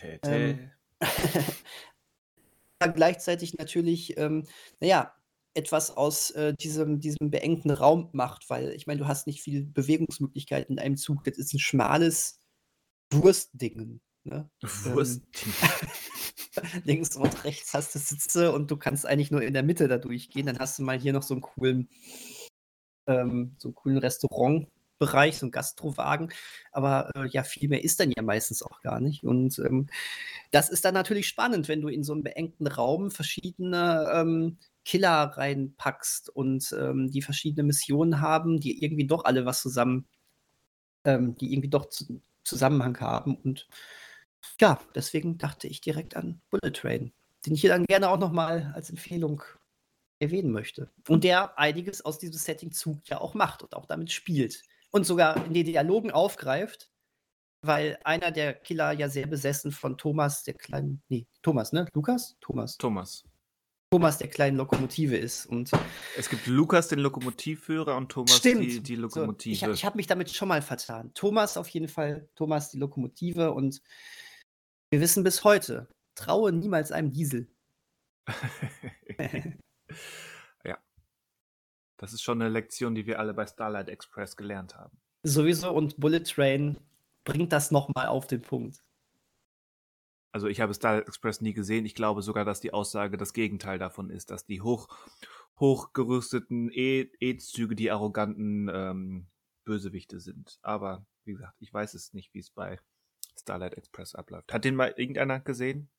[0.00, 0.70] Ähm,
[2.94, 4.46] gleichzeitig natürlich, ähm,
[4.80, 5.14] naja,
[5.54, 9.64] etwas aus äh, diesem, diesem beengten Raum macht, weil ich meine, du hast nicht viel
[9.64, 11.24] Bewegungsmöglichkeiten in einem Zug.
[11.24, 12.38] Das ist ein schmales
[13.12, 14.00] Wurstding.
[14.24, 14.48] Ne?
[14.60, 15.52] Wurstding.
[15.62, 15.88] Ähm,
[16.84, 19.98] links und rechts hast du Sitze und du kannst eigentlich nur in der Mitte da
[19.98, 20.46] durchgehen.
[20.46, 21.88] Dann hast du mal hier noch so einen coolen
[23.06, 26.32] ähm, so einen coolen Restaurantbereich, so einen Gastrowagen.
[26.72, 29.24] Aber äh, ja, viel mehr ist dann ja meistens auch gar nicht.
[29.24, 29.88] Und ähm,
[30.50, 35.32] das ist dann natürlich spannend, wenn du in so einem beengten Raum verschiedene ähm, Killer
[35.36, 40.06] reinpackst und ähm, die verschiedene Missionen haben, die irgendwie doch alle was zusammen,
[41.04, 43.36] ähm, die irgendwie doch zu, Zusammenhang haben.
[43.36, 43.68] Und
[44.60, 47.12] ja, deswegen dachte ich direkt an Bullet Train,
[47.46, 49.42] den ich hier dann gerne auch nochmal als Empfehlung
[50.20, 50.90] erwähnen möchte.
[51.08, 54.62] Und der einiges aus diesem Setting Zug ja auch macht und auch damit spielt.
[54.90, 56.90] Und sogar in den Dialogen aufgreift,
[57.62, 61.86] weil einer der Killer ja sehr besessen von Thomas, der kleinen, nee, Thomas, ne?
[61.94, 62.36] Lukas?
[62.40, 62.76] Thomas.
[62.76, 63.24] Thomas.
[63.92, 65.46] Thomas der kleinen Lokomotive ist.
[65.46, 65.70] Und
[66.16, 68.62] Es gibt Lukas, den Lokomotivführer, und Thomas, Stimmt.
[68.62, 69.52] die, die so, Lokomotive.
[69.52, 71.12] ich ich habe mich damit schon mal vertan.
[71.14, 73.82] Thomas auf jeden Fall, Thomas die Lokomotive und
[74.90, 77.48] wir wissen bis heute, traue niemals einem Diesel.
[80.64, 80.78] ja.
[81.96, 85.00] Das ist schon eine Lektion, die wir alle bei Starlight Express gelernt haben.
[85.22, 86.78] Sowieso und Bullet Train
[87.24, 88.82] bringt das nochmal auf den Punkt.
[90.32, 91.84] Also ich habe Starlight Express nie gesehen.
[91.84, 94.88] Ich glaube sogar, dass die Aussage das Gegenteil davon ist, dass die hoch,
[95.58, 99.26] hochgerüsteten E- E-Züge die arroganten ähm,
[99.64, 100.58] Bösewichte sind.
[100.62, 102.78] Aber wie gesagt, ich weiß es nicht, wie es bei
[103.38, 104.52] Starlight Express abläuft.
[104.52, 105.90] Hat den mal irgendeiner gesehen?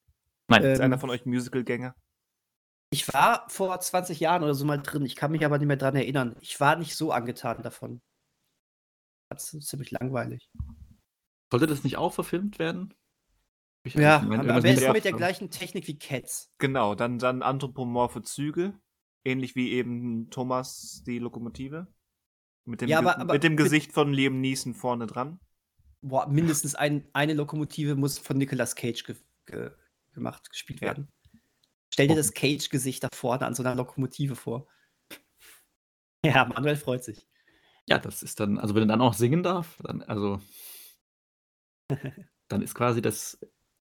[0.48, 1.96] Nein, Ist Ähm, einer von euch Musicalgänger?
[2.94, 5.78] Ich war vor 20 Jahren oder so mal drin, ich kann mich aber nicht mehr
[5.78, 6.36] dran erinnern.
[6.42, 8.02] Ich war nicht so angetan davon.
[9.30, 10.50] Das ist ziemlich langweilig.
[11.50, 12.94] sollte das nicht auch verfilmt werden?
[13.84, 16.52] Ich Ja, meine, am, besten mit der gleichen Technik wie Cats.
[16.60, 18.78] Genau, dann, dann anthropomorphe Züge.
[19.24, 21.88] Ähnlich wie eben Thomas die Lokomotive.
[22.66, 25.40] Mit dem, Ja, aber- aber mit dem mit- Gesicht von Liam Neeson vorne dran.
[26.02, 29.16] Boah, mindestens ein, eine Lokomotive muss von Nicolas Cage ge
[29.46, 29.72] ge
[30.14, 30.88] gemacht, gespielt Ja.
[30.90, 31.10] werden.
[31.94, 32.18] Stell dir Oh.
[32.18, 34.68] das Cage-Gesicht da vorne an so einer Lokomotive vor.
[36.24, 37.28] Ja, Manuel freut sich.
[37.90, 40.40] Ja, das ist dann, also wenn er dann auch singen darf, dann, also,
[42.48, 43.40] dann ist quasi das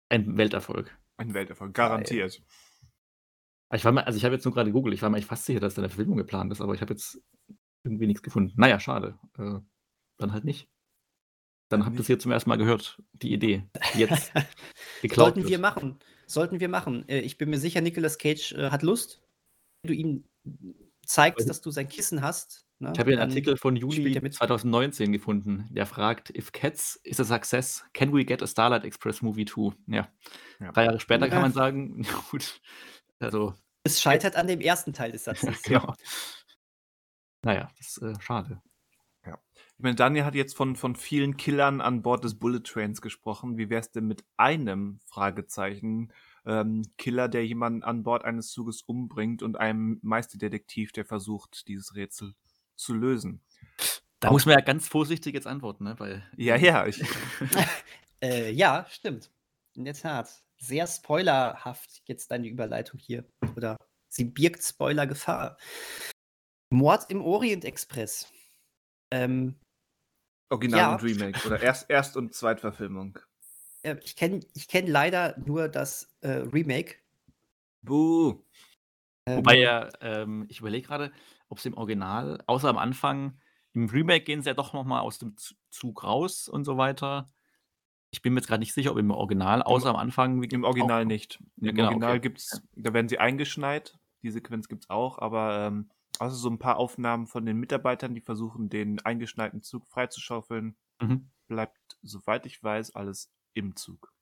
[0.09, 0.97] ein Welterfolg.
[1.19, 2.43] Ein Welterfolg, garantiert.
[3.75, 5.45] Ich war mal, also ich habe jetzt nur gerade gegoogelt, ich war mir echt fast
[5.45, 7.21] sicher, dass da eine Verfilmung geplant ist, aber ich habe jetzt
[7.85, 8.55] irgendwie nichts gefunden.
[8.57, 9.19] Naja, schade.
[9.39, 9.61] Äh,
[10.17, 10.69] dann halt nicht.
[11.69, 14.33] Dann habt ihr es hier zum ersten Mal gehört, die Idee, die jetzt
[15.03, 15.99] geklaut Sollten wir machen.
[16.31, 17.09] Sollten wir machen.
[17.09, 19.21] Äh, Ich bin mir sicher, Nicolas Cage äh, hat Lust.
[19.83, 20.25] Wenn du ihm
[21.05, 22.67] zeigst, Also- dass du sein Kissen hast.
[22.79, 24.33] Ne, Ich habe hier einen Artikel von Juli er mit.
[24.35, 29.21] 2019 gefunden, der fragt, if Cats is a success, can we get a Starlight Express
[29.21, 29.75] Movie too?
[29.87, 30.09] Ja.
[30.61, 30.73] Ja.
[30.73, 31.43] Drei Jahre später kann Ja.
[31.43, 32.61] man sagen, gut,
[33.19, 33.53] also,
[33.85, 35.63] Es scheitert an dem ersten Teil des Satzes.
[35.65, 35.95] genau.
[37.45, 38.63] Naja, das ist äh, schade.
[39.81, 43.57] Ich meine, Daniel hat jetzt von, von vielen Killern an Bord des Bullet Trains gesprochen.
[43.57, 46.13] Wie wär's denn mit einem Fragezeichen
[46.45, 51.95] ähm, Killer, der jemanden an Bord eines Zuges umbringt und einem Meisterdetektiv, der versucht, dieses
[51.97, 52.35] Rätsel
[52.77, 53.41] zu lösen?
[54.21, 55.95] Da muss man ja ganz vorsichtig jetzt antworten, ne?
[55.97, 57.03] Weil, Ja, ja, ich,
[58.23, 59.31] Äh, ja, stimmt.
[59.73, 60.45] In der Tat.
[60.59, 63.25] Sehr spoilerhaft jetzt deine Überleitung hier.
[63.57, 63.79] Oder
[64.11, 65.57] sie birgt Spoilergefahr.
[66.69, 68.31] Mord im Orient Express.
[69.11, 69.57] Ähm,
[70.51, 70.93] Original Ja.
[70.95, 73.19] und Remake oder Erst-, Erst und Zweitverfilmung.
[73.83, 76.97] äh, ich kenne ich kenn leider nur das äh, Remake.
[77.83, 78.43] Buh.
[79.27, 81.13] Ähm, Wobei ja, ähm, ich überlege gerade,
[81.49, 83.39] ob es im Original, außer am Anfang,
[83.73, 85.37] im Remake gehen sie ja doch nochmal aus dem
[85.71, 87.27] Zug raus und so weiter.
[88.11, 90.43] Ich bin mir jetzt gerade nicht sicher, ob im Original, außer am Anfang.
[90.43, 91.39] wie- Im Original auch- nicht.
[91.59, 92.21] Im Ja, genau, Original okay.
[92.21, 93.97] gibt's, da werden sie eingeschneit.
[94.23, 95.91] Die Sequenz gibt's auch, aber ähm,
[96.21, 101.31] außer so ein paar Aufnahmen von den Mitarbeitern, die versuchen, den eingeschneiten Zug freizuschaufeln, Mhm.
[101.49, 104.13] bleibt, soweit ich weiß, alles im Zug.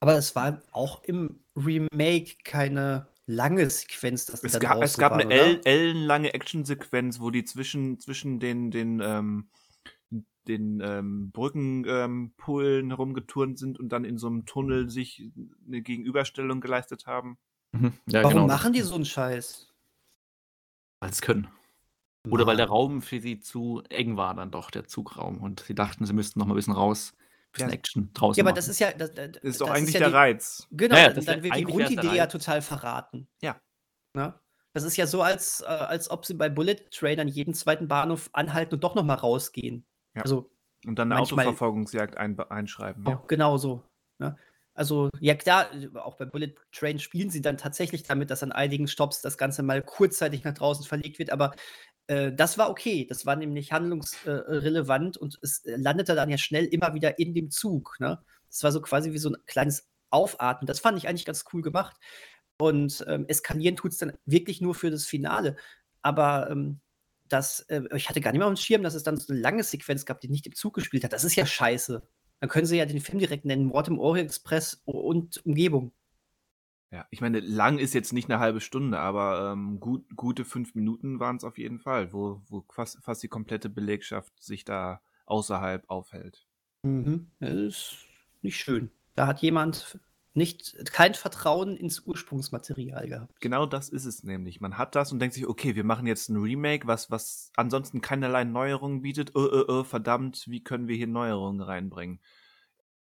[0.00, 5.20] aber es war auch im Remake keine lange Sequenz, dass Es gab, es gab waren,
[5.22, 5.46] eine oder?
[5.46, 9.50] el ellenlange Actionsequenz, wo die zwischen, zwischen den, den, ähm,
[10.46, 15.30] den ähm, Brückenpullen ähm, herumgeturnt sind und dann in so einem Tunnel sich
[15.66, 17.36] eine Gegenüberstellung geleistet haben.
[17.72, 17.92] Mhm.
[18.06, 18.46] Ja, Warum genau.
[18.46, 19.67] machen die so einen Scheiß?
[21.00, 21.48] Weil sie es können.
[22.30, 22.66] Oder weil der.
[22.66, 25.38] Raum für sie zu eng war, dann doch, der Zugraum.
[25.38, 27.74] Und sie dachten, sie müssten noch mal ein bisschen raus, ein bisschen Ja.
[27.74, 28.56] Action draußen Ja, aber machen.
[28.56, 28.92] das ist ja.
[28.92, 30.66] Das, das Das ist doch das eigentlich ja der die, Reiz.
[30.72, 33.28] Genau, Ja, dann, das dann wird die Grundidee ja total verraten.
[33.40, 33.56] Ja.
[34.14, 34.34] Ne?
[34.74, 37.88] Das ist ja so, als, äh, als ob sie bei Bullet Train an jedem zweiten
[37.88, 39.86] Bahnhof anhalten und doch noch mal rausgehen.
[40.14, 40.22] Ja.
[40.22, 40.50] Also
[40.86, 43.04] Und dann eine Manchmal- Autoverfolgungsjagd ein, einschreiben.
[43.06, 43.22] oh, Ja.
[43.28, 43.82] genau so.
[44.18, 44.36] Ne?
[44.78, 48.86] Also, ja klar, auch bei Bullet Train spielen sie dann tatsächlich damit, dass an einigen
[48.86, 51.52] Stops das Ganze mal kurzzeitig nach draußen verlegt wird, aber
[52.06, 53.04] äh, das war okay.
[53.08, 57.50] Das war nämlich handlungsrelevant und es äh, landete dann ja schnell immer wieder in dem
[57.50, 57.96] Zug.
[57.98, 58.22] Ne?
[58.48, 60.68] Das war so quasi wie so ein kleines Aufatmen.
[60.68, 61.96] Das fand ich eigentlich ganz cool gemacht.
[62.60, 65.56] Und ähm, eskalieren tut es dann wirklich nur für das Finale.
[66.02, 66.80] Aber ähm,
[67.28, 69.42] das, äh, ich hatte gar nicht mehr auf dem Schirm, dass es dann so eine
[69.42, 71.12] lange Sequenz gab, die nicht im Zug gespielt hat.
[71.12, 72.02] Das ist ja scheiße.
[72.40, 75.92] Dann können sie ja den Film direkt nennen: Mord im Orient Express und Umgebung.
[76.90, 77.06] ja.
[77.10, 81.20] Ich meine, lang ist jetzt nicht eine halbe Stunde, aber ähm, gut, gute fünf Minuten
[81.20, 85.88] waren es auf jeden Fall, wo, wo fast, fast die komplette Belegschaft sich da außerhalb
[85.88, 86.46] aufhält.
[86.82, 87.30] Mhm.
[87.40, 87.96] Das ist
[88.42, 88.90] nicht schön.
[89.14, 89.98] Da hat jemand
[90.38, 93.40] nicht, kein Vertrauen ins Ursprungsmaterial gehabt.
[93.40, 94.62] Genau das ist es nämlich.
[94.62, 98.00] Man hat das und denkt sich, okay, wir machen jetzt ein Remake, was, was ansonsten
[98.00, 99.36] keinerlei Neuerungen bietet.
[99.36, 102.20] Äh, äh, äh, verdammt, wie können wir hier Neuerungen reinbringen?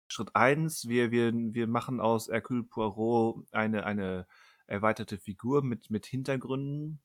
[0.08, 4.26] Schritt eins: wir, wir, wir machen aus Hercule Poirot eine, eine
[4.66, 7.00] erweiterte Figur mit, mit Hintergründen.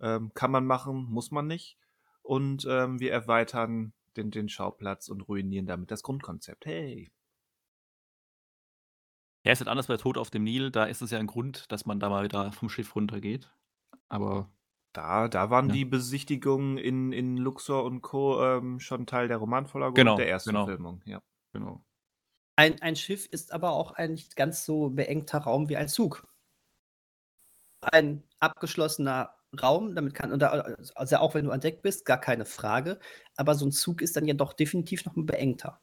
[0.00, 1.76] Ähm, kann man machen, muss man nicht.
[2.22, 6.64] Und ähm, wir erweitern den, den Schauplatz und ruinieren damit das Grundkonzept.
[6.64, 7.10] Hey.
[9.44, 10.70] Ja, ist halt anders bei Tod auf dem Nil.
[10.70, 13.50] Da ist es ja ein Grund, dass man da mal wieder vom Schiff runtergeht.
[14.08, 14.50] Aber.
[14.92, 15.74] Da, da waren ja.
[15.74, 18.42] die Besichtigungen in, in Luxor und Co.
[18.42, 20.66] Ähm, schon Teil der Romanvorlage genau, der ersten genau.
[20.66, 21.00] Filmung.
[21.04, 21.22] Ja.
[21.52, 21.84] Genau.
[22.56, 26.26] Ein, ein Schiff ist aber auch ein nicht ganz so beengter Raum wie ein Zug.
[27.80, 32.98] Ein abgeschlossener Raum, damit kann, also auch wenn du an Deck bist, gar keine Frage.
[33.36, 35.80] Aber so ein Zug ist dann ja doch definitiv noch ein beengter.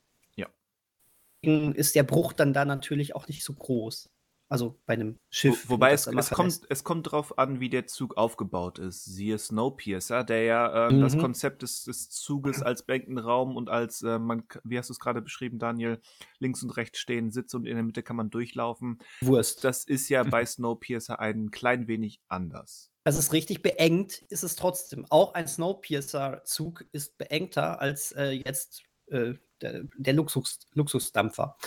[1.47, 1.71] Ja.
[1.71, 4.09] Ist der Bruch dann da natürlich auch nicht so groß.
[4.49, 5.65] Also bei einem Schiff.
[5.67, 9.03] Wo, wobei es, es, kommt, es kommt drauf an, wie der Zug aufgebaut ist.
[9.03, 11.01] Siehe Snowpiercer, der ja äh, mhm.
[11.01, 14.93] das Konzept des, des Zuges als beengten Raum und als, äh, man, wie hast du
[14.93, 15.99] es gerade beschrieben, Daniel,
[16.39, 18.99] links und rechts stehen, Sitz und in der Mitte kann man durchlaufen.
[19.19, 19.65] Wurst.
[19.65, 22.89] Das ist ja bei Snowpiercer ein klein wenig anders.
[23.03, 25.05] Das ist richtig beengt, ist es trotzdem.
[25.09, 31.57] Auch ein Snowpiercer-Zug ist beengter als äh, jetzt äh, der, der Luxus, Luxusdampfer.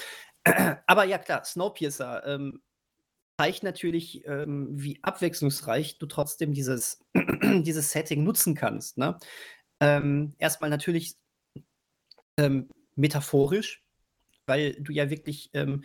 [0.86, 2.62] Aber ja, klar, Snowpiercer ähm,
[3.38, 8.98] zeigt natürlich, ähm, wie abwechslungsreich du trotzdem dieses, dieses Setting nutzen kannst.
[8.98, 9.18] Ne?
[9.80, 11.16] Ähm, erstmal natürlich
[12.36, 13.82] ähm, metaphorisch,
[14.46, 15.84] weil du ja wirklich ähm,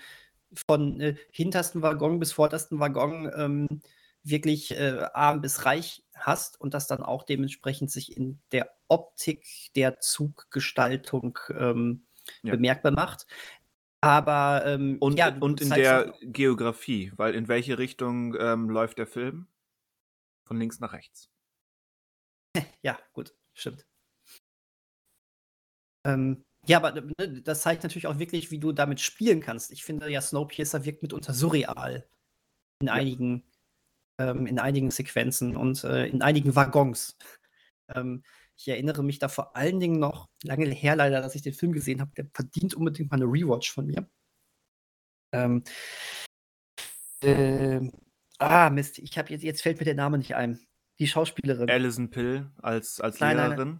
[0.67, 3.81] von äh, hintersten Waggon bis vordersten Waggon ähm,
[4.25, 9.45] wirklich äh, arm bis reich hast und das dann auch dementsprechend sich in der Optik
[9.75, 12.05] der Zuggestaltung ähm,
[12.43, 12.51] ja.
[12.51, 13.27] bemerkbar macht.
[14.01, 19.07] Aber ähm, und, ja, und in der Geografie, weil in welche Richtung ähm, läuft der
[19.07, 19.47] Film?
[20.43, 21.29] Von links nach rechts.
[22.81, 23.85] ja, gut, stimmt.
[26.03, 29.71] Ähm, ja, aber ne, das zeigt natürlich auch wirklich, wie du damit spielen kannst.
[29.71, 32.07] Ich finde ja, Snowpiercer wirkt mitunter surreal
[32.79, 32.93] in ja.
[32.93, 33.43] einigen
[34.17, 37.17] ähm, in einigen Sequenzen und äh, in einigen Waggons.
[37.93, 38.23] Ähm,
[38.57, 41.73] ich erinnere mich da vor allen Dingen noch, lange her leider, dass ich den Film
[41.73, 44.09] gesehen habe, der verdient unbedingt mal eine Rewatch von mir.
[45.33, 45.63] Ähm,
[47.21, 47.81] äh,
[48.39, 50.65] ah, Mist, ich habe jetzt, jetzt fällt mir der Name nicht ein.
[50.99, 51.69] Die Schauspielerin.
[51.69, 53.57] Alison Pill als, als nein, Lehrerin.
[53.57, 53.79] Nein,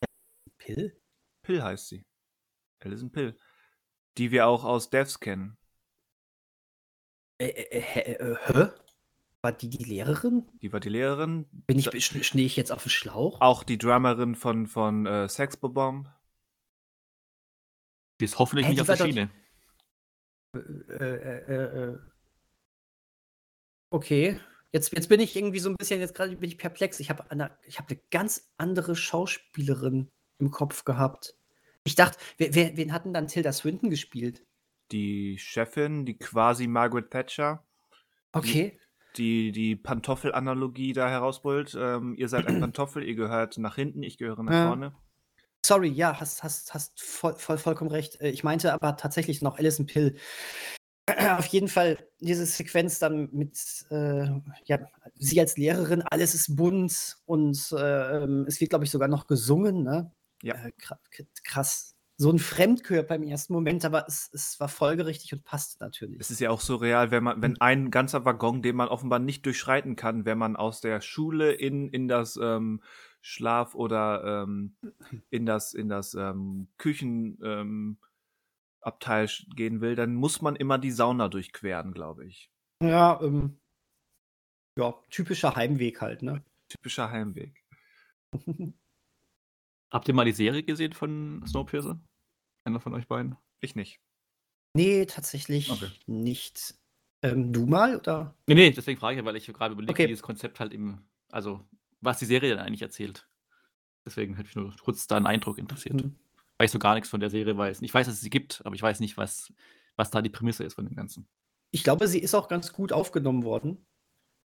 [0.00, 0.50] nein.
[0.56, 1.00] Pill?
[1.42, 2.06] Pill heißt sie.
[2.80, 3.36] Alison Pill.
[4.16, 5.58] Die wir auch aus Devs kennen.
[7.38, 8.68] Äh, äh, äh, äh, hä?
[9.42, 10.48] War die die Lehrerin?
[10.62, 11.46] Die war die Lehrerin.
[11.52, 13.40] Bin ich, schnee ich jetzt auf den Schlauch?
[13.40, 16.08] Auch die Drummerin von, von äh, Sex Bomb.
[18.20, 19.30] Die ist hoffentlich Hä, nicht auf der Schiene.
[20.54, 21.98] Äh,
[23.90, 24.40] okay.
[24.72, 26.98] Jetzt, jetzt bin ich irgendwie so ein bisschen, jetzt gerade bin ich perplex.
[26.98, 31.36] Ich habe eine, hab eine ganz andere Schauspielerin im Kopf gehabt.
[31.84, 34.44] Ich dachte, wer, wer, wen hatten dann Tilda Swinton gespielt?
[34.92, 37.64] Die Chefin, die quasi Margaret Thatcher.
[38.32, 38.78] Okay.
[39.16, 41.76] Die die, Pantoffel-Analogie da herausbrüllt.
[41.78, 44.66] Ähm, ihr seid ein Pantoffel, ihr gehört nach hinten, ich gehöre nach ja.
[44.66, 44.94] vorne.
[45.64, 48.20] Sorry, ja, hast, hast, hast voll, voll, vollkommen recht.
[48.20, 50.16] Äh, ich meinte aber tatsächlich noch Alison Pill.
[51.38, 54.28] Auf jeden Fall diese Sequenz dann mit äh,
[54.64, 54.78] ja,
[55.14, 59.26] sie als Lehrerin, alles ist bunt und äh, ähm, es wird, glaube ich, sogar noch
[59.26, 59.82] gesungen.
[59.82, 60.12] Ne?
[60.42, 60.54] Ja.
[60.56, 60.72] Äh,
[61.42, 66.18] krass so ein Fremdkörper im ersten Moment, aber es, es war folgerichtig und passt natürlich.
[66.18, 67.60] Es ist ja auch so real, wenn man, wenn hm.
[67.60, 71.88] ein ganzer Waggon, den man offenbar nicht durchschreiten kann, wenn man aus der Schule in,
[71.88, 72.82] in das ähm,
[73.20, 74.76] Schlaf- oder ähm,
[75.30, 77.98] in das, in das ähm, Küchenabteil
[79.28, 82.50] ähm, gehen will, dann muss man immer die Sauna durchqueren, glaube ich.
[82.82, 83.58] Ja, ähm,
[84.78, 86.42] ja, typischer Heimweg halt, ne?
[86.68, 87.62] Typischer Heimweg.
[89.96, 91.98] Habt ihr mal die Serie gesehen von Snowpiercer?
[92.64, 93.34] Einer von euch beiden?
[93.60, 93.98] Ich nicht.
[94.74, 95.88] Nee, tatsächlich okay.
[96.04, 96.74] nicht.
[97.22, 98.34] Ähm, du mal, oder?
[98.46, 100.02] Nee, nee, deswegen frage ich, weil ich gerade überlege, okay.
[100.02, 100.98] wie dieses Konzept halt im,
[101.30, 101.64] also
[102.02, 103.26] was die Serie denn eigentlich erzählt.
[104.04, 106.04] Deswegen hätte mich nur kurz da einen Eindruck interessiert.
[106.04, 106.14] Mhm.
[106.58, 107.80] Weil ich so gar nichts von der Serie weiß.
[107.80, 109.50] Ich weiß, dass es sie gibt, aber ich weiß nicht, was,
[109.96, 111.26] was da die Prämisse ist von dem Ganzen.
[111.70, 113.86] Ich glaube, sie ist auch ganz gut aufgenommen worden.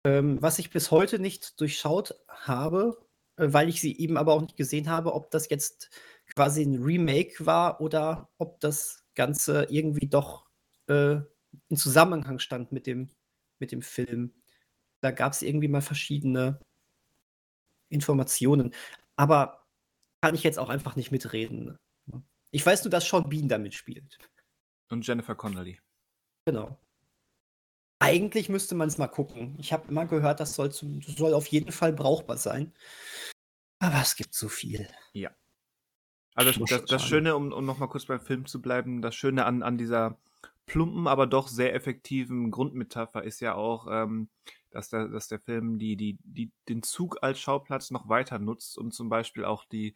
[0.03, 2.99] Ähm, was ich bis heute nicht durchschaut habe,
[3.39, 5.91] weil ich sie eben aber auch nicht gesehen habe, ob das jetzt
[6.34, 10.47] quasi ein Remake war oder ob das Ganze irgendwie doch
[10.89, 11.16] äh,
[11.68, 13.11] in Zusammenhang stand mit dem,
[13.59, 14.34] mit dem Film.
[15.01, 16.61] Da gab es irgendwie mal verschiedene
[17.89, 18.74] Informationen.
[19.16, 19.66] Aber
[20.20, 21.78] kann ich jetzt auch einfach nicht mitreden.
[22.07, 22.22] Ne?
[22.51, 24.18] Ich weiß nur, dass Sean Bean damit spielt.
[24.91, 25.78] Und Jennifer Connelly.
[26.47, 26.78] Genau.
[28.09, 29.55] Eigentlich müsste man es mal gucken.
[29.59, 32.73] Ich habe immer gehört, das soll, zum, das soll auf jeden Fall brauchbar sein.
[33.79, 34.89] Aber es gibt so viel.
[35.13, 35.31] Ja.
[36.35, 39.45] Also das, das, das Schöne, um, um nochmal kurz beim Film zu bleiben, das Schöne
[39.45, 40.19] an, an dieser
[40.67, 44.29] plumpen, aber doch sehr effektiven Grundmetapher ist ja auch, ähm,
[44.71, 48.79] dass, der, dass der Film die, die, die, den Zug als Schauplatz noch weiter nutzt
[48.79, 49.95] und zum Beispiel auch die,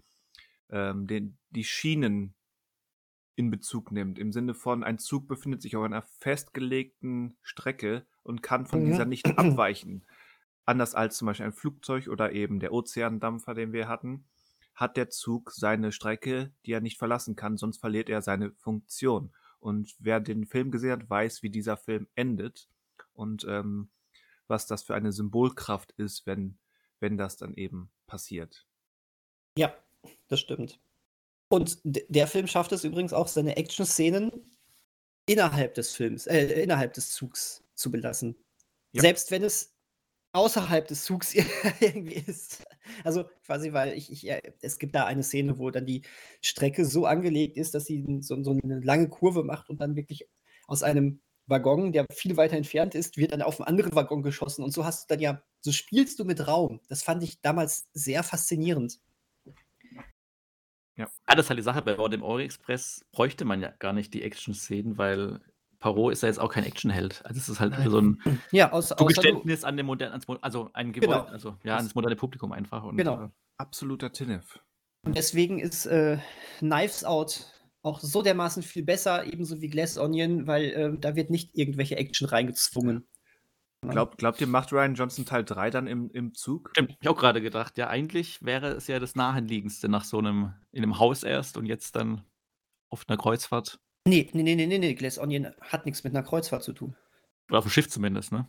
[0.70, 2.34] ähm, den, die Schienen
[3.34, 4.18] in Bezug nimmt.
[4.18, 8.86] Im Sinne von, ein Zug befindet sich auf einer festgelegten Strecke und kann von mhm.
[8.86, 10.06] dieser nicht abweichen.
[10.64, 14.26] Anders als zum Beispiel ein Flugzeug oder eben der Ozeandampfer, den wir hatten,
[14.74, 19.32] hat der Zug seine Strecke, die er nicht verlassen kann, sonst verliert er seine Funktion.
[19.58, 22.68] Und wer den Film gesehen hat, weiß, wie dieser Film endet
[23.12, 23.90] und ähm,
[24.48, 26.58] was das für eine Symbolkraft ist, wenn,
[27.00, 28.66] wenn das dann eben passiert.
[29.56, 29.74] Ja,
[30.28, 30.80] das stimmt.
[31.52, 34.32] Und der Film schafft es übrigens auch, seine Action-Szenen
[35.26, 38.36] innerhalb des Films, äh, innerhalb des Zugs zu belassen.
[38.92, 39.02] Ja.
[39.02, 39.74] Selbst wenn es
[40.32, 41.34] außerhalb des Zugs
[41.80, 42.64] irgendwie ist.
[43.04, 44.32] Also quasi, weil ich, ich,
[44.62, 46.00] es gibt da eine Szene, wo dann die
[46.40, 50.26] Strecke so angelegt ist, dass sie so, so eine lange Kurve macht und dann wirklich
[50.68, 54.64] aus einem Waggon, der viel weiter entfernt ist, wird dann auf einen anderen Waggon geschossen.
[54.64, 56.80] Und so hast du dann ja, so spielst du mit Raum.
[56.88, 59.00] Das fand ich damals sehr faszinierend.
[60.96, 61.08] Ja.
[61.26, 64.12] Ah, das ist halt die Sache, bei dem Ori Express bräuchte man ja gar nicht
[64.14, 65.40] die Action-Szenen, weil
[65.78, 67.22] Parot ist ja jetzt auch kein Actionheld.
[67.24, 67.90] Also es ist halt Nein.
[67.90, 68.22] so ein
[68.52, 71.32] ja, außer, Zugeständnis an dem modernen, also ein Gewalt, genau.
[71.32, 72.84] also ja, ans moderne Publikum einfach.
[72.84, 73.24] Und, genau.
[73.24, 74.60] Äh, absoluter Tinnef.
[75.04, 76.18] Und deswegen ist äh,
[76.58, 77.46] Knives Out
[77.82, 81.96] auch so dermaßen viel besser, ebenso wie Glass Onion, weil äh, da wird nicht irgendwelche
[81.96, 83.08] Action reingezwungen.
[83.88, 86.70] Glaubt, glaubt ihr, macht Ryan Johnson Teil 3 dann im, im Zug?
[86.70, 87.76] Stimmt, ich auch gerade gedacht.
[87.78, 91.66] Ja, eigentlich wäre es ja das Naheliegendste nach so einem, in einem Haus erst und
[91.66, 92.22] jetzt dann
[92.90, 93.80] auf einer Kreuzfahrt.
[94.06, 96.96] Nee, nee, nee, nee, nee, Glass Onion hat nichts mit einer Kreuzfahrt zu tun.
[97.48, 98.48] Oder auf dem Schiff zumindest, ne?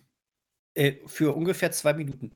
[0.76, 2.32] Äh, für ungefähr zwei Minuten.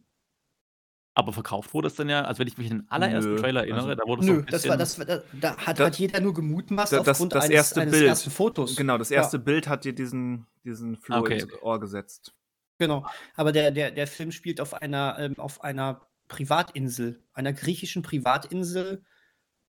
[1.13, 3.61] Aber verkauft wurde es dann ja, also wenn ich mich an den allerersten Nö, Trailer
[3.61, 5.87] erinnere, also, da wurde es Nö, so das war, das war, da, da hat, das,
[5.87, 8.07] hat jeder nur gemutmaßt das, aufgrund das, eines, erste eines Bild.
[8.07, 8.75] ersten Fotos.
[8.75, 9.43] Genau, das erste ja.
[9.43, 11.39] Bild hat dir diesen, diesen Flow okay.
[11.39, 12.35] ins Ohr gesetzt.
[12.79, 13.05] Genau,
[13.35, 19.03] aber der, der, der Film spielt auf einer, ähm, auf einer Privatinsel, einer griechischen Privatinsel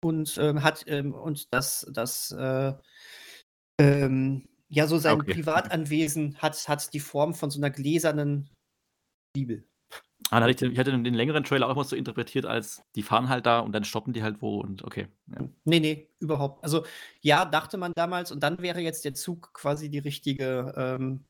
[0.02, 2.74] und ähm, hat ähm, und das, das äh,
[3.80, 5.34] ähm, ja so sein okay.
[5.34, 8.50] Privatanwesen hat, hat die Form von so einer gläsernen
[9.32, 9.64] Bibel.
[10.30, 13.46] Ah, ich, ich hatte den längeren Trailer auch immer so interpretiert, als die fahren halt
[13.46, 15.08] da und dann stoppen die halt wo und okay.
[15.28, 15.48] Ja.
[15.64, 16.62] Nee, nee, überhaupt.
[16.62, 16.84] Also
[17.22, 21.24] ja, dachte man damals und dann wäre jetzt der Zug quasi die richtige ähm,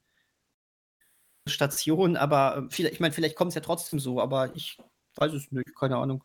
[1.48, 4.78] Station, aber äh, vielleicht, ich meine, vielleicht kommt es ja trotzdem so, aber ich
[5.16, 6.24] weiß es nicht, keine Ahnung.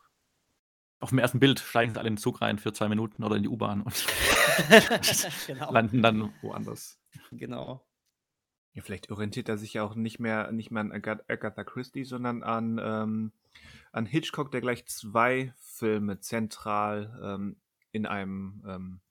[0.99, 3.35] Auf dem ersten Bild steigen sie alle in den Zug rein für zwei Minuten oder
[3.35, 3.93] in die U-Bahn und
[5.47, 5.71] genau.
[5.71, 6.99] landen dann woanders.
[7.31, 7.85] Genau.
[8.73, 12.41] Ja, vielleicht orientiert er sich ja auch nicht mehr, nicht mehr an Agatha Christie, sondern
[12.41, 13.31] an, ähm,
[13.91, 17.57] an Hitchcock, der gleich zwei Filme zentral ähm,
[17.91, 19.01] in einem ähm,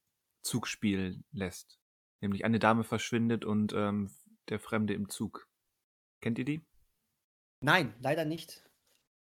[0.42, 1.78] Zug spielen lässt.
[2.20, 4.10] Nämlich eine Dame verschwindet und ähm,
[4.48, 5.48] der Fremde im Zug.
[6.22, 6.62] Kennt ihr die?
[7.60, 8.62] Nein, leider nicht.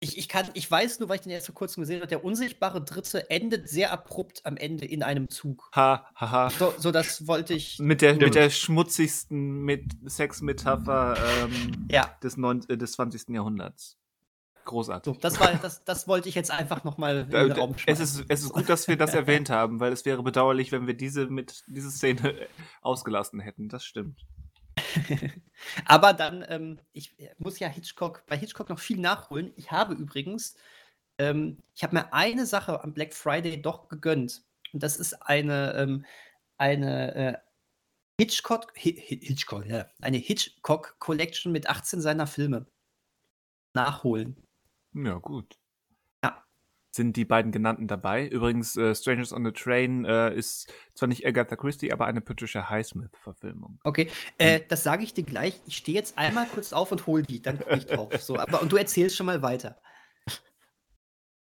[0.01, 2.25] Ich, ich, kann, ich weiß nur, weil ich den erst vor kurzem gesehen habe, der
[2.25, 5.71] unsichtbare Dritte endet sehr abrupt am Ende in einem Zug.
[5.75, 6.51] Ha, ha, ha.
[6.51, 7.81] So, so das wollte ich.
[7.81, 12.17] Mit der, mit der schmutzigsten mit Sexmetapher ähm, ja.
[12.23, 13.31] des, neun, äh, des 20.
[13.31, 13.97] Jahrhunderts.
[14.67, 15.15] Großartig.
[15.15, 18.05] So, das, war, das, das wollte ich jetzt einfach nochmal in den Raum schmeißen.
[18.05, 20.87] Es ist, es ist gut, dass wir das erwähnt haben, weil es wäre bedauerlich, wenn
[20.87, 22.47] wir diese, mit, diese Szene
[22.83, 23.69] ausgelassen hätten.
[23.69, 24.25] Das stimmt.
[25.85, 29.53] Aber dann, ähm, ich muss ja Hitchcock, bei Hitchcock noch viel nachholen.
[29.57, 30.57] Ich habe übrigens,
[31.19, 34.43] ähm, ich habe mir eine Sache am Black Friday doch gegönnt.
[34.73, 36.05] Und das ist eine, ähm,
[36.59, 37.39] eine äh,
[38.21, 42.67] Hitchcock, Hitchcock, ja, eine Hitchcock Collection mit 18 seiner Filme.
[43.75, 44.43] Nachholen.
[44.93, 45.59] Ja, gut
[46.91, 48.27] sind die beiden genannten dabei.
[48.27, 52.69] Übrigens, äh, Strangers on the Train äh, ist zwar nicht Agatha Christie, aber eine Patricia
[52.69, 53.79] Highsmith-Verfilmung.
[53.85, 54.09] Okay,
[54.39, 55.61] äh, das sage ich dir gleich.
[55.67, 58.13] Ich stehe jetzt einmal kurz auf und hole die, dann gucke ich drauf.
[58.21, 59.81] So, aber, und du erzählst schon mal weiter.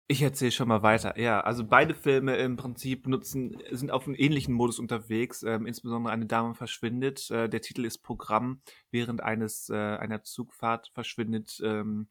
[0.08, 1.20] Ich erzähle schon mal weiter.
[1.20, 5.42] Ja, also beide Filme im Prinzip nutzen, sind auf einem ähnlichen Modus unterwegs.
[5.42, 7.32] Ähm, insbesondere eine Dame verschwindet.
[7.32, 8.62] Äh, der Titel ist Programm.
[8.92, 12.08] Während eines äh, einer Zugfahrt verschwindet ähm,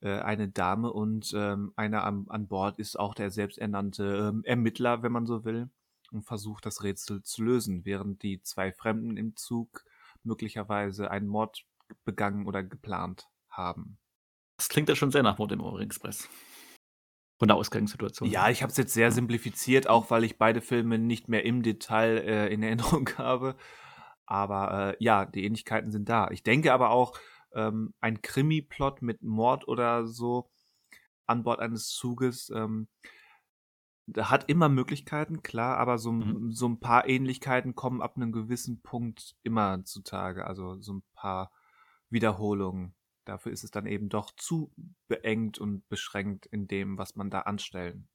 [0.00, 5.02] äh, eine Dame und ähm, einer an, an Bord ist auch der selbsternannte ähm, Ermittler,
[5.02, 5.70] wenn man so will,
[6.12, 9.84] und versucht das Rätsel zu lösen, während die zwei Fremden im Zug
[10.22, 11.64] möglicherweise einen Mord
[12.04, 13.98] begangen oder geplant haben.
[14.56, 16.28] Das klingt ja schon sehr nach Mord im Orient Express.
[17.38, 18.28] Von der Ausgangssituation.
[18.28, 21.62] Ja, ich habe es jetzt sehr simplifiziert, auch weil ich beide Filme nicht mehr im
[21.62, 23.56] Detail äh, in Erinnerung habe.
[24.26, 26.28] Aber äh, ja, die Ähnlichkeiten sind da.
[26.30, 27.18] Ich denke aber auch,
[27.54, 30.50] ähm, ein Krimi-Plot mit Mord oder so
[31.26, 32.50] an Bord eines Zuges.
[32.50, 32.88] Ähm,
[34.16, 36.50] hat immer Möglichkeiten, klar, aber so, Mhm.
[36.50, 40.46] so ein paar Ähnlichkeiten kommen ab einem gewissen Punkt immer zutage.
[40.46, 41.52] Also so ein paar
[42.08, 42.94] Wiederholungen.
[43.26, 44.72] Dafür ist es dann eben doch zu
[45.08, 48.08] beengt und beschränkt in dem, was man da anstellen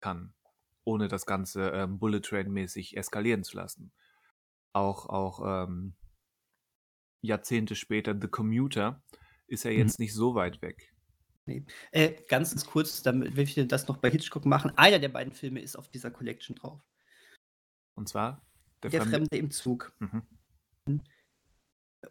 [0.00, 0.34] kann,
[0.84, 3.92] ohne das Ganze ähm, Bullet Train-mäßig eskalieren zu lassen.
[4.74, 5.94] Auch, auch ähm,
[7.22, 9.02] Jahrzehnte später The Commuter
[9.46, 9.78] ist ja Mhm.
[9.78, 10.92] jetzt nicht so weit weg.
[11.90, 14.72] Äh, ganz kurz, damit will ich das noch bei Hitchcock machen.
[14.76, 16.80] Einer der beiden Filme ist auf dieser Collection drauf.
[17.94, 18.46] Und zwar
[18.82, 19.16] Der, der, Fremde.
[19.18, 19.92] Fremde im Zug.
[19.98, 20.22] Mhm.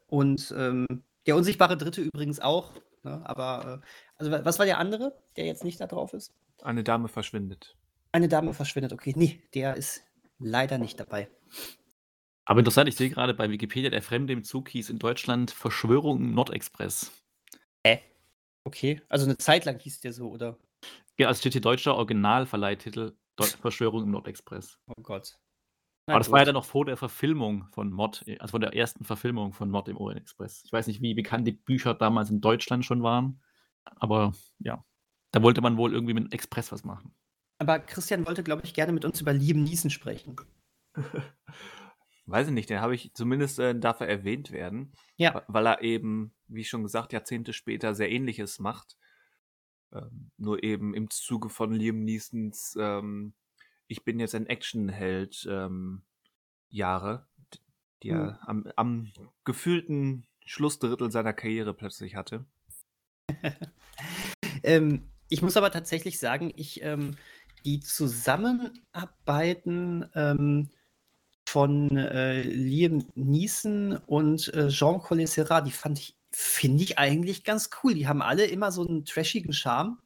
[0.08, 0.86] Und ähm,
[1.26, 2.74] der unsichtbare Dritte übrigens auch.
[3.04, 3.22] Ne?
[3.26, 3.88] Aber, äh,
[4.18, 6.34] also wa- was war der andere, der jetzt nicht da drauf ist?
[6.62, 7.76] Eine Dame verschwindet.
[8.12, 8.94] Eine Dame verschwindet.
[8.94, 10.04] Okay, nee, der ist
[10.40, 11.30] leider nicht dabei.
[12.52, 16.18] Aber interessant, ich sehe gerade bei Wikipedia, der Fremde im Zug hieß in Deutschland Verschwörung
[16.18, 17.12] im Nordexpress.
[18.64, 20.58] Okay, also eine Zeit lang hieß der so, oder?
[21.18, 24.78] Ja, also steht hier deutscher Originalverleihtitel Verschwörung im Nordexpress.
[24.88, 25.40] Oh Gott.
[26.06, 26.48] Na Aber das war ja gut.
[26.50, 29.88] dann noch vor der Verfilmung von Mod, äh, also von der ersten Verfilmung von Mod
[29.88, 30.64] im Orient Express.
[30.64, 33.42] Ich weiß nicht, wie bekannt die Bücher damals in Deutschland schon waren,
[33.96, 34.84] aber ja,
[35.32, 37.16] da wollte man wohl irgendwie mit dem Express was machen.
[37.58, 40.36] Aber Christian wollte, glaube ich, gerne mit uns über Liam Neeson sprechen.
[42.26, 45.44] Weiß ich nicht, den habe ich zumindest äh, dafür erwähnt werden, Ja.
[45.48, 48.96] weil er eben, wie schon gesagt, Jahrzehnte später sehr ähnliches macht.
[49.92, 53.34] Ähm, nur eben im Zuge von Liam Neesons ähm,
[53.88, 56.04] Ich bin jetzt ein Actionheld ähm,
[56.70, 57.28] Jahre,
[58.04, 59.12] die er am, am
[59.44, 62.46] gefühlten Schlussdrittel seiner Karriere plötzlich hatte.
[64.64, 67.16] Ähm, ich muss aber tatsächlich sagen, ich ähm,
[67.66, 70.70] die Zusammenarbeiten ähm,
[71.52, 77.70] von äh, Liam Neeson und äh, Jean Collet-Serra, die fand ich, finde ich eigentlich ganz
[77.84, 77.94] cool.
[77.94, 79.98] Die haben alle immer so einen trashigen Charme.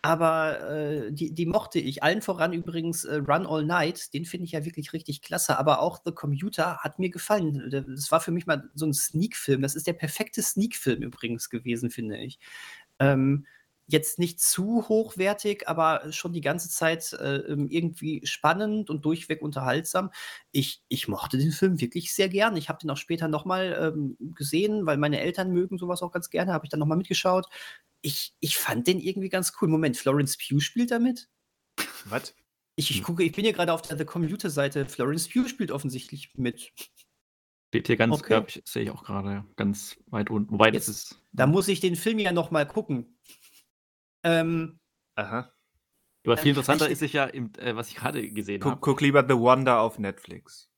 [0.00, 2.02] Aber äh, die, die mochte ich.
[2.02, 4.14] Allen voran übrigens äh, Run All Night.
[4.14, 5.58] Den finde ich ja wirklich richtig klasse.
[5.58, 7.68] Aber auch The Commuter hat mir gefallen.
[7.70, 9.60] Das war für mich mal so ein Sneak-Film.
[9.60, 12.38] Das ist der perfekte Sneak-Film übrigens gewesen, finde ich.
[12.98, 13.46] Ähm,
[13.88, 20.10] jetzt nicht zu hochwertig, aber schon die ganze Zeit äh, irgendwie spannend und durchweg unterhaltsam.
[20.50, 22.56] Ich, ich mochte den Film wirklich sehr gern.
[22.56, 26.30] Ich habe den auch später nochmal ähm, gesehen, weil meine Eltern mögen sowas auch ganz
[26.30, 26.52] gerne.
[26.52, 27.46] Habe ich dann nochmal mitgeschaut.
[28.02, 29.68] Ich, ich fand den irgendwie ganz cool.
[29.68, 31.28] Moment, Florence Pugh spielt damit?
[32.06, 32.34] Was?
[32.76, 33.04] Ich, ich Hm.
[33.04, 34.86] gucke, ich bin hier gerade auf der The Commuter-Seite.
[34.86, 36.72] Florence Pugh spielt offensichtlich mit.
[37.68, 38.26] Steht hier ganz, Okay.
[38.28, 40.52] glaube ich, sehe ich auch gerade ganz weit unten.
[40.52, 41.22] Wobei das Jetzt- ist.
[41.32, 43.18] Da muss ich den Film ja nochmal gucken.
[44.26, 44.80] Ähm,
[45.14, 45.52] Aha.
[46.26, 48.80] Aber viel interessanter ist sich ja, im, äh, was ich gerade gesehen Guck, habe.
[48.80, 50.68] guck lieber The Wonder auf Netflix.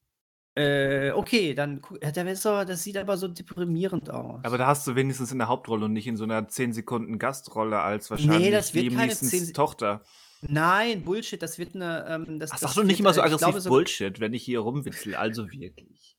[0.55, 4.41] äh, okay, dann gu- ja, der ist aber, das sieht aber so deprimierend aus.
[4.45, 7.19] Aber da hast du wenigstens in der Hauptrolle und nicht in so einer 10 Sekunden
[7.19, 10.03] Gastrolle als wahrscheinlich das wird keine Neesons 10 Se- Tochter.
[10.43, 12.05] Nein, Bullshit, das wird eine.
[12.09, 14.43] Ähm, das, Ach, sag doch nicht wird, immer so aggressiv glaube, so- Bullshit, wenn ich
[14.45, 15.15] hier rumwitzel.
[15.17, 16.17] Also wirklich.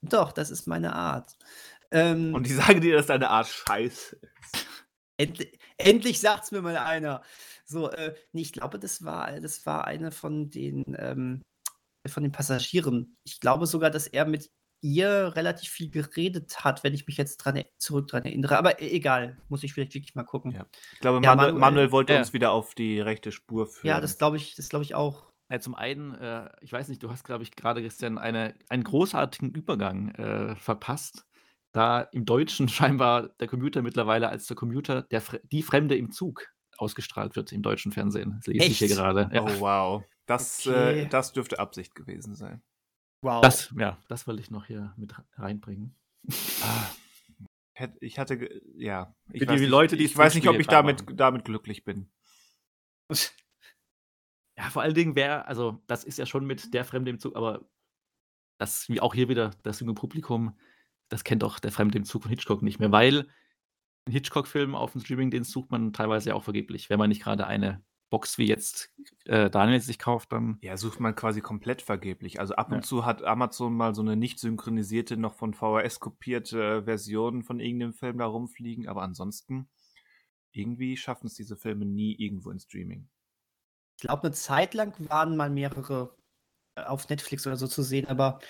[0.00, 1.36] Doch, das ist meine Art.
[1.90, 4.66] Ähm, Und ich sage dir, dass deine Art scheiße ist.
[5.78, 7.22] Endlich, endlich sagt's mir mal einer.
[7.64, 11.42] So, äh, nee, ich glaube, das war, das war eine von den, ähm,
[12.06, 13.16] von den Passagieren.
[13.24, 14.50] Ich glaube sogar, dass er mit
[14.82, 18.58] ihr relativ viel geredet hat, wenn ich mich jetzt dran, e- zurück dran erinnere.
[18.58, 20.50] Aber e- egal, muss ich vielleicht wirklich mal gucken.
[20.50, 20.66] Ja.
[20.92, 22.18] Ich glaube, Ja, Manuel, Manuel- wollte Ja.
[22.18, 23.88] uns wieder auf die rechte Spur führen.
[23.88, 25.32] Ja, das glaube ich, das glaube ich auch.
[25.50, 28.84] Ja, zum einen, äh, ich weiß nicht, du hast, glaube ich, gerade, Christian, eine, einen
[28.84, 31.24] großartigen Übergang äh, verpasst,
[31.74, 36.46] da im Deutschen scheinbar der Computer mittlerweile als der Computer der, die Fremde im Zug
[36.78, 38.36] ausgestrahlt wird im deutschen Fernsehen.
[38.38, 38.96] Das lese ich hier Echt?
[38.96, 39.28] gerade.
[39.32, 39.42] Ja.
[39.42, 40.04] Oh, wow.
[40.26, 41.02] Das, Okay.
[41.02, 42.62] äh, das dürfte Absicht gewesen sein.
[43.22, 43.42] Wow.
[43.42, 45.94] Das, ja, das wollte ich noch hier mit reinbringen.
[46.62, 46.86] Ah,
[48.00, 49.14] Ich hatte, ja.
[49.32, 51.16] Ich Für weiß die nicht, Leute, die ich weiß nicht, ob ich damit, machen.
[51.16, 52.10] damit glücklich bin.
[54.56, 57.34] Ja, vor allen Dingen wäre, also das ist ja schon mit der Fremde im Zug,
[57.34, 57.68] aber
[58.60, 60.56] das, wie auch hier wieder, das junge Publikum,
[61.08, 63.28] das kennt auch der Fremde im Zug von Hitchcock nicht mehr, weil
[64.06, 66.90] einen Hitchcock-Film auf dem Streamingdienst sucht man teilweise ja auch vergeblich.
[66.90, 68.92] Wenn man nicht gerade eine Box wie jetzt
[69.24, 72.38] äh, Daniel sich kauft, dann Ja, sucht man quasi komplett vergeblich.
[72.40, 72.82] Also ab und Ja.
[72.82, 77.94] zu hat Amazon mal so eine nicht synchronisierte, noch von VHS kopierte Version von irgendeinem
[77.94, 79.68] Film da rumfliegen, aber ansonsten
[80.52, 83.08] irgendwie schaffen es diese Filme nie irgendwo in Streaming.
[83.96, 86.16] Ich glaube, eine Zeit lang waren mal mehrere
[86.76, 88.40] äh, auf Netflix oder so zu sehen, aber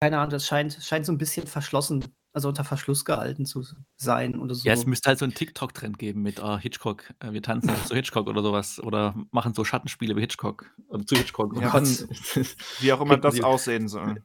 [0.00, 3.64] keine Ahnung, das scheint, scheint so ein bisschen verschlossen, also unter Verschluss gehalten zu
[3.96, 4.68] sein oder so.
[4.68, 7.94] Ja, es müsste halt so einen TikTok-Trend geben mit ah, Hitchcock, äh, wir tanzen zu
[7.94, 8.78] Hitchcock oder sowas.
[8.80, 10.70] Oder machen so Schattenspiele wie Hitchcock.
[10.88, 11.54] Oder zu Hitchcock.
[11.54, 11.84] Und Ja, dann,
[12.80, 14.22] Wie auch immer das aussehen soll.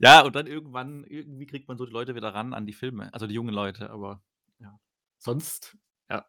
[0.00, 3.12] ja, und dann irgendwann, irgendwie kriegt man so die Leute wieder ran an die Filme.
[3.14, 4.22] Also die jungen Leute, aber
[4.58, 4.78] ja.
[5.18, 5.76] Sonst,
[6.10, 6.26] ja,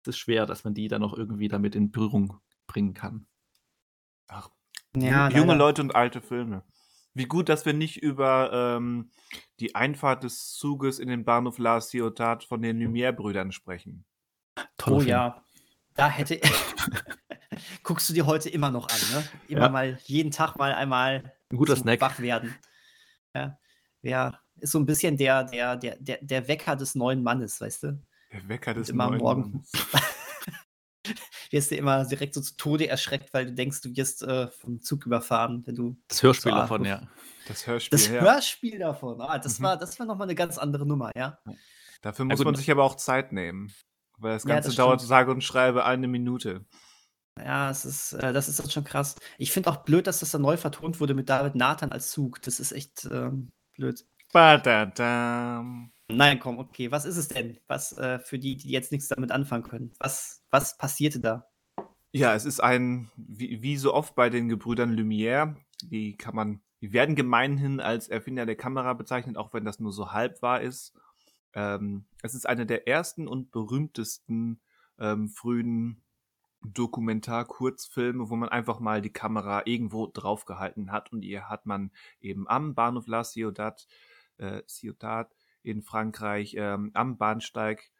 [0.00, 3.26] ist es schwer, dass man die dann noch irgendwie damit in Berührung bringen kann.
[4.26, 4.50] Ach,
[4.96, 5.58] Ja, junge leider.
[5.58, 6.64] Leute und alte Filme.
[7.16, 9.10] Wie gut, dass wir nicht über ähm,
[9.58, 14.04] die Einfahrt des Zuges in den Bahnhof La Ciotat von den Lumière-Brüdern sprechen.
[14.76, 15.08] Toller Oh Film.
[15.10, 15.42] ja.
[15.94, 16.38] Da hätte.
[17.82, 19.24] Guckst du dir heute immer noch an, ne?
[19.48, 19.68] Immer Ja.
[19.70, 22.00] mal, jeden Tag mal einmal Ein guter Snack.
[22.02, 22.54] wach werden.
[23.34, 23.58] Ja.
[24.02, 27.82] ja, ist so ein bisschen der, der, der, der, der Wecker des neuen Mannes, weißt
[27.84, 28.02] du?
[28.32, 29.40] Der Wecker des immer neuen morgen.
[29.52, 29.72] Mannes.
[31.50, 34.80] Wirst du immer direkt so zu Tode erschreckt, weil du denkst, du wirst äh, vom
[34.80, 37.08] Zug überfahren, wenn du Das Hörspiel So, davon, ja.
[37.48, 38.20] Das Hörspiel, das ja.
[38.20, 39.20] Hörspiel davon.
[39.20, 39.64] Ah, das Mhm.
[39.64, 41.38] war, das war nochmal eine ganz andere Nummer, ja.
[42.02, 43.72] Dafür Ja, muss gut, man sich aber auch Zeit nehmen.
[44.18, 45.08] Weil das Ja, Ganze das dauert stimmt.
[45.08, 46.64] sage und schreibe eine Minute.
[47.38, 49.16] Ja, es ist, äh, das ist schon krass.
[49.38, 52.40] Ich finde auch blöd, dass das dann neu vertont wurde mit David Nathan als Zug.
[52.42, 54.04] Das ist echt ähm, blöd.
[54.32, 55.92] Badadam.
[56.08, 56.90] Nein, komm, okay.
[56.92, 57.58] Was ist es denn?
[57.66, 59.92] Was äh, für die, die jetzt nichts damit anfangen können?
[59.98, 61.48] Was, was passierte da?
[62.12, 66.62] Ja, es ist ein, wie, wie so oft bei den Gebrüdern Lumière, die kann man,
[66.80, 70.60] die werden gemeinhin als Erfinder der Kamera bezeichnet, auch wenn das nur so halb wahr
[70.60, 70.94] ist.
[71.52, 74.60] Ähm, es ist eine der ersten und berühmtesten
[74.98, 76.02] ähm, frühen
[76.62, 81.90] Dokumentar-Kurzfilme, wo man einfach mal die Kamera irgendwo draufgehalten hat und ihr hat man
[82.20, 83.86] eben am Bahnhof La Ciotat,
[84.38, 85.34] äh, Ciotat
[85.66, 87.90] in Frankreich ähm, am Bahnsteig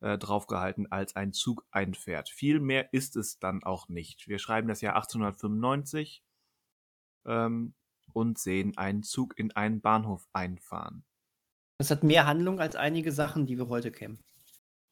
[0.00, 2.28] äh, draufgehalten, als ein Zug einfährt.
[2.28, 4.28] Viel mehr ist es dann auch nicht.
[4.28, 6.22] Wir schreiben das Jahr 1895
[7.26, 7.74] ähm,
[8.12, 11.04] und sehen einen Zug in einen Bahnhof einfahren.
[11.78, 14.20] Das hat mehr Handlung als einige Sachen, die wir heute kennen.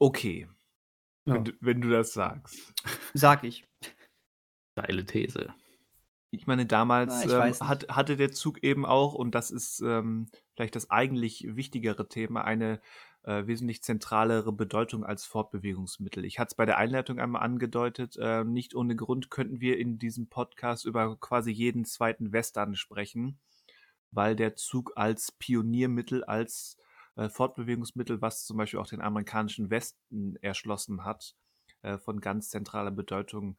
[0.00, 0.48] Okay,
[1.26, 1.34] Ja.
[1.34, 2.74] wenn, du, wenn du das sagst.
[3.14, 3.64] Sag ich.
[4.74, 5.54] Geile These.
[6.34, 9.82] Ich meine, damals Na, ich ähm, hat, hatte der Zug eben auch, und das ist
[9.84, 12.80] ähm, vielleicht das eigentlich wichtigere Thema, eine
[13.24, 16.24] äh, wesentlich zentralere Bedeutung als Fortbewegungsmittel.
[16.24, 19.98] Ich hatte es bei der Einleitung einmal angedeutet, äh, nicht ohne Grund könnten wir in
[19.98, 23.38] diesem Podcast über quasi jeden zweiten Western sprechen,
[24.10, 26.78] weil der Zug als Pioniermittel, als
[27.16, 31.36] äh, Fortbewegungsmittel, was zum Beispiel auch den amerikanischen Westen erschlossen hat,
[31.82, 33.58] äh, von ganz zentraler Bedeutung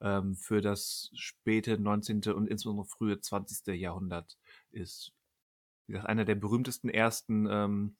[0.00, 2.22] ähm, für das späte 19.
[2.34, 3.74] und insbesondere frühe 20.
[3.78, 4.38] Jahrhundert
[4.70, 5.12] ist.
[5.86, 7.96] Wie gesagt, einer der berühmtesten ersten ähm,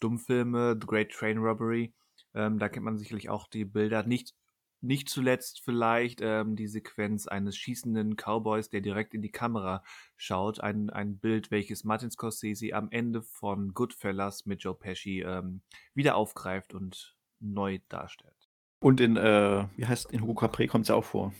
[0.00, 1.94] Dummfilme, The Great Train Robbery.
[2.34, 4.02] Ähm, da kennt man sicherlich auch die Bilder.
[4.04, 4.34] Nicht,
[4.80, 9.82] nicht zuletzt vielleicht ähm, die Sequenz eines schießenden Cowboys, der direkt in die Kamera
[10.16, 10.60] schaut.
[10.60, 15.62] Ein, ein Bild, welches Martin Scorsese am Ende von Goodfellas mit Joe Pesci ähm,
[15.94, 18.37] wieder aufgreift und neu darstellt.
[18.80, 21.34] Und in, äh, wie heißt, in Hugo Capri kommt es ja auch vor.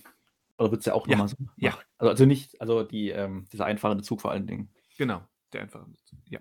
[0.59, 1.37] Oder wird es ja auch Ja, nochmal so?
[1.57, 1.71] ja.
[1.71, 1.87] gemacht?
[1.99, 4.73] Also, also nicht, also die, ähm, dieser einfahrende Zug vor allen Dingen.
[4.97, 5.23] Genau,
[5.53, 5.87] der einfach.
[6.29, 6.41] Ja.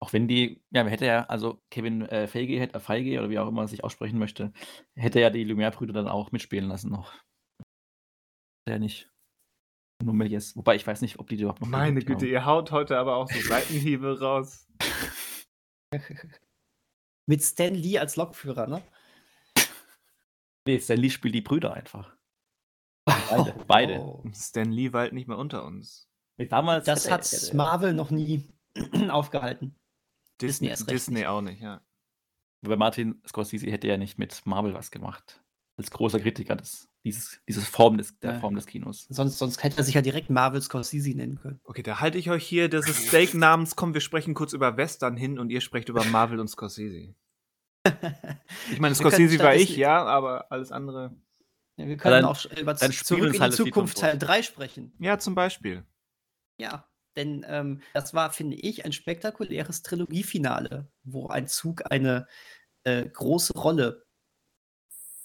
[0.00, 3.30] Auch wenn die, ja, man hätte ja, also Kevin äh, Feige, hätte, äh, Feige oder
[3.30, 4.52] wie auch immer er sich aussprechen möchte,
[4.94, 7.14] hätte ja die Lumière-Brüder dann auch mitspielen lassen noch.
[8.68, 9.10] Der nicht.
[10.02, 10.56] Nur Méliès.
[10.56, 13.16] Wobei ich weiß nicht, ob die die überhaupt noch Meine Güte, ihr haut heute aber
[13.16, 14.66] auch so Seitenhiebe raus.
[17.26, 18.82] Mit Stan Lee als Lokführer, ne?
[20.66, 22.14] Nee, Stan Lee spielt die Brüder einfach.
[23.04, 23.54] Beide.
[23.68, 24.00] Beide.
[24.00, 24.24] Oh.
[24.34, 26.08] Stan Lee war halt nicht mehr unter uns.
[26.48, 28.44] Damals Das hat Marvel noch nie
[29.08, 29.74] aufgehalten.
[30.40, 31.80] Disney Disney, Disney auch nicht, ja.
[32.62, 35.42] Weil Martin Scorsese hätte ja nicht mit Marvel was gemacht.
[35.78, 38.40] Als großer Kritiker des, dieses, dieses Form des, der Ja.
[38.40, 39.06] Form des Kinos.
[39.08, 41.60] Sonst, sonst hätte er sich ja direkt Marvel Scorsese nennen können.
[41.64, 43.76] Okay, da halte ich euch hier des Steak namens.
[43.76, 47.14] Komm, wir sprechen kurz über Western hin und ihr sprecht über Marvel und Scorsese.
[48.72, 51.14] Ich meine, Scorsese war ich, ja, aber alles andere.
[51.76, 54.92] Ja, wir können dann- auch über dann Zurück in die halt Zukunft Teil 3 sprechen.
[54.98, 55.84] Ja, zum Beispiel.
[56.58, 62.26] Ja, denn ähm, das war, finde ich, ein spektakuläres Trilogiefinale, wo ein Zug eine
[62.84, 64.06] äh, große Rolle.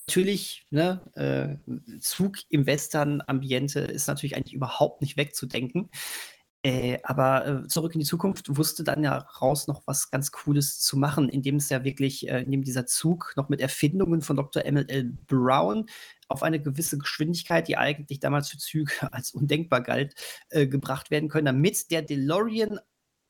[0.07, 5.89] Natürlich, ne, äh, Zug im Western-Ambiente ist natürlich eigentlich überhaupt nicht wegzudenken.
[6.64, 10.80] Äh, aber äh, zurück in die Zukunft wusste dann ja raus noch was ganz Cooles
[10.80, 14.64] zu machen, indem es ja wirklich, äh, indem dieser Zug noch mit Erfindungen von Dr.
[14.64, 15.18] M.L.
[15.26, 15.88] Brown
[16.28, 20.14] auf eine gewisse Geschwindigkeit, die eigentlich damals für Züge als undenkbar galt,
[20.49, 22.80] äh, gebracht werden können, damit der DeLorean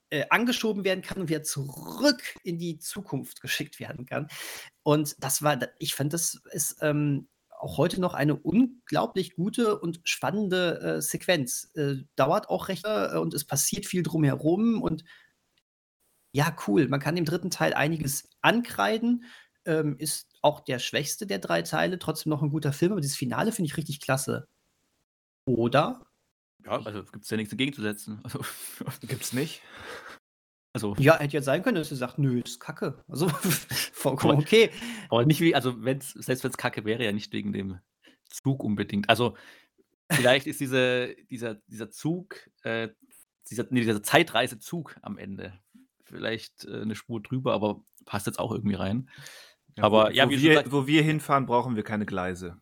[0.09, 4.27] äh, angeschoben werden kann und wieder zurück in die Zukunft geschickt werden kann.
[4.83, 7.29] Und das war, ich fand, das ist ähm,
[7.61, 11.71] auch heute noch eine unglaublich gute und spannende äh, Sequenz.
[11.75, 15.03] Äh, dauert auch recht äh, und es passiert viel drumherum und
[16.33, 16.87] ja, cool.
[16.87, 19.25] Man kann im dritten Teil einiges ankreiden.
[19.65, 23.17] Ähm, ist auch der schwächste der drei Teile, trotzdem noch ein guter Film, aber dieses
[23.17, 24.47] Finale finde ich richtig klasse.
[25.45, 26.05] Oder?
[26.65, 28.21] Ja, also gibt es ja nichts entgegenzusetzen.
[28.23, 28.39] Also,
[29.01, 29.61] Gibt's nicht.
[30.73, 33.03] also Ja, hätte jetzt sein können, dass er sagt, nö, das ist Kacke.
[33.07, 33.27] Also
[33.93, 34.69] vollkommen okay.
[35.09, 37.79] aber nicht wie, also wenn's, selbst wenn es kacke wäre, ja nicht wegen dem
[38.29, 39.09] Zug unbedingt.
[39.09, 39.35] Also
[40.11, 42.89] Vielleicht ist diese, dieser, dieser Zug, äh,
[43.49, 45.59] dieser, nee, dieser Zeitreisezug am Ende
[46.03, 49.09] vielleicht äh, eine Spur drüber, aber passt jetzt auch irgendwie rein.
[49.77, 52.59] Ja, aber wo, ja, wo, wir, sagst, wo wir hinfahren, brauchen wir keine Gleise.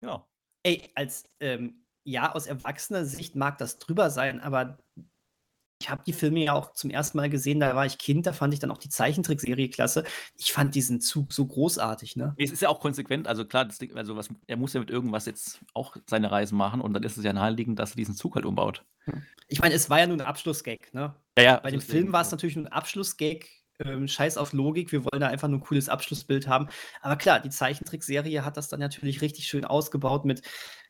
[0.00, 0.24] ja.
[0.64, 4.78] Ey, als, ähm, ja, aus erwachsener Sicht mag das drüber sein, aber
[5.80, 8.32] ich habe die Filme ja auch zum ersten Mal gesehen, da war ich Kind, da
[8.32, 10.04] fand ich dann auch die Zeichentrickserie klasse.
[10.36, 12.34] Ich fand diesen Zug so großartig, ne?
[12.36, 15.26] Es ist ja auch konsequent, also klar, das also was, er muss ja mit irgendwas
[15.26, 18.34] jetzt auch seine Reisen machen und dann ist es ja naheliegend, dass er diesen Zug
[18.34, 18.84] halt umbaut.
[19.48, 21.14] Ich meine, es war ja nur ein Abschlussgag, ne?
[21.38, 23.46] Ja, ja, Bei dem Film war es natürlich nur ein Abschlussgag.
[23.80, 26.66] Ähm, scheiß auf Logik, wir wollen da einfach nur ein cooles Abschlussbild haben.
[27.00, 30.42] Aber klar, die Zeichentrickserie hat das dann natürlich richtig schön ausgebaut mit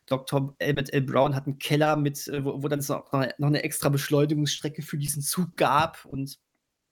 [0.08, 0.54] Dr.
[0.58, 1.02] Emmett L.
[1.02, 3.88] Brown hat einen Keller mit, äh, wo, wo dann so noch, eine- noch eine extra
[3.88, 6.38] Beschleunigungsstrecke für diesen Zug gab und,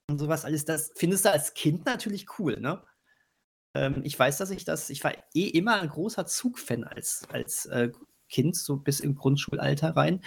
[0.09, 0.65] und sowas alles.
[0.65, 2.83] Das findest du als Kind natürlich cool, ne?
[3.75, 7.67] Ähm, ich weiß, dass ich das, ich war eh immer ein großer Zugfan als, als
[7.67, 7.91] äh,
[8.29, 10.21] Kind, so bis im Grundschulalter rein.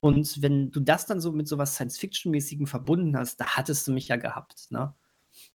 [0.00, 4.08] Und wenn du das dann so mit sowas Science-Fiction-mäßigem verbunden hast, da hattest du mich
[4.08, 4.70] ja gehabt.
[4.70, 4.94] Ne?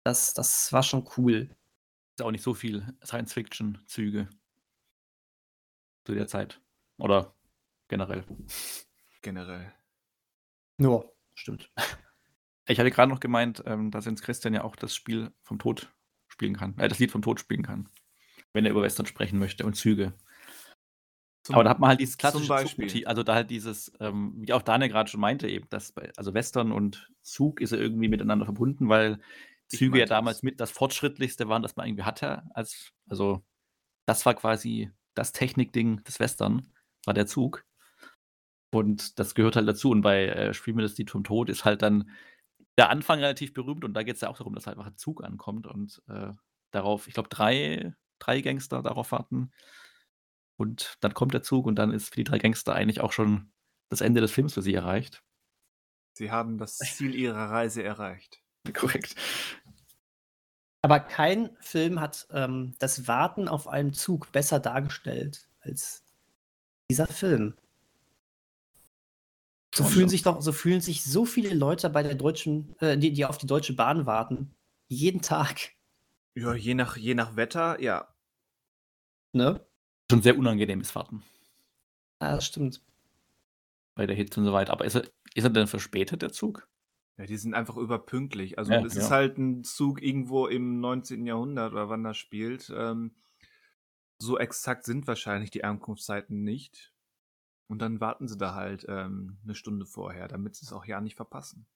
[0.05, 1.51] Das, das war schon cool.
[2.16, 4.29] Ist auch nicht so viel Science-Fiction-Züge
[6.05, 6.61] zu der Zeit.
[6.99, 7.34] Oder
[7.88, 8.24] generell.
[9.22, 9.72] Generell.
[10.78, 11.03] Ja,
[11.34, 11.70] stimmt.
[12.70, 15.90] Ich hatte gerade noch gemeint, ähm, dass Jens Christian ja auch das Spiel vom Tod
[16.26, 17.88] spielen kann, äh, das Lied vom Tod spielen kann,
[18.53, 20.12] wenn er über Western sprechen möchte und Züge.
[21.44, 22.55] Zum, Aber da hat man halt dieses klassische.
[22.66, 26.12] Zugmotiv, also da halt dieses, ähm, wie auch Daniel gerade schon meinte, eben, dass bei,
[26.18, 29.18] also Western und Zug ist ja irgendwie miteinander verbunden, weil
[29.70, 30.42] Ich Züge ja damals das.
[30.42, 32.42] mit das fortschrittlichste waren, das man irgendwie hatte.
[32.53, 33.42] Als, also
[34.05, 36.70] das war quasi das Technikding des Western,
[37.09, 37.64] war der Zug.
[38.70, 39.90] Und das gehört halt dazu.
[39.90, 42.11] Und bei äh, das Lied vom Tod ist halt dann
[42.76, 44.96] der Anfang relativ berühmt und da geht es ja auch darum, dass halt einfach ein
[44.96, 46.30] Zug ankommt und äh,
[46.70, 49.50] darauf, ich glaube, drei, drei Gangster darauf warten.
[50.56, 53.50] Und dann kommt der Zug und dann ist für die drei Gangster eigentlich auch schon
[53.88, 55.24] das Ende des Films für sie erreicht.
[56.12, 58.42] Sie haben das Ziel ihrer Reise erreicht.
[58.74, 59.16] Korrekt.
[60.82, 66.07] Aber kein Film hat ähm, das Warten auf einen Zug besser dargestellt als
[66.91, 67.55] dieser Film.
[69.74, 72.97] So Schon, fühlen sich doch, so fühlen sich so viele Leute bei der deutschen, äh,
[72.97, 74.55] die, die auf die Deutsche Bahn warten.
[74.89, 75.72] Jeden Tag.
[76.34, 78.09] Ja, je nach, je nach Wetter, ja.
[79.34, 79.61] Ne?
[80.11, 81.22] Schon sehr unangenehmes Warten
[82.22, 82.82] Ja, das stimmt.
[83.95, 84.72] bei der Hitze und so weiter.
[84.72, 85.03] Aber ist er,
[85.34, 86.66] ist er denn verspätet, der Zug?
[87.18, 88.59] Ja, die sind einfach überpünktlich.
[88.59, 89.16] Also Ja, es ist ja.
[89.16, 91.26] halt ein Zug irgendwo im 19.
[91.26, 92.72] Jahrhundert oder wann das spielt.
[92.74, 93.14] Ähm,
[94.19, 96.93] so exakt sind wahrscheinlich die Ankunftszeiten nicht.
[97.69, 101.01] Und dann warten sie da halt ähm, eine Stunde vorher, damit sie es auch ja
[101.01, 101.66] nicht verpassen.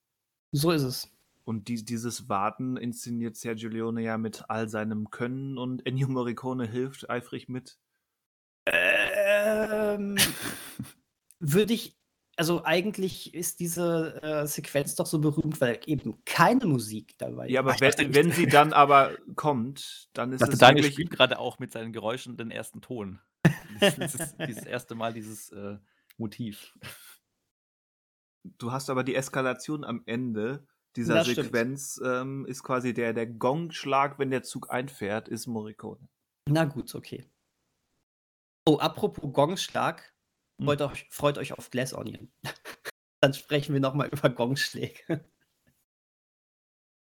[0.50, 1.10] So ist es.
[1.44, 6.66] Und die, dieses Warten inszeniert Sergio Leone ja mit all seinem Können und Ennio Morricone
[6.66, 7.78] hilft eifrig mit.
[8.66, 10.16] Ähm,
[11.40, 11.96] würde ich,
[12.42, 17.60] also eigentlich ist diese äh, Sequenz doch so berühmt, weil eben keine Musik dabei Ja,
[17.60, 21.38] aber wenn, wenn sie dann aber kommt, dann ist dachte, es Daniel wirklich spielt gerade
[21.38, 23.20] auch mit seinen Geräuschen den ersten Ton.
[23.80, 25.78] Das, das ist dieses erste Mal dieses äh,
[26.16, 26.76] Motiv.
[28.58, 31.26] Du hast aber die Eskalation am Ende dieser Das.
[31.26, 36.08] Sequenz ähm, ist quasi der, der Gongschlag, wenn der Zug einfährt, ist Morricone.
[36.48, 37.24] Na gut, okay.
[38.68, 40.11] Oh, apropos Gongschlag,
[40.58, 40.66] Hm.
[40.66, 42.32] freut euch, freut euch auf Glass Onion.
[43.20, 45.24] Dann sprechen wir nochmal über Gongschläge.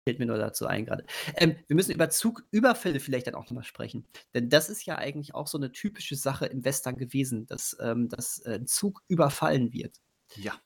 [0.06, 1.06] Fällt mir nur dazu ein gerade.
[1.38, 4.06] Ähm, wir müssen über Zugüberfälle vielleicht dann auch nochmal sprechen.
[4.34, 8.10] Denn das ist ja eigentlich auch so eine typische Sache im Western gewesen, dass, ähm,
[8.10, 9.98] dass äh, ein Zug überfallen wird.
[10.36, 10.60] Ja.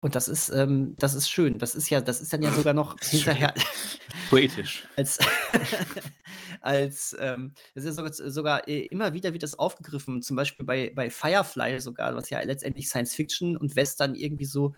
[0.00, 1.58] Und das ist, ähm, das ist schön.
[1.58, 3.52] Das ist ja, das ist dann ja sogar noch hinterher
[4.30, 4.86] Poetisch.
[4.96, 5.18] als,
[6.60, 10.92] als ähm, das ist sogar, sogar äh, immer wieder wird das aufgegriffen, zum Beispiel bei,
[10.94, 14.74] bei Firefly sogar, was ja letztendlich Science Fiction und Western irgendwie so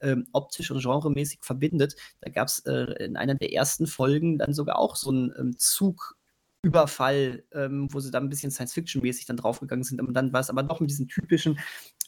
[0.00, 1.94] ähm, optisch und genremäßig verbindet.
[2.20, 5.56] Da gab es äh, in einer der ersten Folgen dann sogar auch so einen ähm,
[5.56, 10.00] Zugüberfall, ähm, wo sie dann ein bisschen Science-Fiction-mäßig dann draufgegangen sind.
[10.00, 11.60] Und dann war es aber noch mit diesem typischen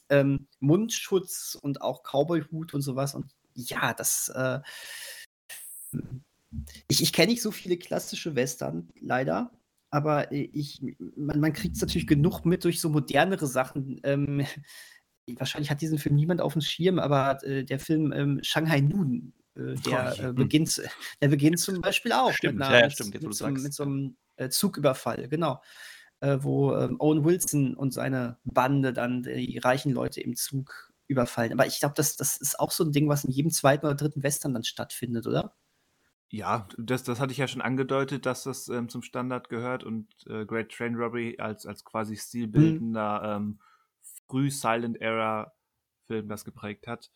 [0.08, 3.14] ähm, Mundschutz und auch Cowboy-Hut und sowas.
[3.14, 4.60] Und ja, das äh,
[6.88, 9.50] ich, ich kenne nicht so viele klassische Western, leider.
[9.90, 10.82] Aber ich,
[11.16, 14.00] man, man kriegt es natürlich genug mit durch so modernere Sachen.
[14.02, 14.44] Ähm,
[15.36, 19.32] wahrscheinlich hat diesen Film niemand auf dem Schirm, aber äh, der Film ähm, Shanghai Noon,
[19.56, 20.80] äh, der, äh, beginnt,
[21.20, 23.74] der beginnt zum Beispiel auch Stimmt, mit, ja, ja, mit, stimmt, mit, du so, mit
[23.74, 25.62] so einem äh, Zugüberfall, genau.
[26.20, 31.52] Äh, wo ähm, Owen Wilson und seine Bande dann die reichen Leute im Zug überfallen.
[31.52, 33.94] Aber ich glaube, das, das ist auch so ein Ding, was in jedem zweiten oder
[33.94, 35.54] dritten Western dann stattfindet, oder?
[36.28, 40.08] Ja, das, das hatte ich ja schon angedeutet, dass das ähm, zum Standard gehört und
[40.26, 43.46] äh, Great Train Robbery als, als quasi stilbildender mhm.
[43.46, 43.60] ähm,
[44.26, 47.10] Früh-Silent-Era-Film das geprägt hat.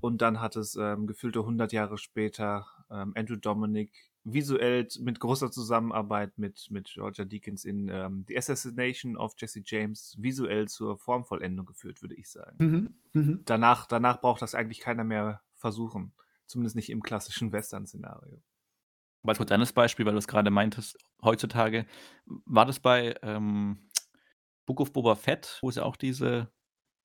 [0.00, 3.92] Und dann hat es ähm, gefühlte 100 Jahre später ähm, Andrew Dominic
[4.24, 10.16] visuell mit großer Zusammenarbeit mit, mit Georgia Deakins in ähm, The Assassination of Jesse James
[10.18, 12.56] visuell zur Formvollendung geführt, würde ich sagen.
[12.58, 13.38] Mhm, mh.
[13.44, 16.12] Danach, danach braucht das eigentlich keiner mehr versuchen.
[16.46, 18.42] Zumindest nicht im klassischen Western-Szenario.
[19.22, 21.86] Als modernes Beispiel, weil du es gerade meintest, heutzutage,
[22.26, 23.88] war das bei ähm,
[24.66, 26.50] Book of Boba Fett, wo es ja auch diese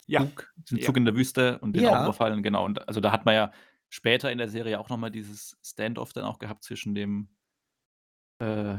[0.07, 0.21] ja.
[0.21, 0.99] Zug, diesen Zug ja.
[0.99, 1.99] in der Wüste und den ja.
[1.99, 2.65] auch überfallen, genau.
[2.65, 3.51] Und also da hat man ja
[3.89, 7.29] später in der Serie auch nochmal dieses Standoff dann auch gehabt zwischen dem
[8.39, 8.77] äh,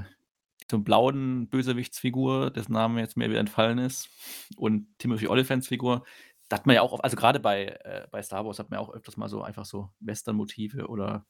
[0.69, 4.09] zum blauen Bösewichtsfigur, dessen Name jetzt mir wieder entfallen ist,
[4.57, 6.05] und Timothy Oliphants Figur.
[6.49, 8.87] Da hat man ja auch, also gerade bei, äh, bei Star Wars hat man ja
[8.87, 11.27] auch öfters mal so einfach so Western-Motive oder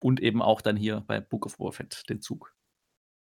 [0.00, 2.54] und eben auch dann hier bei Book of War Fett den Zug.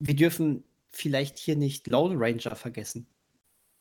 [0.00, 3.06] Wir dürfen vielleicht hier nicht Lone Ranger vergessen.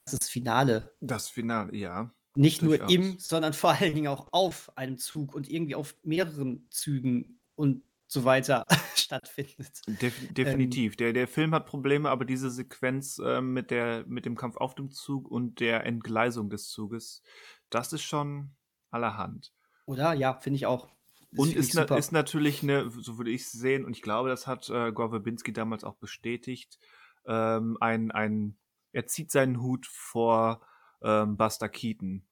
[0.05, 0.95] Das ist das Finale.
[1.01, 2.14] Das Finale, ja.
[2.35, 6.67] Nicht nur im, sondern vor allen Dingen auch auf einem Zug und irgendwie auf mehreren
[6.69, 9.81] Zügen und so weiter stattfindet.
[9.87, 10.93] Def definitiv.
[10.93, 14.57] Ähm, der, der Film hat Probleme, aber diese Sequenz äh, mit, der, mit dem Kampf
[14.57, 17.21] auf dem Zug und der Entgleisung des Zuges,
[17.69, 18.51] das ist schon
[18.91, 19.53] allerhand.
[19.85, 20.13] Oder?
[20.13, 20.89] Ja, finde ich auch.
[21.31, 24.29] Das und ist, na, ist, natürlich eine, so würde ich es sehen, und ich glaube,
[24.29, 26.79] das hat äh, Gore Verbinski damals auch bestätigt,
[27.25, 28.57] ähm, ein, ein,
[28.93, 30.61] er zieht seinen Hut vor
[31.01, 32.23] ähm, Buster Keaton,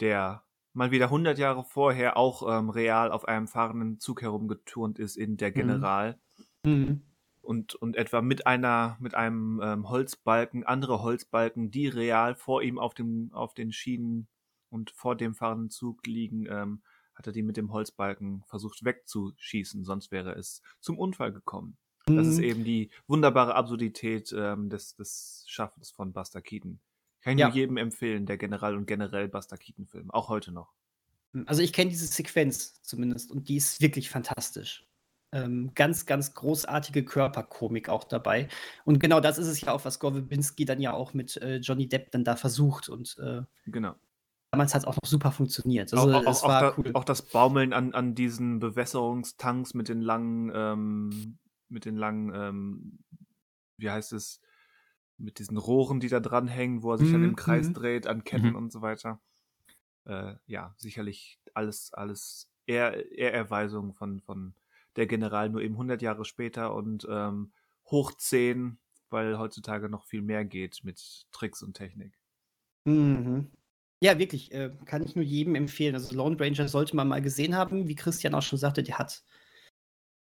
[0.00, 5.16] der mal wieder 100 Jahre vorher auch ähm, real auf einem fahrenden Zug herumgeturnt ist
[5.16, 5.54] in der mhm.
[5.54, 6.20] General.
[6.64, 7.02] Mhm.
[7.40, 12.78] Und, und etwa mit einer, mit einem ähm, Holzbalken, andere Holzbalken, die real vor ihm
[12.78, 14.28] auf, dem, auf den Schienen
[14.70, 16.82] und vor dem fahrenden Zug liegen, ähm,
[17.14, 21.76] hat er die mit dem Holzbalken versucht wegzuschießen, sonst wäre es zum Unfall gekommen.
[22.08, 22.16] Mhm.
[22.16, 22.44] Das ist mhm.
[22.44, 26.80] eben die wunderbare Absurdität ähm, des, des Schaffens von Buster Keaton.
[27.24, 27.48] Kann ich ja.
[27.48, 30.74] jedem empfehlen, der General und generell Buster Keaton-Film, auch heute noch.
[31.32, 34.86] Hm, also ich kenne diese Sequenz zumindest und die ist wirklich fantastisch.
[35.32, 38.48] Ähm, ganz, ganz großartige Körperkomik auch dabei.
[38.84, 41.56] Und genau das ist es ja auch, was Gore Verbinski dann ja auch mit äh,
[41.56, 42.90] Johnny Depp dann da versucht.
[42.90, 43.94] Und äh, genau.
[44.50, 45.94] damals hat es auch noch super funktioniert.
[45.94, 46.90] Also, auch, auch, auch, da, cool.
[46.92, 51.38] auch, das Baumeln an, an diesen Bewässerungstanks mit den langen, ähm,
[51.70, 52.98] mit den langen, ähm,
[53.78, 54.42] wie heißt es,
[55.18, 57.12] mit diesen Rohren, die da dranhängen, wo er sich mhm.
[57.12, 57.74] dann im Kreis mhm.
[57.74, 58.56] dreht, an Ketten mhm.
[58.56, 59.20] und so weiter.
[60.04, 64.54] Äh, ja, sicherlich alles, alles eher, eher Erweisungen von, von
[64.96, 67.52] der General, nur eben 100 Jahre später und ähm,
[67.86, 68.78] hoch 10,
[69.10, 72.18] weil heutzutage noch viel mehr geht mit Tricks und Technik.
[72.84, 73.50] Mhm.
[74.00, 75.94] Ja, wirklich, äh, kann ich nur jedem empfehlen.
[75.94, 77.88] Also Lone Ranger sollte man mal gesehen haben.
[77.88, 79.24] Wie Christian auch schon sagte, der hat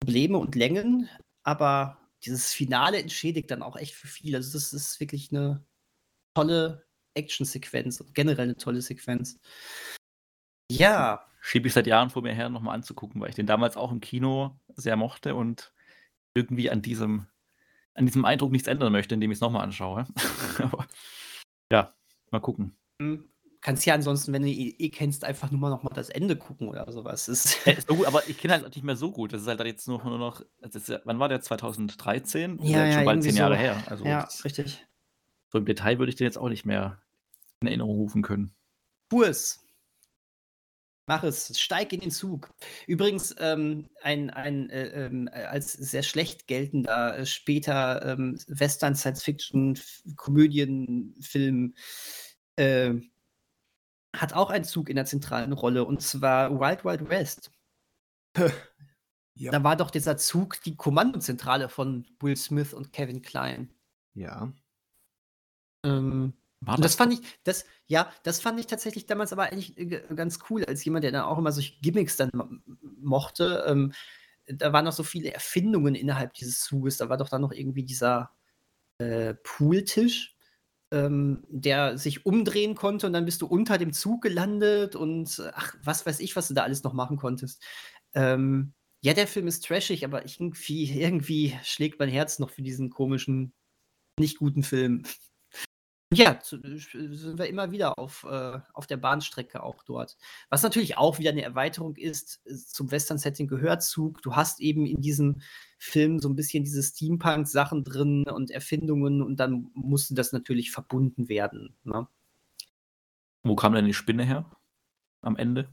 [0.00, 1.08] Probleme und Längen,
[1.42, 4.34] aber dieses Finale entschädigt dann auch echt für viel.
[4.36, 5.64] Also das ist wirklich eine
[6.34, 9.38] tolle Action-Sequenz und generell eine tolle Sequenz.
[10.70, 11.26] Ja.
[11.40, 14.00] Schiebe ich seit Jahren vor mir her, nochmal anzugucken, weil ich den damals auch im
[14.00, 15.74] Kino sehr mochte und
[16.34, 17.26] irgendwie an diesem,
[17.92, 20.06] an diesem Eindruck nichts ändern möchte, indem ich es nochmal anschaue.
[21.70, 21.94] ja,
[22.30, 22.76] mal gucken.
[23.64, 26.36] Kannst ja ansonsten, wenn du eh, eh kennst, einfach nur mal noch mal das Ende
[26.36, 27.28] gucken oder sowas.
[27.28, 29.32] Ist ist so gut, aber ich kenne halt nicht mehr so gut.
[29.32, 30.42] Das ist halt jetzt nur, nur noch.
[30.60, 31.40] Ist, wann war der?
[31.40, 32.58] 2013?
[32.62, 33.60] Ja, ja, schon bald zehn Jahre so.
[33.60, 33.82] her.
[33.86, 34.84] Also ja, richtig.
[35.48, 37.00] So im Detail würde ich den jetzt auch nicht mehr
[37.60, 38.54] in Erinnerung rufen können.
[39.08, 39.64] Kurs.
[41.06, 42.52] Mach es, steig in den Zug.
[42.86, 49.22] Übrigens, ähm, ein, ein äh, äh, als sehr schlecht geltender äh, später ähm, Western Science
[49.22, 49.78] Fiction
[50.16, 51.74] Komödienfilm
[52.56, 52.94] äh,
[54.20, 57.50] hat auch einen Zug in der zentralen Rolle und zwar Wild Wild West.
[59.34, 59.50] ja.
[59.50, 63.70] Da war doch dieser Zug die Kommandozentrale von Will Smith und Kevin Klein.
[64.14, 64.52] Ja.
[65.84, 70.02] Ähm, das, das fand ich, das, ja, das fand ich tatsächlich damals aber eigentlich äh,
[70.14, 72.30] ganz cool, als jemand, der dann auch immer solche Gimmicks dann
[73.00, 73.64] mochte.
[73.66, 73.92] Ähm,
[74.46, 76.96] da waren noch so viele Erfindungen innerhalb dieses Zuges.
[76.96, 78.30] Da war doch dann noch irgendwie dieser
[78.98, 80.33] äh, Pooltisch,
[80.94, 85.74] ähm, der sich umdrehen konnte und dann bist du unter dem Zug gelandet und ach,
[85.82, 87.62] was weiß ich, was du da alles noch machen konntest.
[88.14, 92.90] Ähm, ja, der Film ist trashig, aber irgendwie, irgendwie schlägt mein Herz noch für diesen
[92.90, 93.52] komischen,
[94.20, 95.02] nicht guten Film.
[96.12, 100.16] Ja, zu, äh, sind wir immer wieder auf, äh, auf der Bahnstrecke auch dort.
[100.48, 102.40] Was natürlich auch wieder eine Erweiterung ist,
[102.72, 104.22] zum Western-Setting gehört Zug.
[104.22, 105.40] Du hast eben in diesem
[105.78, 111.28] Film so ein bisschen diese Steampunk-Sachen drin und Erfindungen und dann musste das natürlich verbunden
[111.28, 111.74] werden.
[111.84, 112.06] Ne?
[113.42, 114.50] Wo kam denn die Spinne her?
[115.20, 115.68] Am Ende?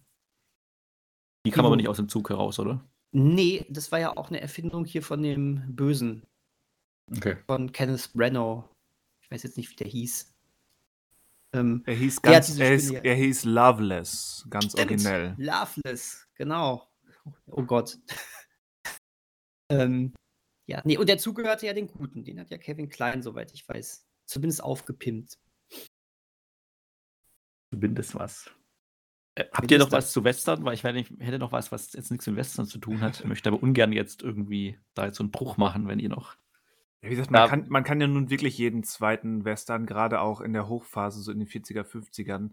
[1.45, 2.83] Die kam aber nicht aus dem Zug heraus, oder?
[3.11, 6.23] Nee, das war ja auch eine Erfindung hier von dem Bösen.
[7.15, 7.37] Okay.
[7.47, 8.63] Von Kenneth Branagh.
[9.31, 10.35] Ich weiß jetzt nicht, wie der hieß.
[11.53, 15.35] Ähm, er hieß ganz, er, hieß, er hieß Loveless, ganz Stimmt, originell.
[15.37, 16.85] Loveless, genau.
[17.45, 17.97] Oh Gott.
[19.69, 20.13] ähm,
[20.67, 22.25] ja, nee, und der Zug gehörte ja den Guten.
[22.25, 24.05] Den hat ja Kevin Klein, soweit ich weiß.
[24.25, 25.39] Zumindest aufgepimpt.
[27.73, 28.51] Zumindest was.
[29.35, 30.65] Äh, habt ihr noch was zu Western?
[30.65, 33.21] Weil ich hätte noch was, was jetzt nichts mit Western zu tun hat.
[33.21, 36.35] Ich möchte aber ungern jetzt irgendwie da jetzt so einen Bruch machen, wenn ihr noch.
[37.01, 40.41] Ja, wie gesagt, man, kann, man kann ja nun wirklich jeden zweiten Western, gerade auch
[40.41, 42.51] in der Hochphase, so in den 40er, 50ern,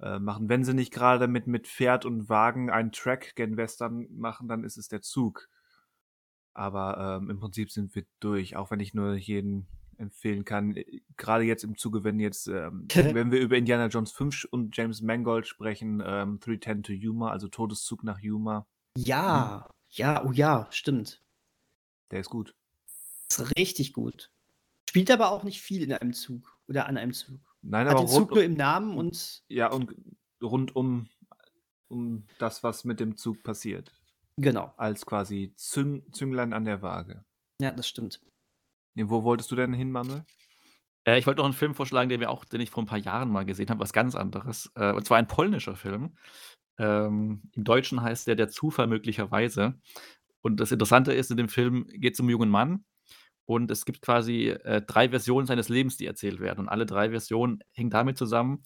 [0.00, 0.48] äh, machen.
[0.48, 4.64] Wenn sie nicht gerade mit, mit Pferd und Wagen einen Track gen Western machen, dann
[4.64, 5.48] ist es der Zug.
[6.52, 9.66] Aber ähm, im Prinzip sind wir durch, auch wenn ich nur jeden
[9.98, 10.76] empfehlen kann.
[10.76, 14.76] Äh, gerade jetzt im Zuge, wenn jetzt, ähm, wenn wir über Indiana Jones 5 und
[14.76, 18.66] James Mangold sprechen, ähm, 310 to Yuma, also Todeszug nach Yuma.
[18.96, 19.74] Ja, hm.
[19.90, 21.22] ja, oh ja, stimmt.
[22.10, 22.54] Der ist gut.
[23.38, 24.30] Ist richtig gut.
[24.88, 27.40] Spielt aber auch nicht viel in einem Zug oder an einem Zug.
[27.62, 29.42] Nein, Hat aber den Zug nur im Namen und.
[29.48, 29.94] Ja, und
[30.42, 31.08] rund um,
[31.88, 33.92] um das, was mit dem Zug passiert.
[34.36, 34.72] Genau.
[34.76, 37.24] Als quasi Züng Zünglein an der Waage.
[37.60, 38.20] Ja, das stimmt.
[38.94, 40.24] Nee, wo wolltest du denn hin, Manuel?
[41.04, 42.98] Äh, ich wollte noch einen Film vorschlagen, den wir auch, den ich vor ein paar
[42.98, 44.70] Jahren mal gesehen habe, was ganz anderes.
[44.74, 46.16] Äh, und zwar ein polnischer Film.
[46.78, 49.80] Ähm, Im Deutschen heißt der Der Zufall möglicherweise.
[50.42, 52.84] Und das Interessante ist, in dem Film geht es um einen jungen Mann,
[53.46, 56.60] und es gibt quasi äh, drei Versionen seines Lebens, die erzählt werden.
[56.60, 58.64] Und alle drei Versionen hängen damit zusammen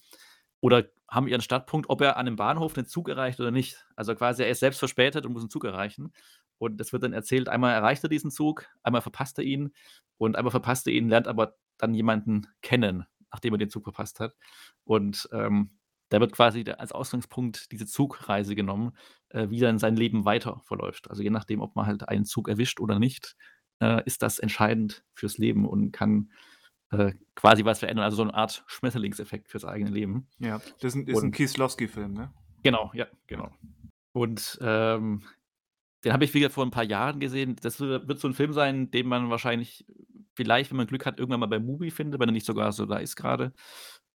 [0.61, 3.85] oder haben ihren Startpunkt, ob er an einem Bahnhof einen Zug erreicht oder nicht.
[3.95, 6.13] Also quasi er ist selbst verspätet und muss einen Zug erreichen.
[6.57, 9.73] Und das wird dann erzählt, einmal erreicht er diesen Zug, einmal verpasst er ihn
[10.17, 14.19] und einmal verpasst er ihn, lernt aber dann jemanden kennen, nachdem er den Zug verpasst
[14.19, 14.35] hat.
[14.83, 15.71] Und ähm,
[16.09, 18.91] da wird quasi als Ausgangspunkt diese Zugreise genommen,
[19.29, 21.09] äh, wie dann sein Leben weiter verläuft.
[21.09, 23.35] Also je nachdem, ob man halt einen Zug erwischt oder nicht,
[23.79, 26.31] äh, ist das entscheidend fürs Leben und kann
[26.91, 28.03] äh, quasi was verändern.
[28.03, 30.27] Also so eine Art Schmetterlingseffekt fürs eigene Leben.
[30.39, 32.33] Ja, das ist ein, ist ein Kieslowski-Film, ne?
[32.63, 33.51] Genau, ja, genau.
[34.11, 35.23] Und ähm,
[36.03, 37.55] den habe ich wieder vor ein paar Jahren gesehen.
[37.61, 39.85] Das wird so ein Film sein, den man wahrscheinlich
[40.33, 42.85] vielleicht, wenn man Glück hat, irgendwann mal bei Movie findet, wenn er nicht sogar so
[42.85, 43.53] da ist gerade.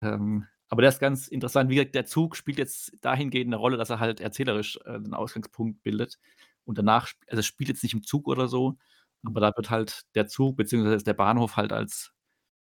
[0.03, 1.71] Ähm, aber der ist ganz interessant.
[1.71, 5.15] Wie gesagt, der Zug spielt jetzt dahingehend eine Rolle, dass er halt erzählerisch äh, den
[5.15, 6.19] Ausgangspunkt bildet.
[6.65, 8.77] Und danach, also spielt jetzt nicht im Zug oder so,
[9.25, 12.13] aber da wird halt der Zug beziehungsweise der Bahnhof halt als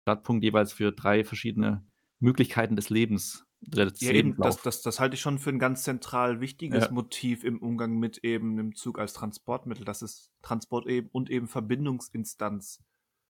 [0.02, 1.84] Startpunkt jeweils für drei verschiedene
[2.20, 6.40] Möglichkeiten des Lebens ja, eben, das, das, das halte ich schon für ein ganz zentral
[6.40, 6.90] wichtiges ja.
[6.90, 11.48] Motiv im Umgang mit eben dem Zug als Transportmittel, dass es Transport eben und eben
[11.48, 12.84] Verbindungsinstanz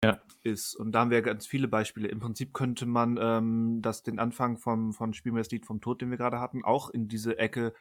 [0.05, 0.21] ja.
[0.43, 0.75] ist.
[0.75, 2.09] Und da haben wir ganz viele Beispiele.
[2.09, 5.81] Im Prinzip könnte man ähm, das den Anfang vom, von Spiel mir das Lied vom
[5.81, 7.73] Tod, den wir gerade hatten, auch in diese Ecke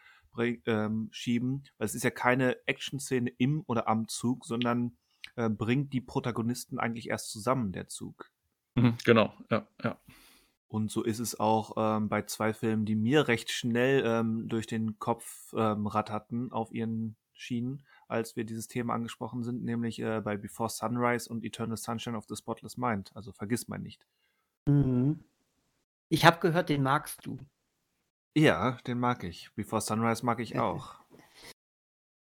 [0.66, 4.98] ähm, schieben, weil es ist ja keine Action-Szene im oder am Zug, sondern
[5.36, 8.32] äh, bringt die Protagonisten eigentlich erst zusammen, der Zug.
[8.76, 9.98] Mhm, genau, ja, ja.
[10.68, 14.68] Und so ist es auch ähm, bei zwei Filmen, die mir recht schnell ähm, durch
[14.68, 20.22] den Kopf ähm, ratterten auf ihren Schienen, als wir dieses Thema angesprochen sind, nämlich äh,
[20.22, 23.12] bei Before Sunrise und Eternal Sunshine of the Spotless Mind.
[23.16, 24.06] Also vergiss mal nicht.
[24.66, 25.24] Mhm.
[26.10, 27.40] Ich habe gehört, den magst du.
[28.36, 29.52] Ja, den mag ich.
[29.56, 30.96] Before Sunrise mag ich auch.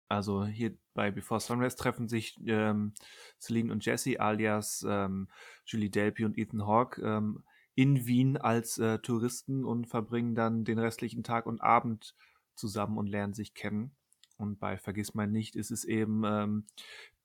[0.10, 2.94] Also hier bei Before Sunrise treffen sich ähm,
[3.40, 5.30] Celine und Jesse alias ähm,
[5.65, 7.44] Julie Delpy und Ethan Hawke ähm,
[7.76, 12.15] in Wien als äh, Touristen und verbringen dann den restlichen Tag und Abend
[12.56, 13.95] zusammen und lernen sich kennen.
[14.38, 16.65] Und bei Vergiss mal nicht ist es eben ähm,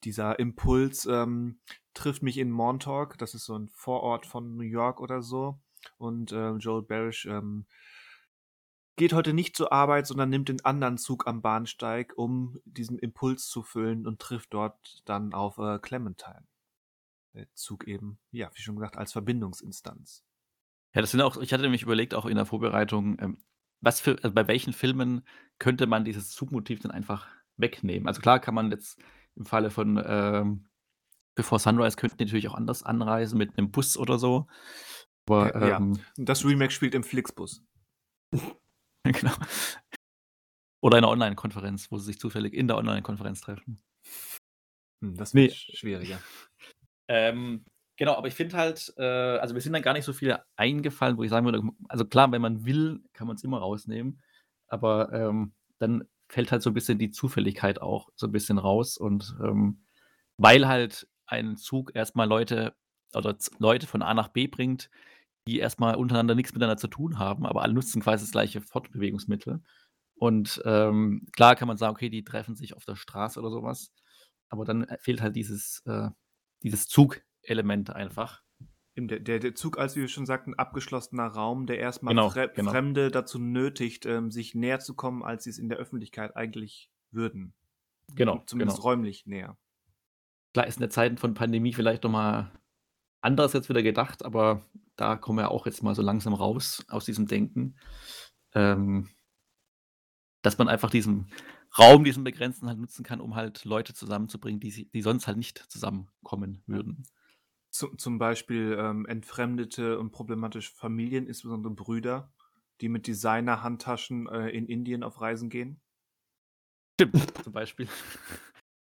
[0.04, 1.58] dieser Impuls, ähm,
[1.94, 5.58] trifft mich in Montauk, das ist so ein Vorort von New York oder so.
[5.96, 7.66] Und äh, Joel Barish ähm,
[8.96, 13.48] geht heute nicht zur Arbeit, sondern nimmt den anderen Zug am Bahnsteig, um diesen Impuls
[13.48, 16.46] zu füllen und trifft dort dann auf äh, Clementine.
[17.34, 20.24] Der Zug eben, ja, wie schon gesagt, als Verbindungsinstanz.
[20.94, 23.38] Ja, das sind auch, ich hatte nämlich überlegt, auch in der Vorbereitung, ähm,
[23.80, 25.26] was für, also bei welchen Filmen
[25.58, 27.26] könnte man dieses Zugmotiv dann einfach
[27.56, 28.06] wegnehmen?
[28.06, 29.00] Also klar kann man jetzt
[29.34, 30.66] im Falle von ähm,
[31.34, 34.46] Before Sunrise könnten natürlich auch anders anreisen mit einem Bus oder so.
[35.26, 37.64] Aber, ja, ähm, das Remake spielt im Flixbus.
[39.12, 39.34] Genau.
[40.80, 43.82] Oder eine Online-Konferenz, wo sie sich zufällig in der Online-Konferenz treffen.
[45.02, 45.76] Hm, das wird nee.
[45.76, 46.20] schwieriger.
[47.08, 47.64] Ähm,
[47.96, 51.16] genau, aber ich finde halt, äh, also mir sind dann gar nicht so viele eingefallen,
[51.16, 54.22] wo ich sagen würde, also klar, wenn man will, kann man es immer rausnehmen,
[54.68, 58.96] aber ähm, dann fällt halt so ein bisschen die Zufälligkeit auch so ein bisschen raus
[58.96, 59.84] und ähm,
[60.36, 62.74] weil halt ein Zug erstmal Leute
[63.14, 64.90] oder Leute von A nach B bringt,
[65.46, 69.62] die erstmal untereinander nichts miteinander zu tun haben, aber alle nutzen quasi das gleiche Fortbewegungsmittel.
[70.16, 73.92] Und ähm, klar kann man sagen, okay, die treffen sich auf der Straße oder sowas.
[74.48, 76.08] Aber dann äh, fehlt halt dieses, äh,
[76.62, 78.42] dieses Zugelement einfach.
[78.96, 82.70] Der, der, der, Zug, als wir schon sagten, abgeschlossener Raum, der erstmal Genau, Fre genau.
[82.70, 86.90] Fremde dazu nötigt, ähm, sich näher zu kommen, als sie es in der Öffentlichkeit eigentlich
[87.10, 87.54] würden.
[88.14, 88.88] Genau, Zumindest genau.
[88.88, 89.58] räumlich näher.
[90.52, 92.52] Klar ist in der Zeiten von Pandemie vielleicht nochmal
[93.24, 94.64] anders jetzt wieder gedacht, aber
[94.96, 97.76] da kommen wir auch jetzt mal so langsam raus aus diesem Denken,
[98.54, 99.08] ähm,
[100.42, 101.32] dass man einfach diesen
[101.78, 105.58] Raum, diesen begrenzten halt nutzen kann, um halt Leute zusammenzubringen, die, die sonst halt nicht
[105.58, 107.04] zusammenkommen würden.
[107.70, 112.32] Zu, zum Beispiel ähm, entfremdete und problematische Familien, insbesondere Brüder,
[112.80, 115.80] die mit Designer-Handtaschen äh, in Indien auf Reisen gehen.
[117.00, 117.88] Stimmt, zum Beispiel.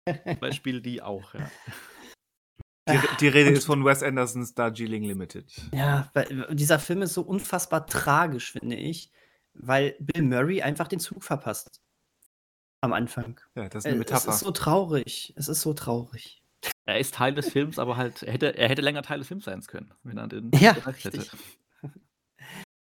[0.25, 1.51] zum Beispiel die auch, ja.
[2.89, 5.53] Die, die Rede Und- ist von Wes Andersons Darjeeling Limited.
[5.73, 9.11] Ja, weil dieser Film ist so unfassbar tragisch, finde ich,
[9.55, 11.81] weil Bill Murray einfach den Zug verpasst.
[12.81, 13.41] Am Anfang.
[13.57, 14.31] Ja, das ist Äh, eine Es Metapher.
[14.31, 15.33] ist so traurig.
[15.37, 16.43] Es ist so traurig.
[16.87, 19.45] Er ist Teil des Films, aber halt, er hätte, er hätte länger Teil des Films
[19.45, 21.19] sein können, wenn er den Ja, bedacht hätte.
[21.19, 21.33] richtig.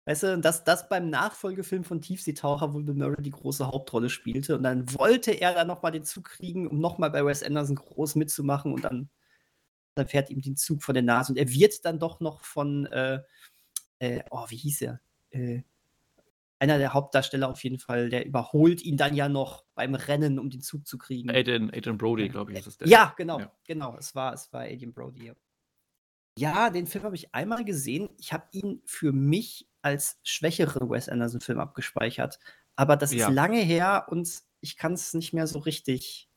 [0.04, 4.56] Weißt du, dass das beim Nachfolgefilm von Tiefseetaucher, wo Bill Murray die große Hauptrolle spielte,
[4.56, 8.16] und dann wollte er dann nochmal den Zug kriegen, um nochmal bei Wes Anderson groß
[8.16, 9.10] mitzumachen, und dann,
[9.94, 11.32] dann fährt ihm den Zug vor der Nase.
[11.32, 13.20] Und er wird dann doch noch von, äh,
[13.98, 15.00] äh, oh, wie hieß er?
[15.30, 15.62] Äh,
[16.58, 20.48] einer der Hauptdarsteller auf jeden Fall, der überholt ihn dann ja noch beim Rennen, um
[20.48, 21.28] den Zug zu kriegen.
[21.28, 22.88] Adrian, Adrian Brody, glaube ich, ist es der.
[22.88, 23.52] Ja, genau, Ja.
[23.64, 23.96] genau.
[23.98, 25.26] Es war, es war Adrian Brody.
[25.26, 25.34] Ja,
[26.38, 28.10] ja den Film habe ich einmal gesehen.
[28.18, 32.38] Ich habe ihn für mich als schwächeren Wes Anderson-Film abgespeichert.
[32.76, 33.28] Aber das Ja.
[33.28, 36.28] ist lange her und ich kann es nicht mehr so richtig.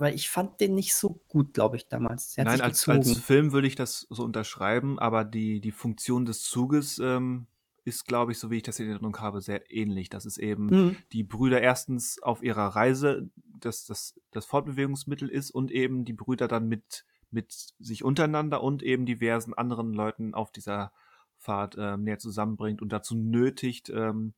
[0.00, 2.36] Weil ich fand den nicht so gut, glaube ich, damals.
[2.36, 6.98] Nein, als, als Film würde ich das so unterschreiben, aber die, die Funktion des Zuges
[6.98, 7.46] ähm,
[7.84, 10.08] ist, glaube ich, so wie ich das in Erinnerung habe, sehr ähnlich.
[10.08, 10.96] Das ist eben Mhm.
[11.12, 16.48] die Brüder erstens auf ihrer Reise das, das, das Fortbewegungsmittel ist und eben die Brüder
[16.48, 20.92] dann mit, mit sich untereinander und eben diversen anderen Leuten auf dieser
[21.36, 24.34] Fahrt ähm, näher zusammenbringt und dazu nötigt, ähm,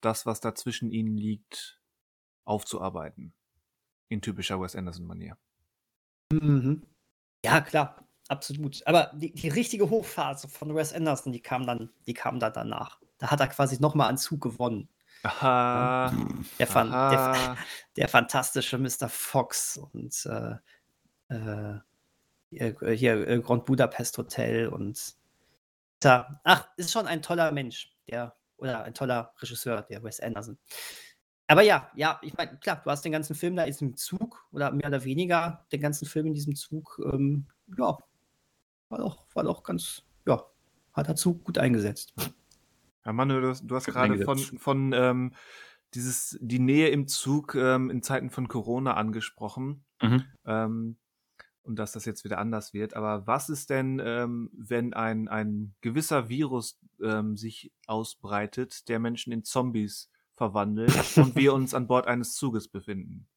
[0.00, 1.80] das, was da zwischen ihnen liegt,
[2.44, 3.34] aufzuarbeiten.
[4.10, 5.38] In typischer Wes Anderson-Manier.
[6.32, 6.82] Mhm.
[7.44, 8.86] Ja, klar, absolut.
[8.86, 13.00] Aber die, die richtige Hochphase von Wes Anderson, die kam dann, die kam dann danach.
[13.18, 14.88] Da hat er quasi nochmal an Zug gewonnen.
[15.22, 16.12] Aha.
[16.58, 17.56] Der, fan, der, aha.
[17.96, 19.08] der fantastische Mr.
[19.08, 20.56] Fox und äh,
[21.32, 21.78] äh,
[22.50, 25.14] hier, hier äh, Grand Budapest Hotel und
[26.00, 30.58] da, ach, ist schon ein toller Mensch, der oder ein toller Regisseur, der Wes Anderson.
[31.50, 34.46] Aber ja, ja, ich meine, klar, du hast den ganzen Film da in diesem Zug
[34.52, 37.46] oder mehr oder weniger den ganzen Film in diesem Zug, ähm,
[37.76, 37.98] ja,
[38.88, 40.44] war doch, war doch ganz, ja,
[40.92, 42.14] hat der Zug gut eingesetzt.
[43.04, 45.32] Ja, Manu, du hast, du hast gerade von, von ähm,
[45.94, 49.82] dieses, die Nähe im Zug ähm, in Zeiten von Corona angesprochen.
[50.00, 50.24] Mhm.
[50.44, 50.96] Ähm,
[51.62, 52.94] und dass das jetzt wieder anders wird.
[52.94, 59.32] Aber was ist denn, ähm, wenn ein, ein gewisser Virus ähm, sich ausbreitet, der Menschen
[59.32, 60.10] in Zombies
[60.40, 63.28] verwandelt und wir uns an Bord eines Zuges befinden?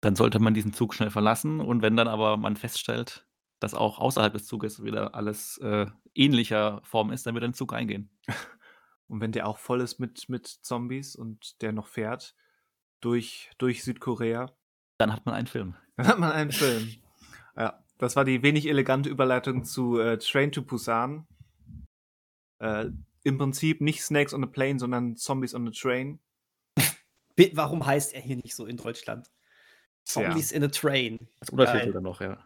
[0.00, 3.28] Dann sollte man diesen Zug schnell verlassen und wenn dann aber man feststellt,
[3.60, 7.74] dass auch außerhalb des Zuges wieder alles äh, ähnlicher Form ist, dann wird ein Zug
[7.74, 8.10] eingehen.
[9.08, 12.34] Und wenn der auch voll ist mit, mit Zombies und der noch fährt
[13.02, 14.56] durch, durch Südkorea,
[14.96, 15.74] Dann hat man einen Film.
[15.96, 16.94] Dann hat man einen Film.
[17.54, 21.26] Ja, das war die wenig elegante Überleitung zu äh, Train to Busan.
[22.58, 22.86] Äh,
[23.24, 26.18] Im Prinzip nicht Snakes on a Plane, sondern Zombies on a Train.
[27.54, 29.30] Warum heißt er hier nicht so in Deutschland?
[30.04, 31.28] Zombies in a Train.
[31.40, 31.92] Als Untertitel Geil.
[31.92, 32.44] dann noch, ja.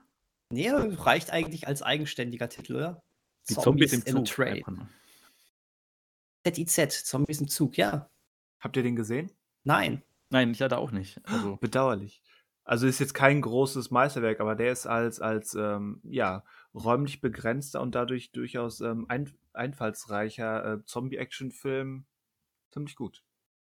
[0.50, 3.02] Nee, reicht eigentlich als eigenständiger Titel, oder?
[3.48, 4.34] Die Zombies, im in a Zug.
[4.34, 4.88] Train.
[6.44, 8.08] ZIZ, Zombies im Zug, ja.
[8.60, 9.32] Habt ihr den gesehen?
[9.64, 10.02] Nein.
[10.30, 11.20] Nein, ich leider auch nicht.
[11.24, 12.22] Also, Bedauerlich.
[12.64, 16.44] Also ist jetzt kein großes Meisterwerk, aber der ist als, als ähm, ja,
[16.74, 22.06] räumlich begrenzter und dadurch durchaus ähm, ein, einfallsreicher äh, Zombie-Action-Film
[22.72, 23.24] ziemlich gut.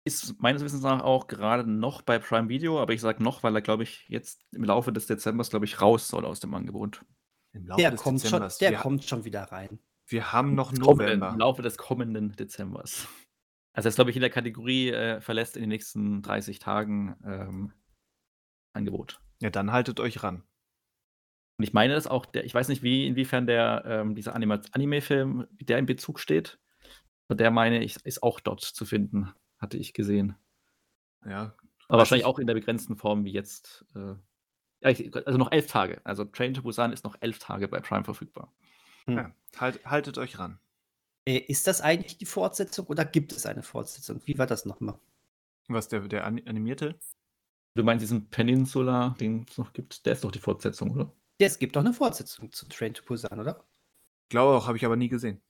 [0.04, 3.54] ist meines Wissens nach auch gerade noch bei Prime Video, aber ich sage noch, weil
[3.54, 7.04] er, glaube ich, jetzt im Laufe des Dezembers, glaube ich, raus soll aus dem Angebot.
[7.52, 8.58] Im Laufe Der, des kommt schon, Dezembers.
[8.58, 9.78] der wir, kommt schon wieder rein.
[10.08, 11.30] wir haben noch Kommenden, November.
[11.30, 13.08] Im Laufe des kommenden Dezembers.
[13.72, 17.16] Also, er ist, glaube ich, in der Kategorie äh, verlässt in den nächsten 30 Tagen
[17.24, 17.72] ähm,
[18.72, 19.20] Angebot.
[19.40, 20.42] Ja, dann haltet euch ran.
[21.58, 25.46] Und ich meine, dass auch der, ich weiß nicht, wie, inwiefern der, ähm, dieser Anime-Film,
[25.52, 26.58] wie der in Bezug steht.
[27.28, 30.36] Aber der meine ich, ist auch dort zu finden, hatte ich gesehen.
[31.24, 31.56] Ja,
[31.88, 33.84] Aber wahrscheinlich ich- auch in der begrenzten Form wie jetzt.
[33.94, 34.14] Äh,
[34.82, 36.00] also noch elf Tage.
[36.04, 38.52] Also Train to Busan ist noch elf Tage bei Prime verfügbar.
[39.08, 40.60] ja halt, haltet euch ran.
[41.24, 44.20] Äh, ist das eigentlich die Fortsetzung oder gibt es eine Fortsetzung?
[44.26, 44.98] Wie war das nochmal?
[45.68, 46.98] Was, der, der animierte?
[47.74, 50.04] Du meinst diesen Peninsula, den es noch gibt?
[50.06, 51.12] Der ist doch die Fortsetzung, oder?
[51.40, 53.66] Ja, es gibt doch eine Fortsetzung zu Train to Busan, oder?
[54.30, 55.42] Glaube auch, habe ich aber nie gesehen.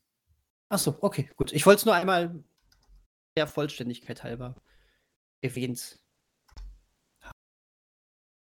[0.68, 1.52] Achso, okay, gut.
[1.52, 2.42] Ich wollte es nur einmal
[3.36, 4.56] der Vollständigkeit halber
[5.42, 6.00] erwähnt.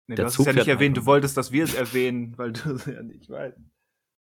[0.06, 2.74] Nee, du hast es ja nicht erwähnt, du wolltest, dass wir es erwähnen, weil du
[2.74, 3.58] es ja nicht weißt.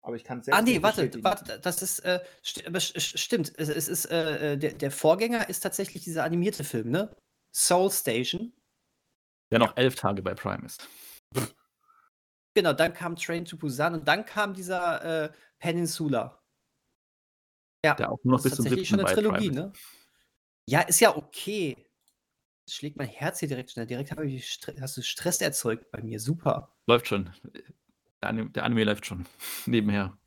[0.01, 2.63] Aber ich kann es Ah, nee, warte, warte, das ist, äh, st
[3.01, 7.13] stimmt, es, es ist, äh, äh, der, der Vorgänger ist tatsächlich dieser animierte Film, ne?
[7.53, 8.53] Soul Station.
[9.51, 10.87] Der noch elf Tage bei Prime ist.
[12.57, 16.41] Genau, dann kam Train to Busan und dann kam dieser äh, Peninsula.
[17.85, 19.71] Ja, der auch nur noch bis zum tatsächlich schon eine Trilogie, ne?
[20.67, 21.77] Ja, ist ja okay.
[22.65, 23.85] Das schlägt mein Herz hier direkt schnell.
[23.85, 26.19] Direkt ich, hast du Stress erzeugt bei mir.
[26.19, 26.75] Super.
[26.87, 27.31] Läuft schon.
[28.23, 29.27] Der Anime, der Anime läuft schon.
[29.67, 30.17] Nebenher.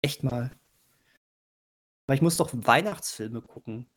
[0.00, 0.52] Echt mal.
[2.06, 3.90] Weil ich muss doch Weihnachtsfilme gucken.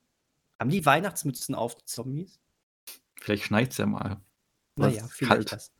[0.60, 2.40] Haben die Weihnachtsmützen auf, die Zombies?
[3.22, 4.20] Vielleicht schneit es ja mal.
[4.76, 5.52] Naja, vielleicht kalt.
[5.52, 5.72] das.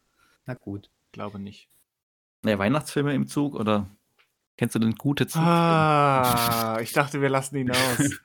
[0.46, 0.90] Na gut.
[1.12, 1.70] Glaube nicht.
[2.44, 3.90] Naja, Weihnachtsfilme im Zug oder
[4.58, 5.50] kennst du denn gute Zugfilme?
[5.50, 8.20] Ah, ich dachte, wir lassen ihn aus.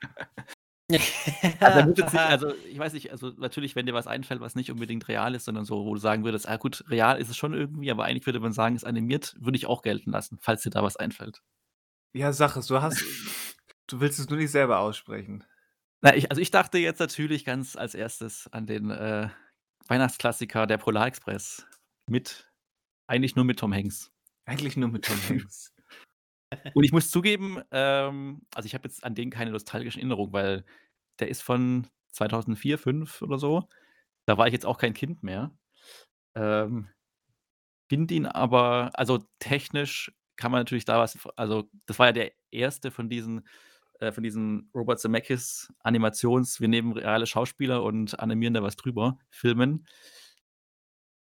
[1.59, 5.35] also, also, ich weiß nicht, also natürlich, wenn dir was einfällt, was nicht unbedingt real
[5.35, 8.05] ist, sondern so, wo du sagen würdest, ah gut, real ist es schon irgendwie, aber
[8.05, 10.97] eigentlich würde man sagen, es animiert, würde ich auch gelten lassen, falls dir da was
[10.97, 11.41] einfällt.
[12.13, 13.03] Ja, sag es, du hast,
[13.87, 15.43] du willst es nur nicht selber aussprechen.
[16.01, 19.29] Na, ich, also ich dachte jetzt natürlich ganz als erstes an den äh,
[19.89, 21.65] Weihnachtsklassiker der Polarexpress
[22.07, 22.49] mit,
[23.07, 24.11] eigentlich nur mit Tom Hanks.
[24.45, 25.73] Eigentlich nur mit Tom Hanks.
[26.73, 30.65] Und ich muss zugeben, ähm, also ich habe jetzt an den keine nostalgischen Erinnerungen, weil
[31.19, 33.67] der ist von 2004, 2005 oder so.
[34.25, 35.51] Da war ich jetzt auch kein Kind mehr.
[36.35, 36.89] Ähm,
[37.89, 42.31] finde ihn aber, also technisch kann man natürlich da was, also das war ja der
[42.51, 43.47] erste von diesen,
[43.99, 49.17] äh, von diesen Robert Zemeckis Animations, wir nehmen reale Schauspieler und animieren da was drüber,
[49.29, 49.85] Filmen.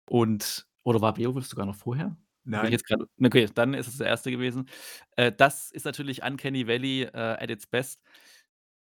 [0.09, 2.17] Und, oder war Beowulf sogar noch vorher?
[2.45, 2.77] Nein.
[2.87, 4.69] Grad, okay, dann ist es der erste gewesen.
[5.17, 8.01] Äh, das ist natürlich Uncanny Valley äh, at its best.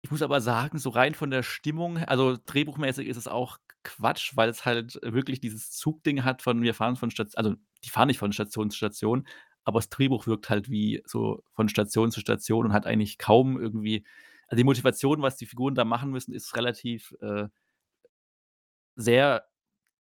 [0.03, 4.37] Ich muss aber sagen, so rein von der Stimmung, also drehbuchmäßig ist es auch Quatsch,
[4.37, 8.09] weil es halt wirklich dieses Zugding hat von wir fahren von Station, also die fahren
[8.09, 9.27] nicht von Station zu Station,
[9.67, 13.61] aber das Drehbuch wirkt halt wie so von Station zu Station und hat eigentlich kaum
[13.61, 14.07] irgendwie,
[14.47, 17.49] also die Motivation, was die Figuren da machen müssen, ist relativ äh,
[18.95, 19.45] sehr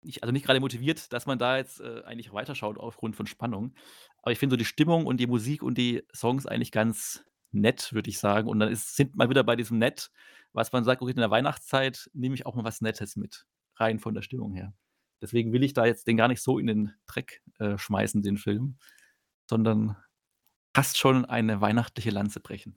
[0.03, 3.75] nicht, also nicht gerade motiviert, dass man da jetzt äh, eigentlich weiterschaut aufgrund von Spannung.
[4.23, 7.93] Aber ich finde so die Stimmung und die Musik und die Songs eigentlich ganz nett,
[7.93, 8.49] würde ich sagen.
[8.49, 10.11] Und dann ist, sind mal wieder bei diesem Nett,
[10.53, 13.99] was man sagt, okay, in der Weihnachtszeit nehme ich auch mal was Nettes mit, rein
[13.99, 14.73] von der Stimmung her.
[15.21, 18.39] Deswegen will ich da jetzt den gar nicht so in den Dreck äh, schmeißen, den
[18.39, 18.79] Film,
[19.51, 19.97] sondern
[20.75, 22.77] fast schon eine weihnachtliche Lanze brechen.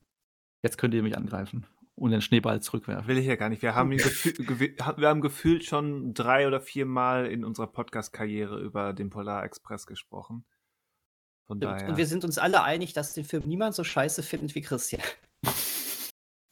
[0.63, 3.07] Jetzt könnt ihr mich angreifen und den Schneeball zurückwerfen.
[3.07, 3.61] Will ich ja gar nicht.
[3.61, 3.91] Wir haben,
[4.97, 9.85] wir haben gefühlt schon drei oder vier Mal in unserer Podcast-Karriere über den Polar Express
[9.85, 10.45] gesprochen.
[11.45, 11.89] Von daher.
[11.89, 15.03] Und wir sind uns alle einig, dass den Film niemand so scheiße findet wie Christian.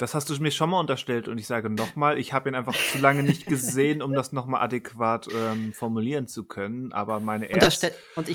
[0.01, 2.75] Das hast du mir schon mal unterstellt und ich sage nochmal, ich habe ihn einfach
[2.75, 6.91] zu lange nicht gesehen, um das nochmal adäquat ähm, formulieren zu können.
[6.91, 7.91] Aber meine, Erst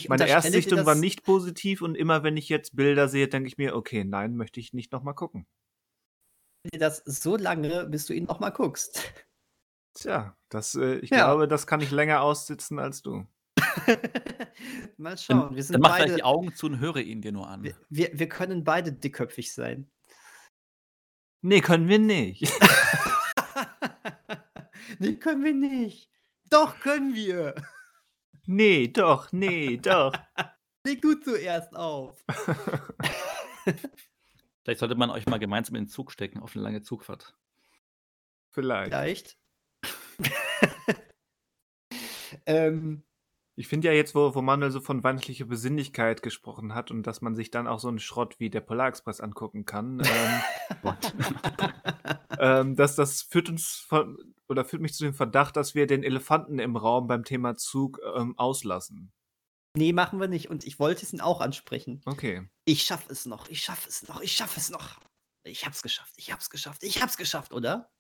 [0.09, 3.75] meine Erstsichtung war nicht positiv und immer wenn ich jetzt Bilder sehe, denke ich mir,
[3.75, 5.47] okay, nein, möchte ich nicht nochmal gucken
[6.73, 9.13] dir das so lange, bis du ihn noch mal guckst.
[9.95, 11.19] Tja, das, äh, ich ja.
[11.19, 13.27] glaube, das kann ich länger aussitzen als du.
[14.99, 15.55] Mal schauen.
[15.55, 17.63] Wir sind dann mach beide, vielleicht die Augen zu und höre ihn dir nur an.
[17.63, 19.91] Wir, wir, wir können beide dickköpfig sein.
[21.49, 22.43] Nee, können wir nicht.
[24.99, 26.11] nee, können wir nicht.
[26.51, 27.55] Doch, können wir.
[28.47, 30.13] Nee, doch, nee, doch.
[30.85, 32.25] Leg du zuerst auf.
[34.65, 37.37] Vielleicht sollte man euch mal gemeinsam in den Zug stecken auf eine lange Zugfahrt.
[38.51, 38.91] Vielleicht.
[38.91, 39.39] Vielleicht.
[42.47, 43.05] ähm,
[43.59, 47.23] ich finde ja jetzt, wo, wo Manuel so von weihnachtlicher Besinnlichkeit gesprochen hat und dass
[47.23, 50.03] man sich dann auch so einen Schrott wie der Polarexpress angucken kann,
[50.85, 50.95] ähm,
[52.39, 56.03] ähm, dass das führt uns von, oder führt mich zu dem Verdacht, dass wir den
[56.03, 59.13] Elefanten im Raum beim Thema Zug ähm, auslassen.
[59.75, 60.51] Nee, machen wir nicht.
[60.51, 62.03] Und ich wollte es ihn auch ansprechen.
[62.05, 62.49] Okay.
[62.65, 65.01] Ich schaffe es noch, ich schaffe es noch, ich schaffe es noch.
[65.45, 67.91] Ich hab's geschafft, ich hab's geschafft, ich hab's geschafft, oder?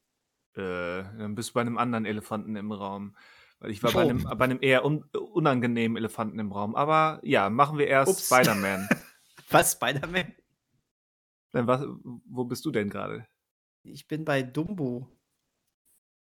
[0.54, 3.16] Äh, dann bist du bei einem anderen Elefanten im Raum.
[3.58, 6.74] Weil ich war bei einem, bei einem, eher un unangenehmen Elefanten im Raum.
[6.74, 8.88] Aber ja, machen wir erst Spider-Man.
[9.50, 10.34] was, Spider-Man?
[11.52, 11.86] Dann was,
[12.26, 13.26] wo bist du denn gerade?
[13.82, 15.08] Ich bin bei Dumbo.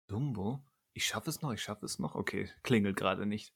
[0.07, 0.63] Dumbo?
[0.93, 2.15] Ich schaffe es noch, ich schaffe es noch.
[2.15, 3.53] Okay, klingelt gerade nicht.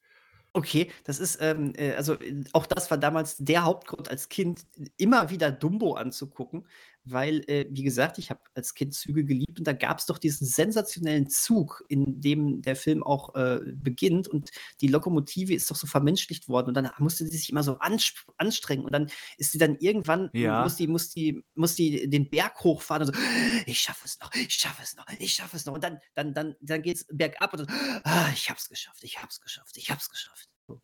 [0.55, 4.67] Okay, das ist, ähm, äh, also äh, auch das war damals der Hauptgrund als Kind,
[4.97, 6.67] immer wieder Dumbo anzugucken,
[7.05, 10.17] weil, äh, wie gesagt, ich habe als Kind Züge geliebt und da gab es doch
[10.17, 14.51] diesen sensationellen Zug, in dem der Film auch äh, beginnt und
[14.81, 18.85] die Lokomotive ist doch so vermenschlicht worden und dann musste sie sich immer so anstrengen
[18.85, 20.63] und dann ist sie dann irgendwann, Ja.
[20.63, 23.21] muss die, muss die, muss die den Berg hochfahren und so,
[23.65, 26.33] ich schaffe es noch, ich schaffe es noch, ich schaffe es noch und dann, dann,
[26.33, 29.41] dann, dann geht es bergab und dann, ah, ich habe es geschafft, ich habe es
[29.41, 30.49] geschafft, ich habe es geschafft.
[30.67, 30.81] So.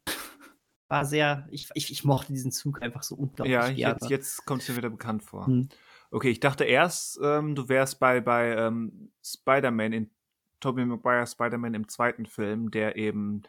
[0.90, 4.64] War sehr, ich, ich, ich mochte diesen Zug einfach so unglaublich Ja, jetzt, jetzt kommt
[4.64, 5.46] es mir wieder bekannt vor.
[5.46, 5.70] Hm.
[6.12, 10.12] Okay, ich dachte erst, ähm, du wärst bei, bei ähm, Spider-Man in
[10.60, 13.44] Tobey Maguire Spider-Man im zweiten Film, der eben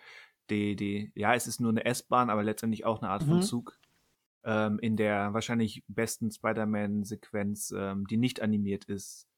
[0.51, 3.41] die, die, ja, es ist nur eine S-Bahn, aber letztendlich auch eine Art von Mhm.
[3.41, 3.79] Zug,
[4.45, 9.29] ähm, in der wahrscheinlich besten Spider-Man-Sequenz, ähm, die nicht animiert ist.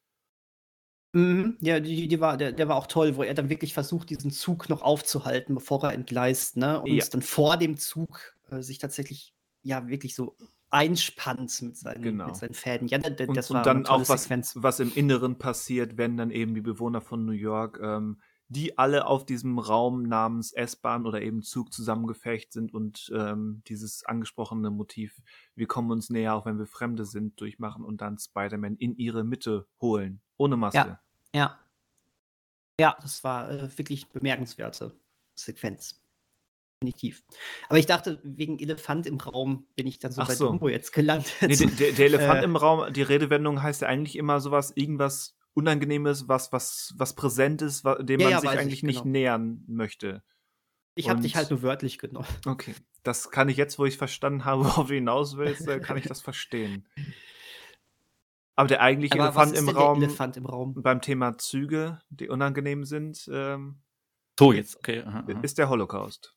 [1.14, 4.08] Mhm, ja, die, die war, der, der war auch toll, wo er dann wirklich versucht,
[4.08, 6.80] diesen Zug noch aufzuhalten, bevor er entgleist, ne?
[6.80, 7.12] Und Ja.
[7.12, 10.36] dann vor dem Zug äh, sich tatsächlich ja wirklich so
[10.72, 12.26] einspannt mit seinen, Genau.
[12.26, 12.88] mit seinen Fäden.
[12.88, 14.54] Ja, Und, das und war dann eine tolle auch was, Sequenz.
[14.56, 19.06] was im Inneren passiert, wenn dann eben die Bewohner von New York, ähm, die alle
[19.06, 25.22] auf diesem Raum namens S-Bahn oder eben Zug zusammengefecht sind und ähm, dieses angesprochene Motiv,
[25.54, 29.24] wir kommen uns näher, auch wenn wir Fremde sind, durchmachen und dann Spider-Man in ihre
[29.24, 30.20] Mitte holen.
[30.36, 30.98] Ohne Maske.
[31.34, 31.58] Ja.
[32.80, 34.94] Ja, das war äh, wirklich bemerkenswerte
[35.34, 36.01] Sequenz.
[36.86, 37.22] Definitiv.
[37.68, 40.48] Aber ich dachte, wegen Elefant im Raum bin ich dann so Ach bei so.
[40.48, 41.32] Dumbo jetzt gelandet.
[41.40, 42.44] Nee, der, der, der Elefant Äh.
[42.44, 47.84] im Raum, die Redewendung heißt ja eigentlich immer sowas, irgendwas Unangenehmes, was, was, was Präsentes,
[47.84, 49.10] wa- dem Ja, man ja, sich eigentlich nicht genau.
[49.12, 50.22] nähern möchte.
[50.94, 52.26] ich habe dich halt nur wörtlich genommen.
[52.46, 52.74] Okay.
[53.02, 56.06] Das kann ich jetzt, wo ich verstanden habe, worauf du hinaus willst, äh, kann ich
[56.06, 56.86] das verstehen.
[58.54, 60.74] Aber der eigentliche Aber was Elefant ist im denn Raum der Elefant im Raum?
[60.82, 63.80] beim Thema Züge, die unangenehm sind, ähm,
[64.38, 65.02] So, jetzt, okay.
[65.02, 65.40] Aha, aha.
[65.42, 66.34] ist der Holocaust.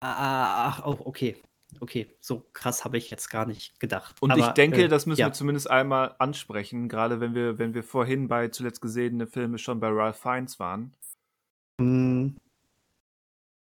[0.00, 1.36] Ah, Ach, oh, okay.
[1.80, 4.16] Okay, so krass habe ich jetzt gar nicht gedacht.
[4.22, 5.26] Und ich Aber, denke, äh, das müssen ja.
[5.28, 9.80] wir zumindest einmal ansprechen, gerade wenn wir, wenn wir vorhin bei zuletzt gesehene Filme schon
[9.80, 10.94] bei Ralph Fiennes waren.
[11.78, 12.36] Mm,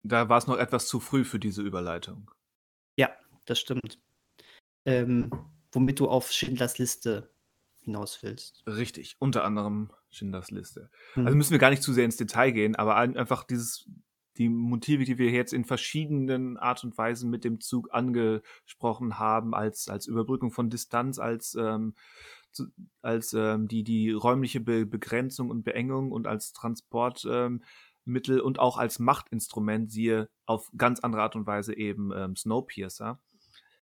[0.03, 2.31] Da war es noch etwas zu früh für diese Überleitung.
[2.95, 3.09] Ja,
[3.45, 3.99] das stimmt.
[4.85, 5.29] Ähm,
[5.73, 7.29] womit du auf Schindlers Liste
[7.81, 8.63] hinaus willst.
[8.65, 10.89] Richtig, unter anderem Schindlers Liste.
[11.15, 11.25] Hm.
[11.25, 13.89] Also müssen wir gar nicht zu sehr ins Detail gehen, aber ein- einfach dieses,
[14.39, 19.53] die Motive, die wir jetzt in verschiedenen Art und Weisen mit dem Zug angesprochen haben,
[19.53, 21.93] als, als Überbrückung von Distanz, als, ähm,
[23.01, 28.77] als ähm, die, die räumliche Be Begrenzung und Beengung und als Transportmittel ähm, und auch
[28.77, 33.19] als Machtinstrument, siehe auf ganz andere Art und Weise eben ähm, Snowpiercer.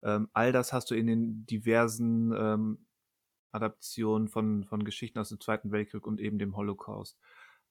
[0.02, 2.86] Ähm, all das hast du in den diversen ähm,
[3.52, 7.18] Adaptionen von, von Geschichten aus dem Zweiten Weltkrieg und eben dem Holocaust.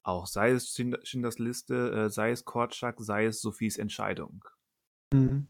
[0.02, 4.44] Auch sei es Schind- Schindlers Liste, äh, sei es Kortschak, sei es Sophies Entscheidung.
[5.12, 5.48] Mhm.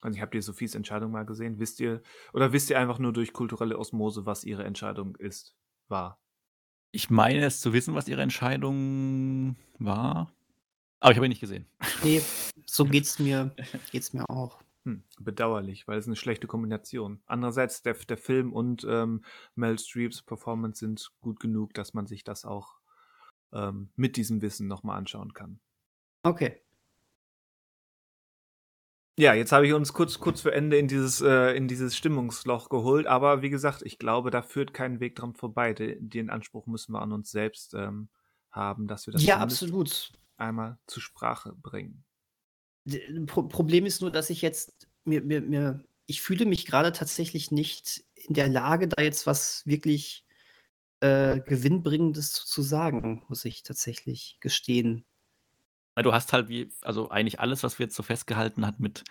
[0.00, 1.58] Also, habt ihr Sophies Entscheidung mal gesehen?
[1.58, 2.02] Wisst ihr,
[2.32, 5.54] oder wisst ihr einfach nur durch kulturelle Osmose, was ihre Entscheidung ist,
[5.88, 6.18] war?
[6.92, 10.32] Ich meine es zu wissen, was ihre Entscheidung war.
[11.00, 11.66] Aber ich habe ihn nicht gesehen.
[12.02, 12.22] Nee,
[12.64, 13.54] so geht's mir,
[13.90, 14.62] geht's mir auch.
[14.84, 17.20] Hm, bedauerlich, weil es eine schlechte Kombination.
[17.26, 19.24] Andererseits, der, der Film und ähm,
[19.56, 22.76] Mel Streeps Performance sind gut genug, dass man sich das auch
[23.52, 25.60] ähm, mit diesem Wissen nochmal anschauen kann.
[26.22, 26.60] Okay.
[29.18, 32.68] Ja, jetzt habe ich uns kurz, kurz vor Ende in dieses, äh, in dieses Stimmungsloch
[32.68, 35.72] geholt, aber wie gesagt, ich glaube, da führt kein Weg dran vorbei.
[35.72, 38.10] De, den Anspruch müssen wir an uns selbst ähm,
[38.50, 40.12] haben, dass wir das Ja, absolut.
[40.36, 42.04] einmal zur Sprache bringen.
[43.26, 47.50] Pro Problem ist nur, dass ich jetzt mir, mir, mir, ich fühle mich gerade tatsächlich
[47.50, 50.25] nicht in der Lage, da jetzt was wirklich
[51.06, 55.04] äh, Gewinnbringendes zu, sagen, muss ich tatsächlich gestehen.
[55.96, 59.04] Du hast halt wie, also eigentlich alles, was wir jetzt so festgehalten hat, mit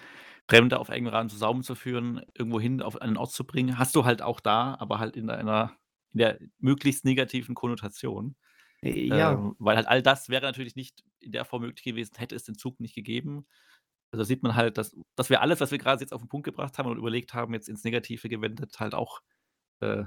[0.47, 4.21] Fremde auf engem Rahmen zusammenzuführen, irgendwo hin auf einen Ort zu bringen, hast du halt
[4.21, 5.75] auch da, aber halt in einer,
[6.11, 8.35] in der möglichst negativen Konnotation.
[8.83, 12.13] Äh, Ja, Ähm, weil halt all das wäre natürlich nicht in der Form möglich gewesen,
[12.17, 13.47] hätte es den Zug nicht gegeben.
[14.11, 16.45] Also sieht man halt, dass, dass wir alles, was wir gerade jetzt auf den Punkt
[16.45, 19.21] gebracht haben und überlegt haben, jetzt ins Negative gewendet, halt auch
[19.81, 20.05] äh,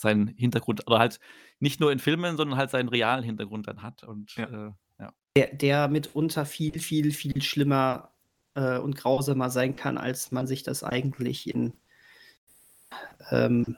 [0.00, 1.20] seinen Hintergrund, oder halt
[1.58, 4.02] nicht nur in Filmen, sondern halt seinen realen Hintergrund dann hat.
[4.02, 4.44] Und Ja.
[4.68, 5.12] äh, ja.
[5.36, 8.12] der, der mitunter viel, viel, viel schlimmer
[8.54, 11.74] äh, und grausamer sein kann, als man sich das eigentlich in,
[13.30, 13.76] ähm,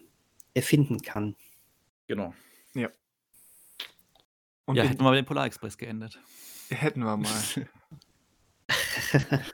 [0.54, 1.36] erfinden kann.
[2.06, 2.34] Genau.
[4.64, 6.18] Und ja, hätten wir mal den Polarexpress geendet.
[6.70, 7.30] hätten wir mal.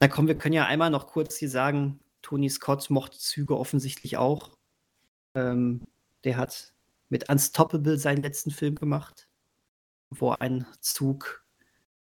[0.00, 4.16] Na komm, wir können ja einmal noch kurz hier sagen, Tony Scott mochte Züge offensichtlich
[4.16, 4.57] auch.
[5.34, 5.82] Ähm,
[6.24, 6.74] der hat
[7.08, 9.28] mit Unstoppable seinen letzten Film gemacht,
[10.10, 11.44] wo ein Zug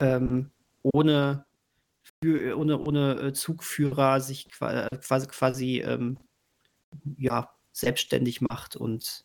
[0.01, 0.51] ähm,
[0.83, 1.47] ohne,
[2.25, 6.19] ohne, ohne äh, Zugführer sich qua- quasi, quasi ähm,
[7.19, 9.25] ja, selbstständig macht und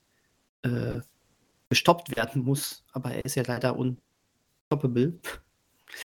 [0.63, 1.01] äh,
[1.69, 2.85] gestoppt werden muss.
[2.93, 3.77] Aber er ist ja leider
[4.71, 5.19] unstoppable.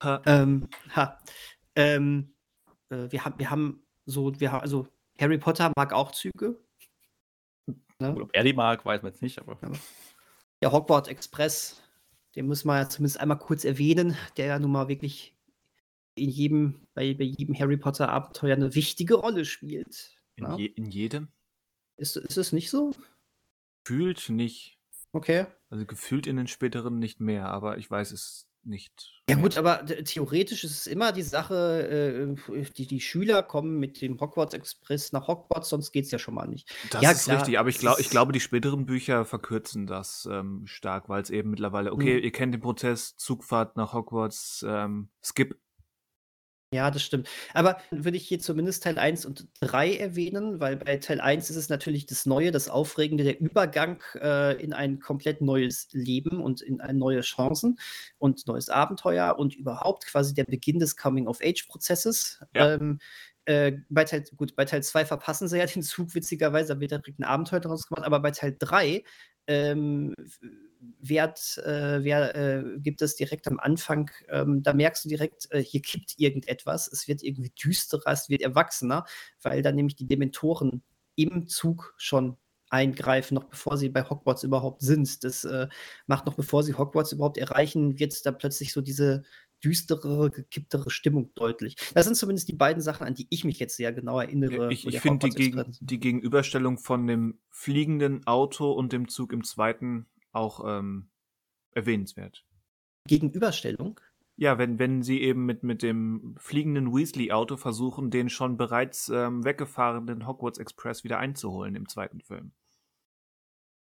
[0.03, 0.23] Ha.
[0.27, 1.19] Ähm, ha.
[1.77, 2.35] Ähm,
[2.91, 4.89] äh, wir, haben, wir haben so, wir haben, also
[5.21, 6.59] Harry Potter mag auch Züge.
[8.13, 8.23] Ne?
[8.23, 9.59] Ob er die mag, weiß man jetzt nicht, aber.
[10.61, 11.83] Der Hogwarts Express,
[12.37, 15.37] den muss man ja zumindest einmal kurz erwähnen, der ja nun mal wirklich
[16.15, 20.17] in jedem, bei, bei jedem Harry Potter Abenteuer eine wichtige Rolle spielt.
[20.37, 20.57] In, ne?
[20.59, 21.29] je, in jedem?
[21.97, 22.93] Ist, ist es nicht so?
[23.85, 24.79] Fühlt nicht.
[25.13, 25.47] Okay.
[25.71, 29.23] Also gefühlt in den späteren nicht mehr, aber ich weiß es nicht.
[29.29, 34.03] Ja gut, aber theoretisch ist es immer die Sache, äh, die, die Schüler kommen mit
[34.03, 36.71] dem Hogwarts Express nach Hogwarts, sonst geht es ja schon mal nicht.
[36.91, 40.29] Das ja, ist klar, richtig, aber ich, glaub, ich glaube, die späteren Bücher verkürzen das
[40.31, 42.25] ähm, stark, weil es eben mittlerweile, okay, mhm.
[42.25, 45.59] ihr kennt den Prozess, Zugfahrt nach Hogwarts, ähm, Skip
[46.75, 47.29] ja, das stimmt.
[47.53, 51.57] Aber würde ich hier zumindest Teil 1 und 3 erwähnen, weil bei Teil 1 ist
[51.57, 56.61] es natürlich das Neue, das Aufregende, der Übergang äh, in ein komplett neues Leben und
[56.61, 57.79] in ein neue Chancen
[58.19, 62.41] und neues Abenteuer und überhaupt quasi der Beginn des Coming-of-Age-Prozesses.
[62.55, 62.75] Ja.
[62.75, 62.99] Ähm,
[63.45, 66.91] äh, bei Teil, gut, bei Teil 2 verpassen sie ja den Zug, witzigerweise, da wird
[66.91, 69.05] direkt ein Abenteuer daraus gemacht, aber bei Teil 3
[69.47, 70.15] ähm,
[71.01, 75.63] Wert, äh, wer, äh, gibt es direkt am Anfang, ähm, da merkst du direkt, äh,
[75.63, 79.05] hier kippt irgendetwas, es wird irgendwie düsterer, es wird erwachsener,
[79.43, 80.83] weil dann nämlich die Dementoren
[81.17, 82.37] im Zug schon
[82.71, 85.23] eingreifen, noch bevor sie bei Hogwarts überhaupt sind.
[85.23, 85.69] Das äh,
[86.07, 89.23] macht noch bevor sie Hogwarts überhaupt erreichen, wird da plötzlich so diese
[89.65, 91.77] düstere, gekipptere Stimmung deutlich.
[91.95, 94.73] Das sind zumindest die beiden Sachen, an die ich mich jetzt sehr genau erinnere.
[94.73, 99.45] Ich, ich finde die, gegen, die Gegenüberstellung von dem fliegenden Auto und dem Zug im
[99.45, 101.09] zweiten auch ähm,
[101.73, 102.45] erwähnenswert.
[103.07, 104.01] Gegenüberstellung?
[104.37, 109.45] Ja, wenn, wenn sie eben mit, mit dem fliegenden Weasley-Auto versuchen, den schon bereits ähm,
[109.45, 112.53] weggefahrenen Hogwarts Express wieder einzuholen im zweiten Film.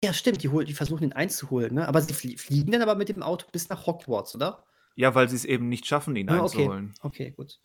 [0.03, 1.87] Ja, stimmt, die, die versuchen ihn einzuholen, ne?
[1.87, 4.65] Aber sie fliegen dann aber mit dem Auto bis nach Hogwarts, oder?
[4.95, 6.93] Ja, weil sie es eben nicht schaffen, ihn ah, einzuholen.
[6.99, 7.27] Okay.
[7.27, 7.61] okay, gut.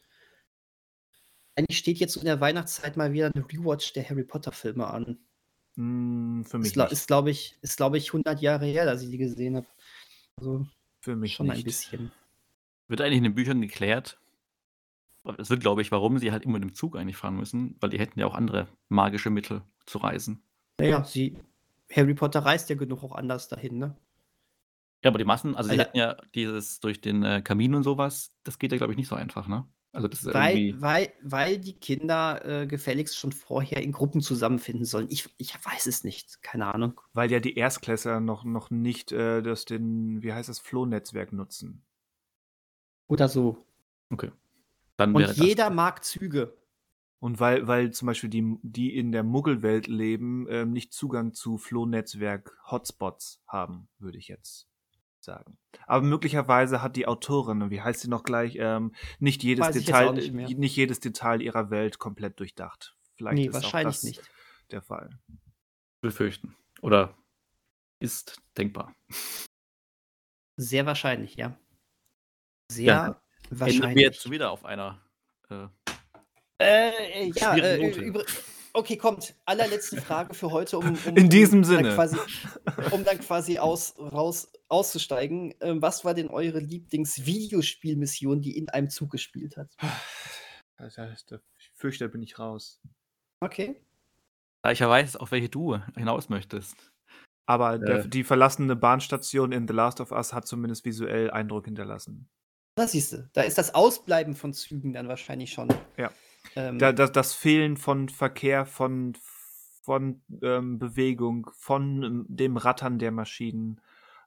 [1.57, 5.19] Eigentlich steht jetzt in der Weihnachtszeit mal wieder ein Rewatch der Harry Potter-Filme an.
[5.79, 6.93] Mm, für mich ist, nicht.
[6.93, 9.67] Ist, glaube ich, ist, glaube ich, 100 Jahre her, dass ich die gesehen habe.
[10.37, 10.67] Also,
[11.01, 11.59] für mich schon nicht.
[11.59, 12.13] ein bisschen.
[12.89, 14.19] Wird eigentlich in den Büchern geklärt,
[15.37, 17.91] es wird, glaube ich, warum sie halt immer mit dem Zug eigentlich fahren müssen, weil
[17.91, 20.43] die hätten ja auch andere magische Mittel zu reisen.
[20.81, 21.37] Naja, sie,
[21.93, 23.97] Harry Potter reist ja genug auch anders dahin, ne?
[25.05, 28.33] Ja, aber die Massen, also sie hatten ja dieses durch den äh, Kamin und sowas,
[28.43, 29.65] das geht ja, glaube ich, nicht so einfach, ne?
[29.93, 34.85] Also das ist Weil, weil, weil die Kinder äh, gefälligst schon vorher in Gruppen zusammenfinden
[34.85, 35.09] sollen.
[35.11, 37.01] Ich, ich weiß es nicht, keine Ahnung.
[37.15, 41.83] Weil ja die Erstklässler noch, noch nicht äh, das den, wie heißt das, Flohnetzwerk nutzen.
[43.07, 43.65] Oder so.
[44.11, 44.31] Okay.
[44.97, 46.55] Dann Und jeder mag Züge.
[47.21, 51.59] Und weil, weil zum Beispiel die, die in der Muggelwelt leben, ähm, nicht Zugang zu
[51.59, 54.69] Flohnetzwerk-Hotspots haben, würde ich jetzt
[55.29, 55.59] sagen.
[55.87, 60.13] Aber möglicherweise hat die Autorin, wie heißt sie noch gleich, ähm, nicht jedes Weiß Detail,
[60.13, 62.97] nicht, nicht, jedes Detail ihrer Welt komplett durchdacht.
[63.15, 64.23] Vielleicht nee, ist wahrscheinlich auch das nicht.
[64.71, 65.11] der Fall.
[66.01, 66.57] Befürchten.
[66.81, 67.15] Oder
[68.01, 68.95] ist denkbar.
[70.57, 71.59] Sehr wahrscheinlich, ja.
[72.71, 73.83] Sehr ja, wahrscheinlich.
[73.83, 75.01] Enden wir jetzt wieder auf einer
[75.51, 75.67] äh,
[76.61, 78.13] äh, ja, äh,
[78.73, 79.35] Okay, kommt.
[79.45, 82.17] Allerletzte Frage für heute, um, um in diesem um Sinne, quasi,
[82.91, 85.55] um dann quasi aus, raus auszusteigen.
[85.61, 89.75] Ähm, was war denn eure Lieblings-Videospielmission, die in einem Zug gespielt hat?
[90.77, 92.81] Das heißt, ich fürchte, da bin ich raus.
[93.41, 93.81] Okay.
[94.63, 96.77] Da ich ja weiß, auf welche du hinaus möchtest.
[97.47, 97.85] Aber äh.
[97.85, 102.29] der, die verlassene Bahnstation in The Last of Us hat zumindest visuell Eindruck hinterlassen.
[102.75, 103.29] Das siehst du.
[103.33, 105.69] Da ist das Ausbleiben von Zügen dann wahrscheinlich schon.
[105.97, 106.13] Ja.
[106.57, 109.17] Ähm, da, das, das Fehlen von Verkehr, von,
[109.83, 113.81] von ähm, Bewegung, von ähm, dem Rattern der Maschinen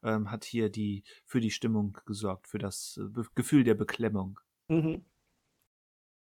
[0.03, 4.39] ähm, hat hier die für die Stimmung gesorgt, für das äh, Gefühl der Beklemmung.
[4.67, 5.05] Mhm.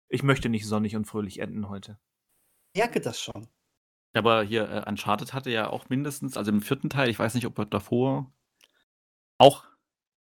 [0.10, 1.99] Ich möchte nicht sonnig und fröhlich enden heute.
[2.76, 3.48] Merke das schon.
[4.14, 7.45] Aber hier äh, Uncharted hatte ja auch mindestens, also im vierten Teil, ich weiß nicht,
[7.45, 8.32] ob davor
[9.38, 9.66] auch,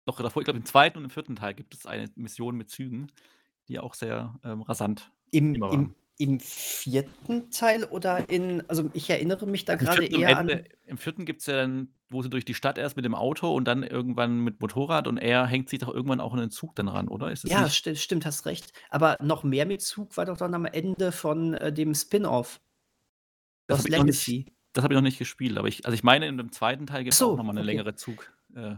[0.05, 2.71] doch davor, ich glaube im zweiten und im vierten Teil gibt es eine Mission mit
[2.71, 3.11] Zügen,
[3.69, 9.47] die auch sehr ähm, rasant im, im, Im vierten Teil oder in, also ich erinnere
[9.47, 10.65] mich da gerade eher Ende, an.
[10.87, 13.53] Im vierten gibt es ja dann, wo sie durch die Stadt erst mit dem Auto
[13.53, 16.77] und dann irgendwann mit Motorrad und er hängt sich doch irgendwann auch in den Zug
[16.77, 17.33] dann ran, oder?
[17.45, 18.73] ja, st stimmt, hast recht.
[18.91, 22.61] Aber noch mehr mit Zug war doch dann am Ende von äh, dem Spin-off.
[23.67, 24.47] Das Legacy.
[24.75, 27.05] Das habe ich noch nicht gespielt, aber ich, also ich meine, in dem zweiten Teil
[27.05, 27.71] gibt es so, auch nochmal eine okay.
[27.71, 28.39] längere Zugsequenz.
[28.55, 28.77] Äh,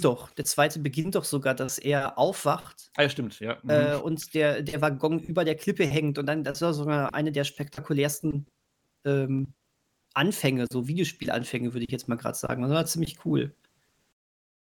[0.00, 2.90] doch, der zweite beginnt doch sogar, dass er aufwacht.
[2.96, 3.58] Ah, ja, stimmt, ja.
[3.62, 3.70] Mhm.
[3.70, 7.32] Äh, und der, der Waggon über der Klippe hängt und dann, das war sogar eine
[7.32, 8.46] der spektakulärsten
[9.04, 9.54] ähm,
[10.14, 12.62] Anfänge, so Videospielanfänge, würde ich jetzt mal gerade sagen.
[12.62, 13.54] Das war ziemlich cool.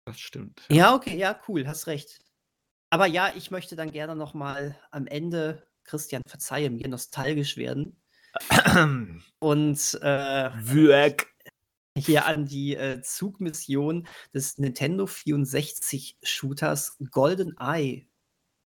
[0.05, 0.61] Das stimmt.
[0.69, 2.19] Ja, okay, ja, cool, hast recht.
[2.89, 7.97] Aber ja, ich möchte dann gerne noch mal am Ende, Christian, verzeihe mir, nostalgisch werden
[9.39, 10.49] und äh.
[11.97, 18.07] Hier an die äh, Zugmission des Nintendo 64 Shooters Golden Eye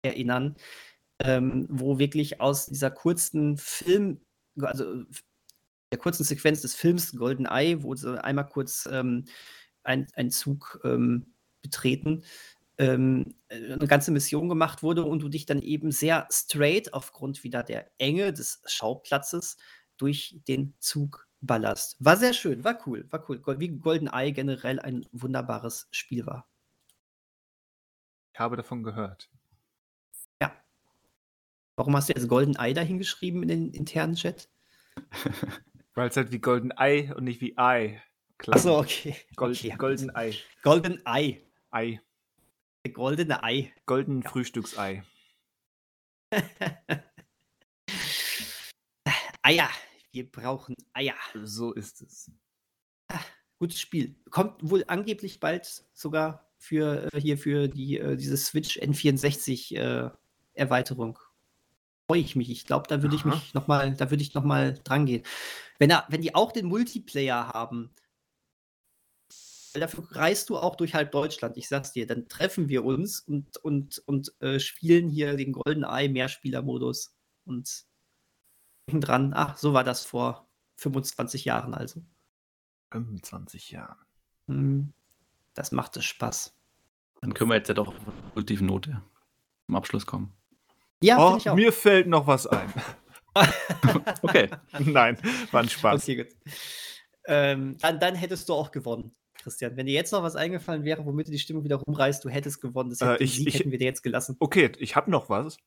[0.02, 0.56] erinnern,
[1.20, 4.22] ähm, wo wirklich aus dieser kurzen Film,
[4.60, 5.04] also
[5.92, 9.26] der kurzen Sequenz des Films Golden Eye, wo sie einmal kurz ähm,
[9.84, 12.24] ein, ein Zug ähm, betreten,
[12.78, 17.64] ähm, eine ganze Mission gemacht wurde und du dich dann eben sehr straight aufgrund wieder
[17.64, 19.58] der Enge des Schauplatzes
[19.98, 21.96] durch den Zug ballerst.
[22.04, 23.42] War sehr schön, war cool, war cool.
[23.60, 26.48] Wie Golden Eye generell ein wunderbares Spiel war.
[28.34, 29.30] Ich habe davon gehört.
[30.42, 30.56] Ja.
[31.76, 34.50] Warum hast du jetzt Golden Eye dahingeschrieben in den internen Chat?
[35.94, 38.02] Weil es halt wie Golden Eye und nicht wie Ei.
[38.48, 39.16] Achso, okay.
[39.36, 39.76] Gold, okay.
[39.78, 40.36] Golden Ei.
[40.62, 41.42] Golden Eye.
[41.72, 42.00] Ei.
[42.86, 43.74] Der goldene Ei.
[43.86, 44.30] Golden Ja.
[44.30, 45.04] Frühstücksei.
[49.42, 49.70] Eier.
[50.18, 51.14] Wir brauchen Eier.
[51.44, 52.32] So ist es.
[53.60, 54.16] Gutes Spiel.
[54.32, 60.10] Kommt wohl angeblich bald sogar für äh, hier für die äh, diese Switch N64 äh,
[60.56, 61.20] Erweiterung.
[62.10, 62.50] Freue ich mich.
[62.50, 65.22] Ich glaube, da würde ich mich noch mal, da würde ich noch mal dran gehen.
[65.78, 67.92] Wenn er, wenn die auch den Multiplayer haben,
[69.76, 71.58] dafür reist du auch durch halb Deutschland.
[71.58, 75.84] Ich sag's dir, dann treffen wir uns und und und äh, spielen hier den Golden
[75.84, 77.16] Eye Mehrspielermodus
[77.46, 77.86] und
[78.92, 79.34] dran.
[79.36, 80.48] Ach, so war das vor
[80.78, 82.02] 25 Jahren also.
[82.92, 83.98] 25 Jahren.
[84.48, 84.94] Hm,
[85.54, 86.54] Das machte Spaß.
[87.22, 89.02] Dann können wir jetzt ja doch auf eine positive Note
[89.66, 90.34] zum Abschluss kommen.
[91.02, 91.56] Ja, Oh, ich auch.
[91.56, 92.72] mir fällt noch was ein.
[94.24, 94.50] Okay.
[94.80, 95.16] Nein,
[95.52, 96.02] war ein Spaß.
[96.02, 96.28] Okay, gut.
[97.26, 99.14] Ähm, dann, dann hättest du auch gewonnen,
[99.48, 99.78] Christian.
[99.78, 102.60] Wenn dir jetzt noch was eingefallen wäre, womit du die Stimmung wieder rumreißt, du hättest
[102.62, 102.90] gewonnen.
[102.90, 104.36] Das Äh, hätte, den ich- ich- hätten wir dir jetzt gelassen.
[104.40, 105.58] Okay, ich habe noch was.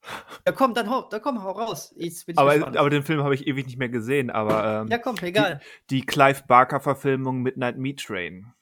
[0.47, 1.95] Ja, komm, dann hau, dann komm, hau raus.
[2.37, 2.77] Aber, gespannt.
[2.77, 4.29] aber den Film habe ich ewig nicht mehr gesehen.
[4.31, 5.61] Aber ähm, ja, komm, egal.
[5.89, 8.53] die Clive Barker-Verfilmung Midnight Meat Train,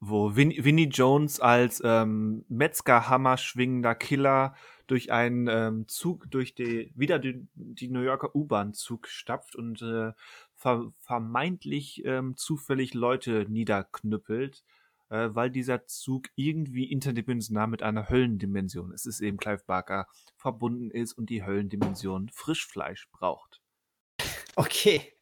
[0.00, 4.54] wo Vin Vinnie Jones als ähm, Metzgerhammer schwingender Killer
[4.86, 10.12] durch einen ähm, Zug, durch die, wieder die, die New Yorker U-Bahn-Zug stapft und äh,
[10.58, 14.64] ver vermeintlich ähm, zufällig Leute niederknüppelt,
[15.08, 20.90] äh, weil dieser Zug irgendwie interdimensional mit einer Höllendimension, es ist eben Clive Barker, verbunden
[20.90, 23.62] ist und die Höllendimension Frischfleisch braucht.
[24.56, 25.14] Okay.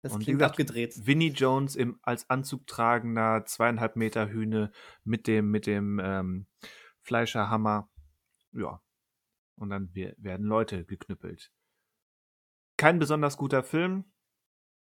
[0.00, 1.06] Das Und klingt gesagt, abgedreht.
[1.06, 4.70] Vinnie Jones im, als Anzug tragender zweieinhalb Meter Hühne
[5.04, 6.46] mit dem, mit dem ähm,
[7.00, 7.90] Fleischerhammer.
[8.52, 8.82] Ja.
[9.56, 11.52] Und dann werden Leute geknüppelt.
[12.76, 14.04] Kein besonders guter Film,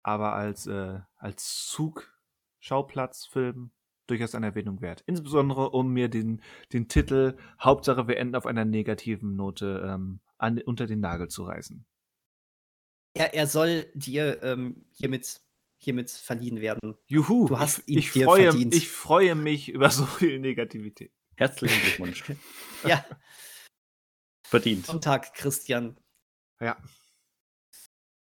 [0.06, 3.72] aber als, äh, als Zug-Schauplatzfilm
[4.06, 5.02] durchaus eine Erwähnung wert.
[5.08, 10.62] Insbesondere, um mir den, den Titel Hauptsache wir enden auf einer negativen Note ähm, an,
[10.62, 11.88] unter den Nagel zu reißen.
[13.16, 15.42] Er, er soll dir ähm, hiermit,
[15.78, 16.96] hiermit verliehen werden.
[17.08, 18.76] Juhu, Du hast ich, ihn ich, dir freue, verdient.
[18.76, 21.12] ich freue mich über so viel Negativität.
[21.36, 22.24] Herzlichen Glückwunsch.
[22.86, 23.04] Ja,
[24.46, 24.86] Verdient.
[24.86, 25.98] guten Tag, Christian.
[26.60, 26.78] Ja.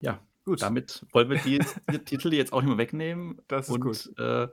[0.01, 1.59] Ja, Gut, damit wollen wir die,
[1.91, 4.17] die Titel jetzt auch nicht mehr wegnehmen das ist und gut.
[4.19, 4.47] Äh,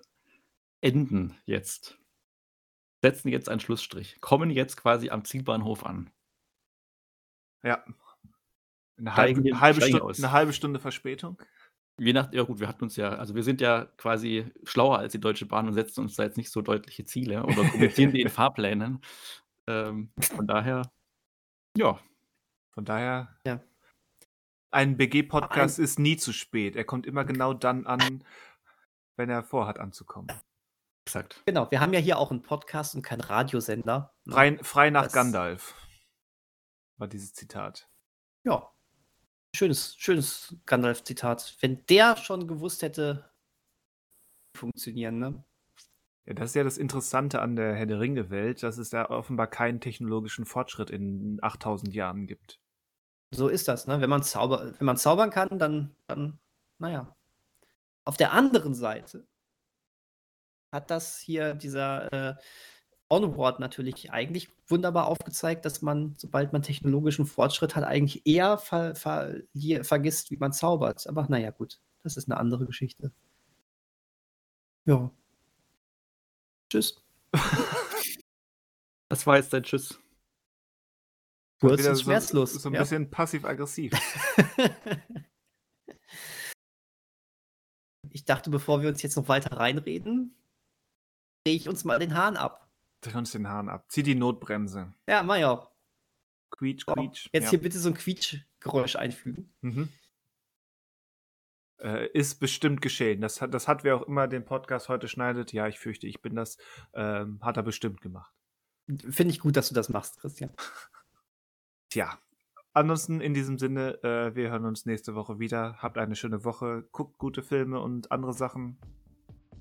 [0.81, 1.99] enden jetzt.
[3.03, 4.21] Setzen jetzt einen Schlussstrich.
[4.21, 6.11] Kommen jetzt quasi am Zielbahnhof an.
[7.63, 7.85] Ja.
[8.99, 11.41] Eine halbe, wir- halbe, Stunde, eine halbe Stunde Verspätung.
[11.99, 15.13] Je nach, ja gut, wir hatten uns ja, also wir sind ja quasi schlauer als
[15.13, 18.23] die Deutsche Bahn und setzen uns da jetzt nicht so deutliche Ziele oder kommunizieren die
[18.23, 19.01] in Fahrplänen.
[19.67, 20.91] Ähm, von daher,
[21.77, 21.99] ja,
[22.73, 23.61] Von daher, Ja.
[24.71, 26.77] Ein BG-Podcast ist nie zu spät.
[26.77, 28.25] Er kommt immer genau dann an,
[29.17, 30.29] wenn er vorhat anzukommen.
[31.07, 31.43] exakt.
[31.47, 34.15] Genau, wir haben ja hier auch einen Podcast und keinen Radiosender.
[34.25, 34.33] ne?
[34.35, 35.75] Frei, frei nach Das- Gandalf.
[36.99, 37.89] War dieses Zitat.
[38.45, 38.71] Ja.
[39.57, 41.57] Schönes, schönes Gandalf-Zitat.
[41.61, 43.33] Wenn der schon gewusst hätte,
[44.57, 45.45] funktionieren, ne?
[46.27, 49.47] Ja, das ist ja das Interessante an der Herr der Ringe-Welt, dass es da offenbar
[49.49, 52.61] keinen technologischen Fortschritt in 8000 Jahren gibt.
[53.33, 54.01] So ist das, ne?
[54.01, 56.39] Wenn man, zauber wenn man zaubern kann, dann, dann,
[56.79, 57.15] naja.
[58.05, 59.27] Auf der anderen Seite
[60.73, 62.35] hat das hier dieser äh,
[63.09, 68.95] Onward natürlich eigentlich wunderbar aufgezeigt, dass man, sobald man technologischen Fortschritt hat, eigentlich eher ver
[68.95, 71.07] verli- vergisst, wie man zaubert.
[71.09, 73.13] Aber naja, gut, das ist eine andere Geschichte.
[74.87, 75.11] Ja.
[76.71, 76.97] Tschüss.
[79.13, 79.99] Das war jetzt dein Tschüss.
[81.61, 82.55] Kurz Wieder und so- schmerzlos.
[82.55, 82.81] So, ein ja.
[82.81, 83.93] bisschen passiv-aggressiv.
[88.11, 90.35] ich dachte, bevor wir uns jetzt noch weiter reinreden,
[91.45, 92.71] drehe ich uns mal den Hahn ab.
[93.03, 93.85] Dreh uns den Hahn ab.
[93.91, 94.95] Zieh die Notbremse.
[95.07, 95.71] Ja, mach ich auch.
[96.51, 97.29] Quietsch, So, quietsch.
[97.33, 97.51] Jetzt ja.
[97.51, 99.53] hier bitte so ein Quietschgeräusch einfügen.
[99.61, 99.89] Mhm.
[101.81, 103.21] Äh, ist bestimmt geschehen.
[103.21, 105.53] Das hat, das hat wer auch immer den Podcast heute schneidet.
[105.53, 106.59] Ja, ich fürchte, ich bin das.
[106.93, 108.35] Ähm, hat er bestimmt gemacht.
[108.89, 110.51] Finde ich gut, dass du das machst, Christian.
[111.91, 112.19] Tja.
[112.73, 115.77] Ansonsten in diesem Sinne, äh, wir hören uns nächste Woche wieder.
[115.79, 116.85] Habt eine schöne Woche.
[116.93, 118.79] Guckt gute Filme und andere Sachen.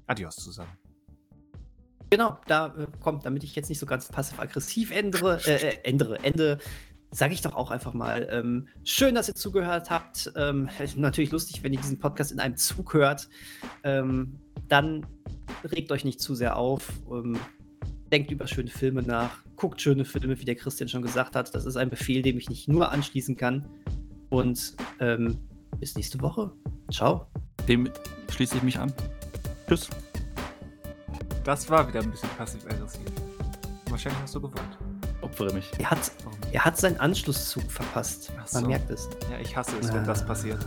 [0.05, 0.77] Adios zusammen.
[2.11, 6.19] Genau, da äh, kommt, damit ich jetzt nicht so ganz passiv-aggressiv ändere, äh, äh, ändere,
[6.23, 6.59] ende,
[7.11, 10.31] sage ich doch auch einfach mal, ähm, schön, dass ihr zugehört habt.
[10.35, 13.27] Ähm, natürlich lustig, wenn ihr diesen Podcast in einem Zug hört.
[13.83, 15.05] Ähm, dann
[15.63, 16.91] regt euch nicht zu sehr auf.
[17.11, 17.39] Ähm,
[18.11, 19.31] denkt über schöne Filme nach.
[19.55, 21.53] Guckt schöne Filme, wie der Christian schon gesagt hat.
[21.53, 23.65] Das ist ein Befehl, dem ich nicht nur anschließen kann.
[24.29, 25.37] Und ähm,
[25.79, 26.51] bis nächste Woche.
[26.91, 27.27] Ciao.
[27.67, 27.89] Dem
[28.31, 28.93] schließe ich mich an.
[29.67, 29.89] Tschüss.
[31.43, 33.01] Das war wieder ein bisschen passiv-aggressiv.
[33.89, 34.77] Wahrscheinlich hast du gewollt.
[35.21, 35.69] Opfere mich.
[35.79, 36.11] Er hat,
[36.51, 38.31] er hat seinen Anschlusszug verpasst.
[38.39, 38.69] Ach Man so.
[38.69, 39.09] merkt es.
[39.31, 40.25] Ja, ich hasse es, wenn das Ah.
[40.25, 40.65] passiert.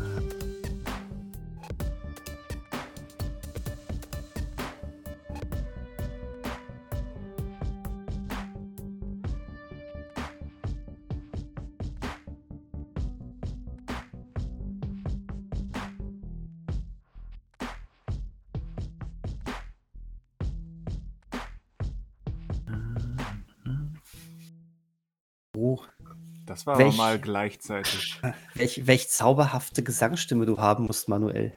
[26.62, 28.20] Das war Welch- aber mal gleichzeitig.
[28.54, 31.52] welch, welch zauberhafte Gesangsstimme du haben musst, Manuel.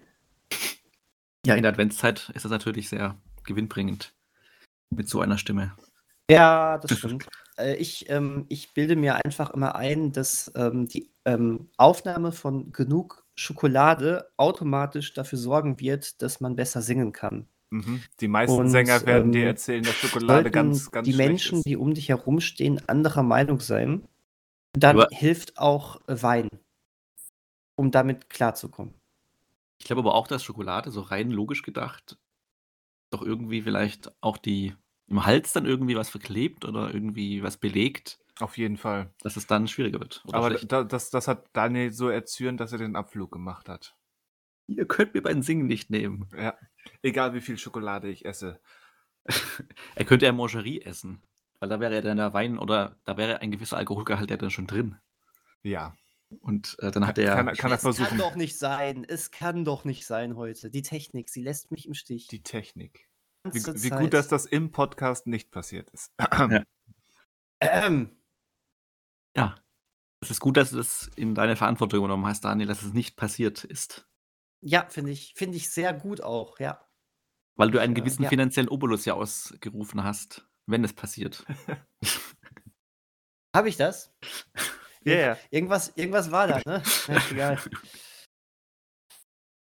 [1.45, 4.15] Ja, in der Adventszeit ist das natürlich sehr gewinnbringend.
[4.89, 5.73] Mit so einer Stimme.
[6.29, 7.27] Ja, das stimmt.
[7.57, 12.73] Äh, ich, ähm, ich bilde mir einfach immer ein, dass ähm, die ähm, Aufnahme von
[12.73, 17.47] genug Schokolade automatisch dafür sorgen wird, dass man besser singen kann.
[17.69, 18.01] Mhm.
[18.19, 21.65] Die meisten Und, Sänger werden dir ähm, erzählen, dass Schokolade ganz, ganz die Menschen, ist.
[21.65, 24.05] die um dich herumstehen, anderer Meinung sein,
[24.77, 26.49] dann Aber- hilft auch Wein,
[27.75, 28.93] um damit klarzukommen.
[29.79, 32.17] Ich glaube aber auch, dass Schokolade so rein logisch gedacht
[33.11, 34.73] doch irgendwie vielleicht auch die
[35.07, 39.13] im Hals dann irgendwie was verklebt oder irgendwie was belegt, Auf jeden Fall.
[39.21, 40.23] dass es dann schwieriger wird.
[40.25, 43.95] Oder Aber da, das, das hat Daniel so erzürnt, dass er den Abflug gemacht hat.
[44.67, 46.27] ihr könnt mir beim Singen nicht nehmen.
[46.35, 46.57] Ja.
[47.03, 48.59] Egal wie viel Schokolade ich esse.
[49.95, 51.21] Er könnte ja Mangerie essen,
[51.59, 54.51] weil da wäre ja dann der Wein oder da wäre ein gewisser Alkoholgehalt ja dann
[54.51, 54.97] schon drin.
[55.63, 55.95] Ja.
[56.41, 58.17] Und äh, dann hat er Kann, kann er es kann versuchen.
[58.17, 59.05] doch nicht sein.
[59.07, 60.69] Es kann doch nicht sein heute.
[60.71, 62.27] Die Technik, sie lässt mich im Stich.
[62.27, 63.07] Die Technik.
[63.43, 66.11] Wie, wie gut, dass das im Podcast nicht passiert ist.
[67.61, 68.17] Ähm,
[69.35, 69.55] Ja.
[70.21, 73.15] Es ist gut, dass du das in deine Verantwortung genommen hast, Daniel, dass es nicht
[73.15, 74.07] passiert ist.
[74.61, 76.85] ja, finde ich, finde ich sehr gut auch, ja.
[77.55, 78.29] Weil du einen Ja, gewissen ja.
[78.29, 81.45] finanziellen Obolus ja ausgerufen hast, wenn es passiert.
[83.55, 84.13] Habe ich das?
[85.03, 85.37] Ja, ja.
[85.49, 86.81] Irgendwas, irgendwas war da, ne?
[87.07, 87.57] Ist egal.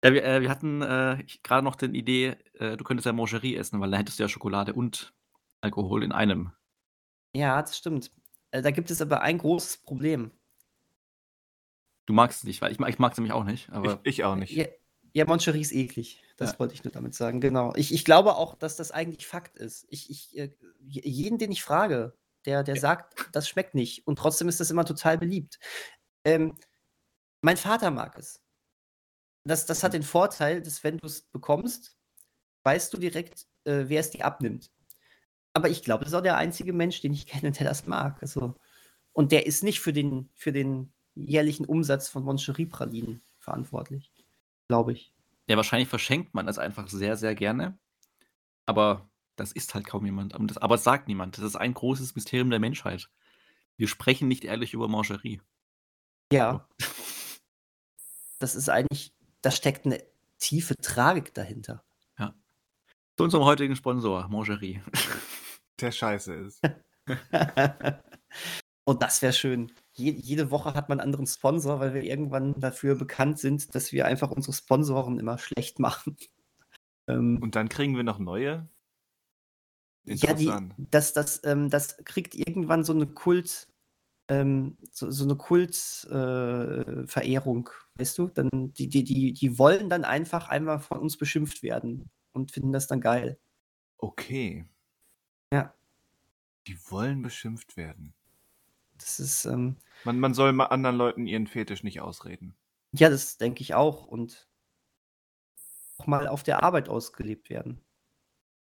[0.03, 3.55] Ja, wir, äh, wir hatten äh, gerade noch die Idee, äh, du könntest ja Mangerie
[3.55, 5.13] essen, weil da hättest du ja Schokolade und
[5.61, 6.51] Alkohol in einem.
[7.35, 8.11] Ja, das stimmt.
[8.51, 10.31] Äh, da gibt es aber ein großes Problem.
[12.05, 14.19] Du magst es nicht, weil ich, mag- ich mag es nämlich auch nicht, aber Ich,
[14.19, 14.51] ich auch nicht.
[14.51, 14.65] Ja,
[15.15, 16.21] ja Moncherie ist eklig.
[16.37, 16.59] Das Ja.
[16.59, 17.73] wollte ich nur damit sagen, genau.
[17.75, 19.85] Ich, ich glaube auch, dass das eigentlich Fakt ist.
[19.89, 20.51] Ich, ich, äh,
[20.81, 24.05] je- jeden, den ich frage, der, der sagt, das schmeckt nicht.
[24.05, 25.57] Und trotzdem ist das immer total beliebt.
[26.25, 26.55] Ähm,
[27.41, 28.41] mein Vater mag es.
[29.45, 31.97] Das, das hat den Vorteil, dass wenn du es bekommst,
[32.63, 34.71] weißt du direkt, äh, wer es dir abnimmt.
[35.53, 38.17] Aber ich glaube, das ist auch der einzige Mensch, den ich kenne, der das mag.
[38.21, 38.55] Also,
[39.13, 44.11] und der ist nicht für den, für den jährlichen Umsatz von Moncherie-Pralinen verantwortlich.
[44.67, 45.13] Glaube ich.
[45.47, 47.77] ja, wahrscheinlich verschenkt man das einfach sehr, sehr gerne.
[48.65, 50.33] Aber das ist halt kaum jemand.
[50.33, 51.37] Aber das, aber es sagt niemand.
[51.37, 53.09] Das ist ein großes Mysterium der Menschheit.
[53.77, 55.41] Wir sprechen nicht ehrlich über Mangerie.
[56.31, 56.67] Ja.
[58.37, 60.03] Das ist eigentlich, da steckt eine
[60.39, 61.85] tiefe Tragik dahinter.
[63.17, 64.81] Zu unserem heutigen Sponsor, Mangerie.
[65.79, 66.61] Der scheiße ist.
[68.83, 69.71] Und das wäre schön.
[69.97, 73.93] Je, jede Woche hat man einen anderen Sponsor, weil wir irgendwann dafür bekannt sind, dass
[73.93, 76.17] wir einfach unsere Sponsoren immer schlecht machen.
[77.07, 78.67] Ähm, Und dann kriegen wir noch neue?
[80.05, 83.67] ja, die, das, das, ähm, das kriegt irgendwann so eine Kult,
[84.27, 88.27] ähm, so, so eine Kultverehrung, äh, weißt du?
[88.27, 92.71] Dann, die, die, die, die wollen dann einfach einmal von uns beschimpft werden und finden
[92.71, 93.37] das dann geil.
[93.97, 94.65] Okay.
[95.51, 95.73] Ja.
[96.67, 98.13] Die wollen beschimpft werden.
[99.05, 102.55] Das ist, ähm, Man, man soll mal anderen Leuten ihren Fetisch nicht ausreden.
[102.91, 104.07] ja, das denke ich auch.
[104.07, 104.49] Und
[105.97, 107.85] auch mal auf der Arbeit ausgelebt werden.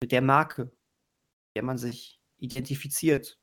[0.01, 3.39] Mit der Marke, mit der man sich identifiziert.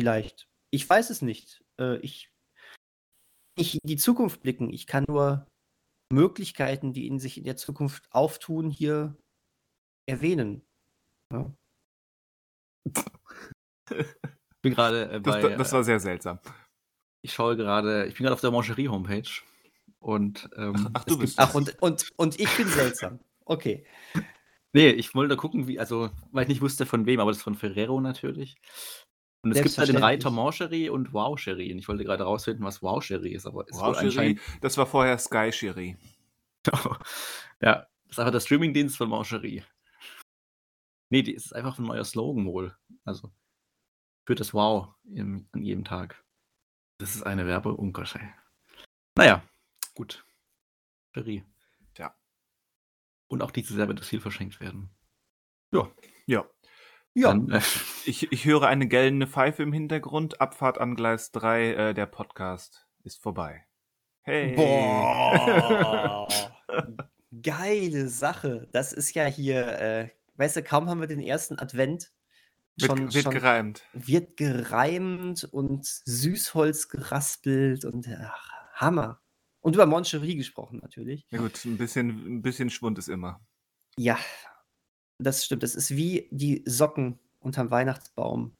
[0.00, 0.48] Vielleicht.
[0.70, 1.64] Ich weiß es nicht.
[1.76, 2.30] Äh, ich
[3.58, 4.72] nicht in die Zukunft blicken.
[4.72, 5.46] Ich kann nur
[6.12, 9.16] Möglichkeiten, die in sich in der Zukunft auftun, hier
[10.06, 10.64] erwähnen.
[11.32, 11.52] Ja.
[14.62, 15.40] Ich bin gerade äh, bei.
[15.40, 16.38] Das, das, war sehr seltsam.
[17.20, 19.28] Ich schaue gerade, ich bin gerade auf der Mancherie-Homepage
[19.98, 20.48] und.
[20.56, 21.36] Ähm, ach, du bist.
[21.40, 23.18] Ach, und, und, und ich bin seltsam.
[23.44, 23.84] Okay.
[24.72, 27.42] Nee, ich wollte gucken, wie, also, weil ich nicht wusste von wem, aber das ist
[27.42, 28.54] von Ferrero natürlich.
[29.42, 31.72] Und es gibt halt den Reiter Mancherie und Wow Cherie.
[31.72, 34.86] Und ich wollte gerade rausfinden, was Wow Cherie ist, aber es wow Cherie, das war
[34.86, 35.96] vorher Sky Cherie.
[37.60, 39.64] ja, das ist einfach der Streamingdienst von Mancherie.
[41.10, 42.76] Nee, das ist einfach ein neuer Slogan wohl.
[43.04, 43.32] Also
[44.32, 46.24] für das Wow im, an jedem Tag.
[46.96, 48.18] Das ist eine Werbeunkersche.
[49.14, 49.42] Naja,
[49.94, 50.24] gut.
[51.12, 51.44] Cherie.
[51.98, 52.16] Ja.
[53.26, 54.88] Und auch dieses Jahr wird das viel verschenkt werden.
[55.70, 55.90] Ja.
[56.24, 56.46] Ja.
[57.12, 57.28] Ja.
[57.28, 57.60] Dann, äh,
[58.06, 60.40] ich, ich höre eine gellende Pfeife im Hintergrund.
[60.40, 61.72] Abfahrt an Gleis 3.
[61.74, 63.66] Äh, der Podcast ist vorbei.
[64.22, 64.54] Hey.
[64.54, 66.26] Boah.
[67.42, 68.66] Geile Sache.
[68.72, 72.14] Das ist ja hier, äh, weißt du, kaum haben wir den ersten Advent.
[72.80, 73.82] Schon, wird, schon gereimt.
[73.92, 79.20] Wird gereimt und Süßholz geraspelt und ach, Hammer.
[79.60, 81.26] Und über Moncherie gesprochen natürlich.
[81.30, 82.08] Ja gut, ein bisschen,
[82.38, 83.40] ein bisschen Schwund ist immer.
[83.96, 84.18] Ja,
[85.18, 85.62] das stimmt.
[85.62, 88.56] Das ist wie die Socken unterm Weihnachtsbaum.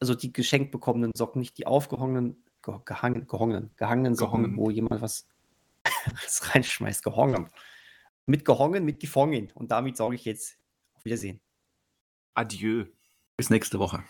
[0.00, 4.56] Also die geschenkt bekommenen Socken, nicht die aufgehongenen, gehangen, gehongenen, gehangenen Socken, Gehongen.
[4.56, 5.28] wo jemand was,
[6.24, 7.02] was reinschmeißt.
[7.02, 7.48] Gehongen.
[8.26, 9.50] Mit gehongen, mit gefangen.
[9.54, 10.58] Und damit sage ich jetzt
[10.94, 11.40] auf Wiedersehen.
[12.34, 12.86] Adieu.
[13.42, 14.04] Bis nächste Woche.